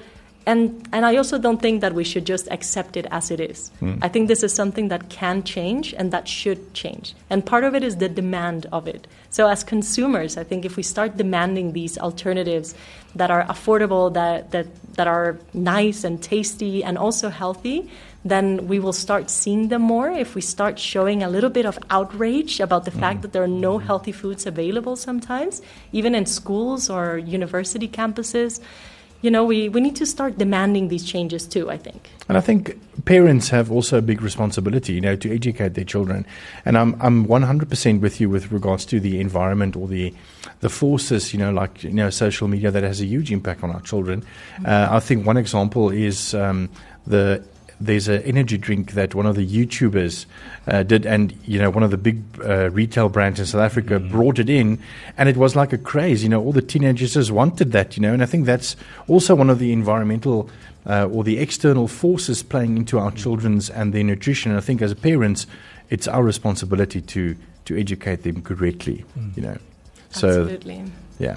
and 0.46 0.88
and 0.92 1.06
I 1.06 1.16
also 1.16 1.38
don't 1.38 1.60
think 1.60 1.80
that 1.80 1.94
we 1.94 2.04
should 2.04 2.24
just 2.24 2.48
accept 2.50 2.96
it 2.96 3.06
as 3.10 3.30
it 3.30 3.40
is. 3.40 3.70
Mm. 3.80 3.98
I 4.02 4.08
think 4.08 4.28
this 4.28 4.42
is 4.42 4.52
something 4.52 4.88
that 4.88 5.08
can 5.08 5.42
change 5.42 5.94
and 5.94 6.12
that 6.12 6.28
should 6.28 6.74
change. 6.74 7.14
And 7.30 7.44
part 7.44 7.64
of 7.64 7.74
it 7.74 7.82
is 7.82 7.96
the 7.96 8.08
demand 8.08 8.66
of 8.72 8.86
it. 8.86 9.06
So 9.30 9.48
as 9.48 9.64
consumers, 9.64 10.36
I 10.36 10.44
think 10.44 10.64
if 10.64 10.76
we 10.76 10.82
start 10.82 11.16
demanding 11.16 11.72
these 11.72 11.98
alternatives 11.98 12.74
that 13.14 13.30
are 13.30 13.44
affordable, 13.44 14.12
that 14.14 14.50
that 14.50 14.66
that 14.96 15.06
are 15.06 15.38
nice 15.54 16.04
and 16.04 16.22
tasty 16.22 16.84
and 16.84 16.98
also 16.98 17.30
healthy, 17.30 17.88
then 18.24 18.68
we 18.68 18.78
will 18.78 18.92
start 18.92 19.30
seeing 19.30 19.68
them 19.68 19.82
more. 19.82 20.10
If 20.10 20.34
we 20.34 20.40
start 20.40 20.78
showing 20.78 21.22
a 21.22 21.28
little 21.28 21.50
bit 21.50 21.64
of 21.64 21.78
outrage 21.90 22.60
about 22.60 22.84
the 22.84 22.90
mm. 22.90 23.00
fact 23.00 23.22
that 23.22 23.32
there 23.32 23.42
are 23.42 23.48
no 23.48 23.78
healthy 23.78 24.12
foods 24.12 24.46
available 24.46 24.96
sometimes, 24.96 25.62
even 25.92 26.14
in 26.14 26.26
schools 26.26 26.90
or 26.90 27.16
university 27.18 27.88
campuses 27.88 28.60
you 29.24 29.30
know, 29.30 29.42
we, 29.42 29.70
we 29.70 29.80
need 29.80 29.96
to 29.96 30.04
start 30.04 30.36
demanding 30.36 30.88
these 30.88 31.02
changes 31.02 31.46
too, 31.46 31.70
I 31.70 31.78
think. 31.78 32.10
And 32.28 32.36
I 32.36 32.42
think 32.42 32.78
parents 33.06 33.48
have 33.48 33.72
also 33.72 33.96
a 33.96 34.02
big 34.02 34.20
responsibility, 34.20 34.92
you 34.92 35.00
know, 35.00 35.16
to 35.16 35.34
educate 35.34 35.72
their 35.72 35.84
children. 35.84 36.26
And 36.66 36.76
I'm, 36.76 36.94
I'm 37.00 37.26
100% 37.26 38.00
with 38.00 38.20
you 38.20 38.28
with 38.28 38.52
regards 38.52 38.84
to 38.86 39.00
the 39.00 39.20
environment 39.20 39.76
or 39.76 39.88
the, 39.88 40.12
the 40.60 40.68
forces, 40.68 41.32
you 41.32 41.38
know, 41.38 41.52
like, 41.52 41.82
you 41.82 41.90
know, 41.90 42.10
social 42.10 42.48
media 42.48 42.70
that 42.70 42.82
has 42.82 43.00
a 43.00 43.06
huge 43.06 43.32
impact 43.32 43.64
on 43.64 43.70
our 43.70 43.80
children. 43.80 44.20
Mm-hmm. 44.20 44.66
Uh, 44.66 44.88
I 44.90 45.00
think 45.00 45.26
one 45.26 45.38
example 45.38 45.88
is 45.88 46.34
um, 46.34 46.68
the 47.06 47.42
there's 47.84 48.08
an 48.08 48.22
energy 48.22 48.56
drink 48.58 48.92
that 48.92 49.14
one 49.14 49.26
of 49.26 49.36
the 49.36 49.46
YouTubers 49.46 50.26
uh, 50.66 50.82
did, 50.82 51.06
and 51.06 51.36
you 51.44 51.58
know, 51.58 51.70
one 51.70 51.82
of 51.82 51.90
the 51.90 51.96
big 51.96 52.22
uh, 52.44 52.70
retail 52.70 53.08
brands 53.08 53.40
in 53.40 53.46
South 53.46 53.60
Africa 53.62 53.98
mm-hmm. 53.98 54.10
brought 54.10 54.38
it 54.38 54.48
in, 54.48 54.78
and 55.16 55.28
it 55.28 55.36
was 55.36 55.54
like 55.54 55.72
a 55.72 55.78
craze. 55.78 56.22
You 56.22 56.28
know, 56.28 56.42
all 56.42 56.52
the 56.52 56.62
teenagers 56.62 57.14
just 57.14 57.30
wanted 57.30 57.72
that. 57.72 57.96
You 57.96 58.02
know, 58.02 58.12
and 58.12 58.22
I 58.22 58.26
think 58.26 58.46
that's 58.46 58.76
also 59.08 59.34
one 59.34 59.50
of 59.50 59.58
the 59.58 59.72
environmental 59.72 60.50
uh, 60.86 61.06
or 61.06 61.24
the 61.24 61.38
external 61.38 61.88
forces 61.88 62.42
playing 62.42 62.76
into 62.76 62.98
our 62.98 63.10
children's 63.10 63.70
and 63.70 63.92
their 63.92 64.04
nutrition. 64.04 64.52
And 64.52 64.58
I 64.58 64.62
think 64.62 64.82
as 64.82 64.94
parents, 64.94 65.46
it's 65.90 66.08
our 66.08 66.22
responsibility 66.22 67.00
to 67.00 67.36
to 67.66 67.78
educate 67.78 68.22
them 68.22 68.42
correctly. 68.42 69.04
Mm. 69.18 69.36
You 69.36 69.42
know, 69.42 69.58
so 70.10 70.28
Absolutely. 70.28 70.84
yeah. 71.18 71.36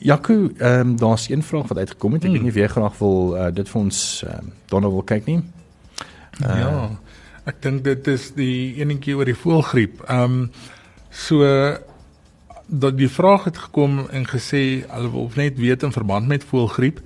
Jaco, 0.00 0.50
ehm 0.58 0.80
um, 0.80 0.96
daar's 0.96 1.28
een 1.28 1.42
vraag 1.42 1.68
wat 1.68 1.78
uitgekom 1.78 2.12
het. 2.12 2.24
Ek 2.24 2.30
hmm. 2.30 2.32
weet 2.32 2.42
nie 2.42 2.50
of 2.50 2.58
jy 2.58 2.68
graag 2.68 2.98
wil 2.98 3.36
uh, 3.36 3.48
dit 3.54 3.68
vir 3.68 3.80
ons 3.80 4.24
ehm 4.26 4.38
um, 4.38 4.52
daarna 4.72 4.90
wil 4.90 5.02
kyk 5.02 5.26
nie. 5.26 5.40
Uh, 6.42 6.58
ja. 6.58 6.90
Ek 7.44 7.60
dink 7.62 7.84
dit 7.84 8.06
is 8.06 8.30
die 8.34 8.80
enetjie 8.80 9.16
oor 9.16 9.28
die 9.28 9.36
voelgriep. 9.36 10.00
Ehm 10.08 10.38
um, 10.38 10.46
so 11.14 11.44
dat 12.66 12.96
die 12.96 13.08
vraag 13.08 13.44
het 13.44 13.58
gekom 13.58 14.06
en 14.08 14.24
gesê 14.26 14.62
hulle 14.88 15.10
wil 15.12 15.30
net 15.36 15.58
weet 15.60 15.82
in 15.82 15.92
verband 15.92 16.26
met 16.26 16.44
voelgriep. 16.44 17.00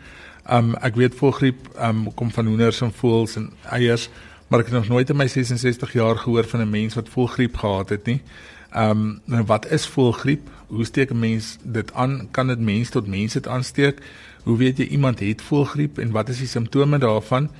Ehm 0.47 0.71
um, 0.71 0.77
ek 0.81 0.97
weet 0.97 1.15
voelgriep 1.19 1.69
ehm 1.75 2.07
um, 2.07 2.15
kom 2.15 2.31
van 2.31 2.47
hoenders 2.47 2.81
en 2.81 2.93
voëls 2.93 3.37
en 3.37 3.51
eiers, 3.75 4.09
maar 4.49 4.61
ek 4.61 4.71
het 4.71 4.79
nog 4.79 4.89
nooit 4.89 5.11
in 5.11 5.17
my 5.17 5.29
66 5.29 5.93
jaar 5.93 6.17
gehoor 6.17 6.45
van 6.45 6.61
'n 6.61 6.71
mens 6.71 6.95
wat 6.95 7.09
voelgriep 7.09 7.57
gehad 7.57 7.89
het 7.89 8.07
nie. 8.07 8.23
Ehm 8.71 9.21
um, 9.27 9.47
wat 9.47 9.71
is 9.71 9.87
voelgriep? 9.87 10.51
Hoe 10.69 10.85
steek 10.85 11.11
'n 11.11 11.19
mens 11.19 11.57
dit 11.63 11.93
aan? 11.93 12.29
Kan 12.31 12.47
dit 12.47 12.61
mens 12.61 12.89
tot 12.89 13.07
mens 13.07 13.33
dit 13.33 13.49
aansteek? 13.49 14.03
Hoe 14.43 14.57
weet 14.57 14.77
jy 14.77 14.85
iemand 14.85 15.21
het 15.21 15.43
voelgriep 15.43 15.99
en 15.99 16.11
wat 16.11 16.29
is 16.29 16.39
die 16.39 16.47
simptome 16.47 16.99
daarvan? 16.99 17.51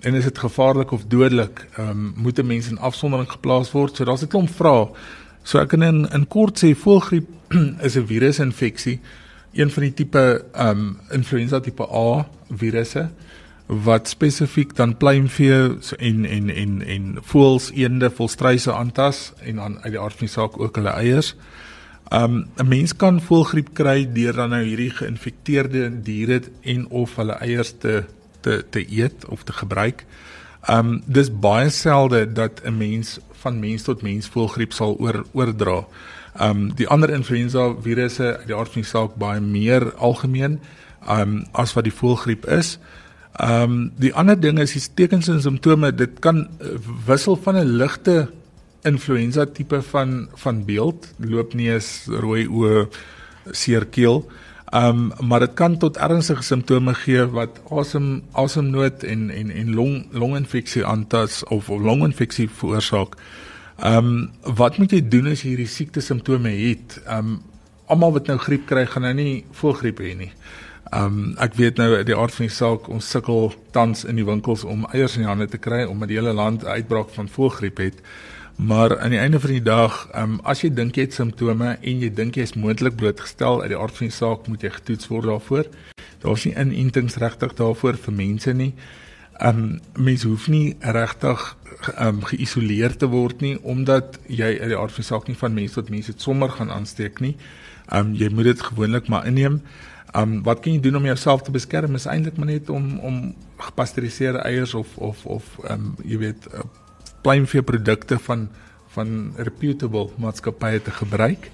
En 0.00 0.14
is 0.14 0.24
dit 0.24 0.38
gevaarlik 0.38 0.90
of 0.90 1.04
dodelik? 1.04 1.66
Ehm 1.76 1.88
um, 1.88 2.12
moet 2.16 2.38
'n 2.38 2.46
mens 2.46 2.68
in 2.68 2.78
afsondering 2.78 3.30
geplaas 3.30 3.72
word? 3.72 3.96
So 3.96 4.04
daar's 4.04 4.22
'n 4.22 4.28
klomp 4.28 4.50
vrae. 4.50 4.88
So 5.42 5.58
ek 5.58 5.68
kan 5.68 5.82
in 5.82 6.08
in 6.12 6.26
kort 6.26 6.64
sê 6.64 6.74
voelgriep 6.74 7.28
is 7.86 7.96
'n 7.96 8.06
virusinfeksie, 8.06 9.00
een 9.52 9.70
van 9.70 9.82
die 9.82 9.94
tipe 9.94 10.44
ehm 10.52 10.78
um, 10.78 10.98
influenza 11.10 11.60
tipe 11.60 11.82
A 11.82 12.26
virusse 12.50 13.10
wat 13.66 14.08
spesifiek 14.08 14.76
dan 14.76 14.96
pluimvee 14.96 15.76
en 15.98 16.24
en 16.24 16.50
en 16.50 16.82
en 16.86 17.18
voëls, 17.20 17.70
eende, 17.70 18.10
volstruise 18.10 18.72
aantas 18.72 19.32
en 19.44 19.56
dan 19.56 19.76
uit 19.82 19.92
die 19.92 20.00
aard 20.00 20.16
van 20.16 20.26
die 20.26 20.34
saak 20.34 20.60
ook 20.60 20.76
hulle 20.76 20.88
eiers. 20.88 21.34
Um 22.12 22.48
'n 22.56 22.68
mens 22.68 22.96
kan 22.96 23.20
voëlgriep 23.20 23.74
kry 23.74 24.08
deur 24.12 24.32
dan 24.32 24.50
nou 24.50 24.62
hierdie 24.64 24.90
geïnfekteerde 24.90 26.02
diere 26.02 26.40
en 26.62 26.88
of 26.88 27.16
hulle 27.16 27.32
eiers 27.32 27.74
te 27.78 28.04
te 28.40 28.64
te 28.70 28.84
eet 28.90 29.26
of 29.28 29.42
te 29.42 29.52
gebruik. 29.52 30.06
Um 30.68 31.02
dis 31.06 31.30
baie 31.30 31.70
selde 31.70 32.32
dat 32.32 32.60
'n 32.64 32.76
mens 32.76 33.18
van 33.32 33.60
mens 33.60 33.82
tot 33.82 34.02
mens 34.02 34.26
voëlgriep 34.26 34.72
sal 34.72 34.96
oor 34.98 35.24
oordra. 35.32 35.86
Um 36.40 36.74
die 36.74 36.88
ander 36.88 37.10
influenza 37.10 37.74
virusse 37.80 38.36
uit 38.36 38.46
die 38.46 38.56
aard 38.56 38.72
van 38.72 38.82
die 38.82 38.90
saak 38.90 39.14
baie 39.14 39.40
meer 39.40 39.94
algemeen 39.94 40.60
um 41.08 41.44
as 41.52 41.72
wat 41.72 41.84
die 41.84 41.98
voëlgriep 42.00 42.46
is. 42.46 42.78
Ehm 43.38 43.62
um, 43.62 43.92
die 43.96 44.14
ander 44.14 44.40
ding 44.40 44.58
is 44.58 44.72
die 44.72 44.82
tekens 44.94 45.28
en 45.28 45.40
simptome, 45.40 45.92
dit 45.94 46.18
kan 46.18 46.40
uh, 46.42 46.74
wissel 47.06 47.36
van 47.36 47.54
'n 47.56 47.76
ligte 47.78 48.30
influenza 48.82 49.46
tipe 49.46 49.82
van 49.82 50.28
van 50.34 50.64
beeld, 50.64 51.14
loopneus, 51.16 52.06
rooi 52.06 52.46
oë, 52.46 52.86
seer 53.50 53.86
keel. 53.86 54.22
Um 54.72 55.12
maar 55.20 55.40
dit 55.40 55.54
kan 55.54 55.78
tot 55.78 55.96
ernstige 55.96 56.42
simptome 56.42 56.94
gee 56.94 57.24
wat 57.32 57.60
asem 57.70 58.22
asemnood 58.32 59.02
en 59.02 59.30
en 59.30 59.50
en 59.50 59.74
long 59.74 60.06
longinfeksie 60.12 60.84
aantas 60.84 61.44
of, 61.44 61.70
of 61.70 61.80
longinfeksie 61.80 62.48
veroorsaak. 62.50 63.16
Um 63.84 64.30
wat 64.42 64.78
moet 64.78 64.92
jy 64.92 65.00
doen 65.08 65.26
as 65.32 65.42
jy 65.42 65.54
hierdie 65.54 65.70
siekte 65.72 66.00
simptome 66.00 66.52
het? 66.52 67.00
Um 67.08 67.40
almal 67.88 68.12
wat 68.12 68.26
nou 68.28 68.36
griep 68.38 68.66
kry, 68.66 68.84
gaan 68.86 69.02
nou 69.02 69.14
nie 69.14 69.44
voelgriep 69.56 70.02
hê 70.04 70.14
nie. 70.18 70.32
Um 70.92 71.34
ek 71.40 71.56
weet 71.56 71.80
nou 71.80 72.02
die 72.04 72.16
aard 72.16 72.36
van 72.36 72.50
die 72.50 72.54
saak 72.54 72.88
ons 72.92 73.08
sukkel 73.08 73.54
tans 73.72 74.04
in 74.04 74.20
die 74.20 74.26
winkels 74.28 74.64
om 74.68 74.84
eiers 74.92 75.16
in 75.16 75.24
die 75.24 75.30
hande 75.30 75.48
te 75.48 75.58
kry 75.58 75.86
omdat 75.88 76.12
die 76.12 76.20
hele 76.20 76.36
land 76.36 76.62
'n 76.62 76.76
uitbraak 76.76 77.08
van 77.16 77.28
voelgriep 77.28 77.78
het. 77.78 78.04
Maar 78.58 78.98
aan 78.98 79.10
die 79.10 79.18
einde 79.18 79.40
van 79.40 79.50
die 79.50 79.62
dag, 79.62 80.08
um 80.18 80.40
as 80.42 80.64
jy 80.64 80.72
dink 80.74 80.96
jy 80.98 81.04
het 81.04 81.14
simptome 81.14 81.76
en 81.78 82.00
jy 82.02 82.08
dink 82.10 82.34
jy 82.34 82.42
is 82.42 82.56
moontlik 82.58 82.96
blootgestel 82.98 83.60
uit 83.62 83.70
die 83.70 83.76
aard 83.78 83.94
van 83.94 84.08
die 84.08 84.14
saak, 84.16 84.48
moet 84.50 84.64
jy 84.66 84.72
getoets 84.74 85.06
word 85.12 85.28
daarvoor. 85.30 85.68
Daar's 86.24 86.46
nie 86.48 86.56
inentings 86.58 87.20
regtig 87.22 87.54
daarvoor 87.60 88.00
vir 88.02 88.16
mense 88.18 88.54
nie. 88.58 88.72
Um 89.46 89.60
mens 89.94 90.24
hoef 90.26 90.48
nie 90.50 90.74
regtig 90.82 91.44
um 92.02 92.18
geïsoleer 92.26 92.96
te 92.98 93.06
word 93.12 93.44
nie 93.46 93.52
omdat 93.62 94.18
jy 94.26 94.50
uit 94.58 94.72
die 94.74 94.80
aard 94.80 94.96
van 94.96 95.04
die 95.04 95.10
saak 95.12 95.30
nie 95.30 95.38
van 95.38 95.54
mense 95.60 95.78
tot 95.78 95.94
mense 95.94 96.16
sommer 96.18 96.50
gaan 96.56 96.74
aansteek 96.74 97.22
nie. 97.22 97.36
Um 97.94 98.10
jy 98.18 98.32
moet 98.34 98.50
dit 98.50 98.66
gewoonlik 98.72 99.06
maar 99.06 99.30
inneem. 99.30 99.60
Um 100.18 100.40
wat 100.42 100.64
kan 100.66 100.74
jy 100.74 100.82
doen 100.82 100.98
om 100.98 101.06
jouself 101.06 101.46
te 101.46 101.54
beskerm? 101.54 101.94
Is 101.94 102.10
eintlik 102.10 102.42
maar 102.42 102.50
net 102.50 102.74
om 102.74 102.98
om 102.98 103.22
gepasteuriseerde 103.70 104.42
eiers 104.50 104.74
of 104.74 104.98
of 104.98 105.22
of 105.38 105.54
um 105.70 105.94
jy 106.02 106.18
weet 106.26 106.50
pluimvee 107.22 107.62
produkte 107.62 108.18
van 108.18 108.48
van 108.88 109.32
reputable 109.36 110.08
maatskappye 110.16 110.82
te 110.82 110.90
gebruik. 110.90 111.50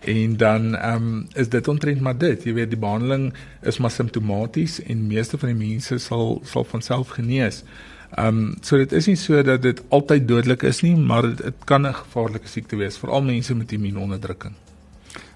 En 0.00 0.36
dan 0.36 0.74
ehm 0.76 0.96
um, 0.96 1.26
is 1.34 1.48
dit 1.48 1.68
omtrent 1.68 2.00
maar 2.00 2.18
dit. 2.18 2.42
Jy 2.44 2.54
weet 2.54 2.70
die 2.70 2.78
behandeling 2.78 3.32
is 3.62 3.78
maar 3.78 3.90
simptomaties 3.90 4.80
en 4.82 5.06
meeste 5.06 5.38
van 5.38 5.54
die 5.54 5.68
mense 5.68 5.98
sal 5.98 6.40
sal 6.44 6.64
van 6.64 6.82
self 6.82 7.14
genees. 7.18 7.62
Ehm 8.10 8.26
um, 8.26 8.54
so 8.60 8.76
dit 8.76 8.92
is 8.92 9.06
nie 9.06 9.16
so 9.16 9.42
dat 9.42 9.62
dit 9.62 9.82
altyd 9.88 10.28
dodelik 10.28 10.62
is 10.62 10.82
nie, 10.82 10.96
maar 10.96 11.34
dit 11.36 11.64
kan 11.64 11.86
'n 11.86 11.94
gevaarlike 11.94 12.48
siekte 12.48 12.76
wees, 12.76 12.98
veral 12.98 13.22
mense 13.22 13.54
met 13.54 13.72
immuunonderdrukking. 13.72 14.54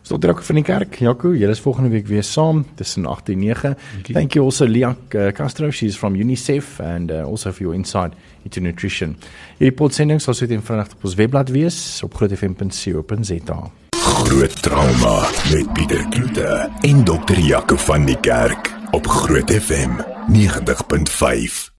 So 0.07 0.19
druk 0.23 0.39
van 0.47 0.61
die 0.61 0.63
kerk. 0.63 1.01
Jaco, 1.03 1.33
jy 1.35 1.49
is 1.51 1.61
volgende 1.65 1.91
week 1.91 2.07
weer 2.07 2.23
saam 2.23 2.61
tussen 2.79 3.09
8 3.11 3.33
en 3.35 3.41
9. 3.43 3.75
Thank 3.75 4.07
you, 4.07 4.15
Thank 4.15 4.37
you 4.39 4.45
also 4.45 4.67
Liak 4.67 5.15
uh, 5.15 5.33
Castro. 5.35 5.71
She's 5.71 5.99
from 5.99 6.15
UNICEF 6.15 6.79
and 6.81 7.11
uh, 7.11 7.25
also 7.27 7.51
for 7.51 7.67
your 7.67 7.75
insight 7.75 8.15
into 8.45 8.61
nutrition. 8.61 9.17
Hierdie 9.59 9.75
podsending 9.75 10.23
sal 10.23 10.39
sit 10.39 10.55
in 10.55 10.63
Vrydag 10.63 10.95
op 10.95 11.11
ons 11.11 11.19
webblad 11.19 11.51
wees 11.51 11.79
op 12.07 12.15
grootfm.co.za. 12.15 13.61
Groot 14.07 14.63
trauma 14.63 15.17
met 15.51 15.73
Pieter 15.75 16.07
Kloete 16.15 16.71
en 16.87 17.05
dokter 17.05 17.43
Jaco 17.43 17.77
van 17.91 18.07
die 18.07 18.21
kerk 18.23 18.71
op 18.95 19.11
Groot 19.11 19.51
FM 19.51 19.99
90.5. 20.31 21.75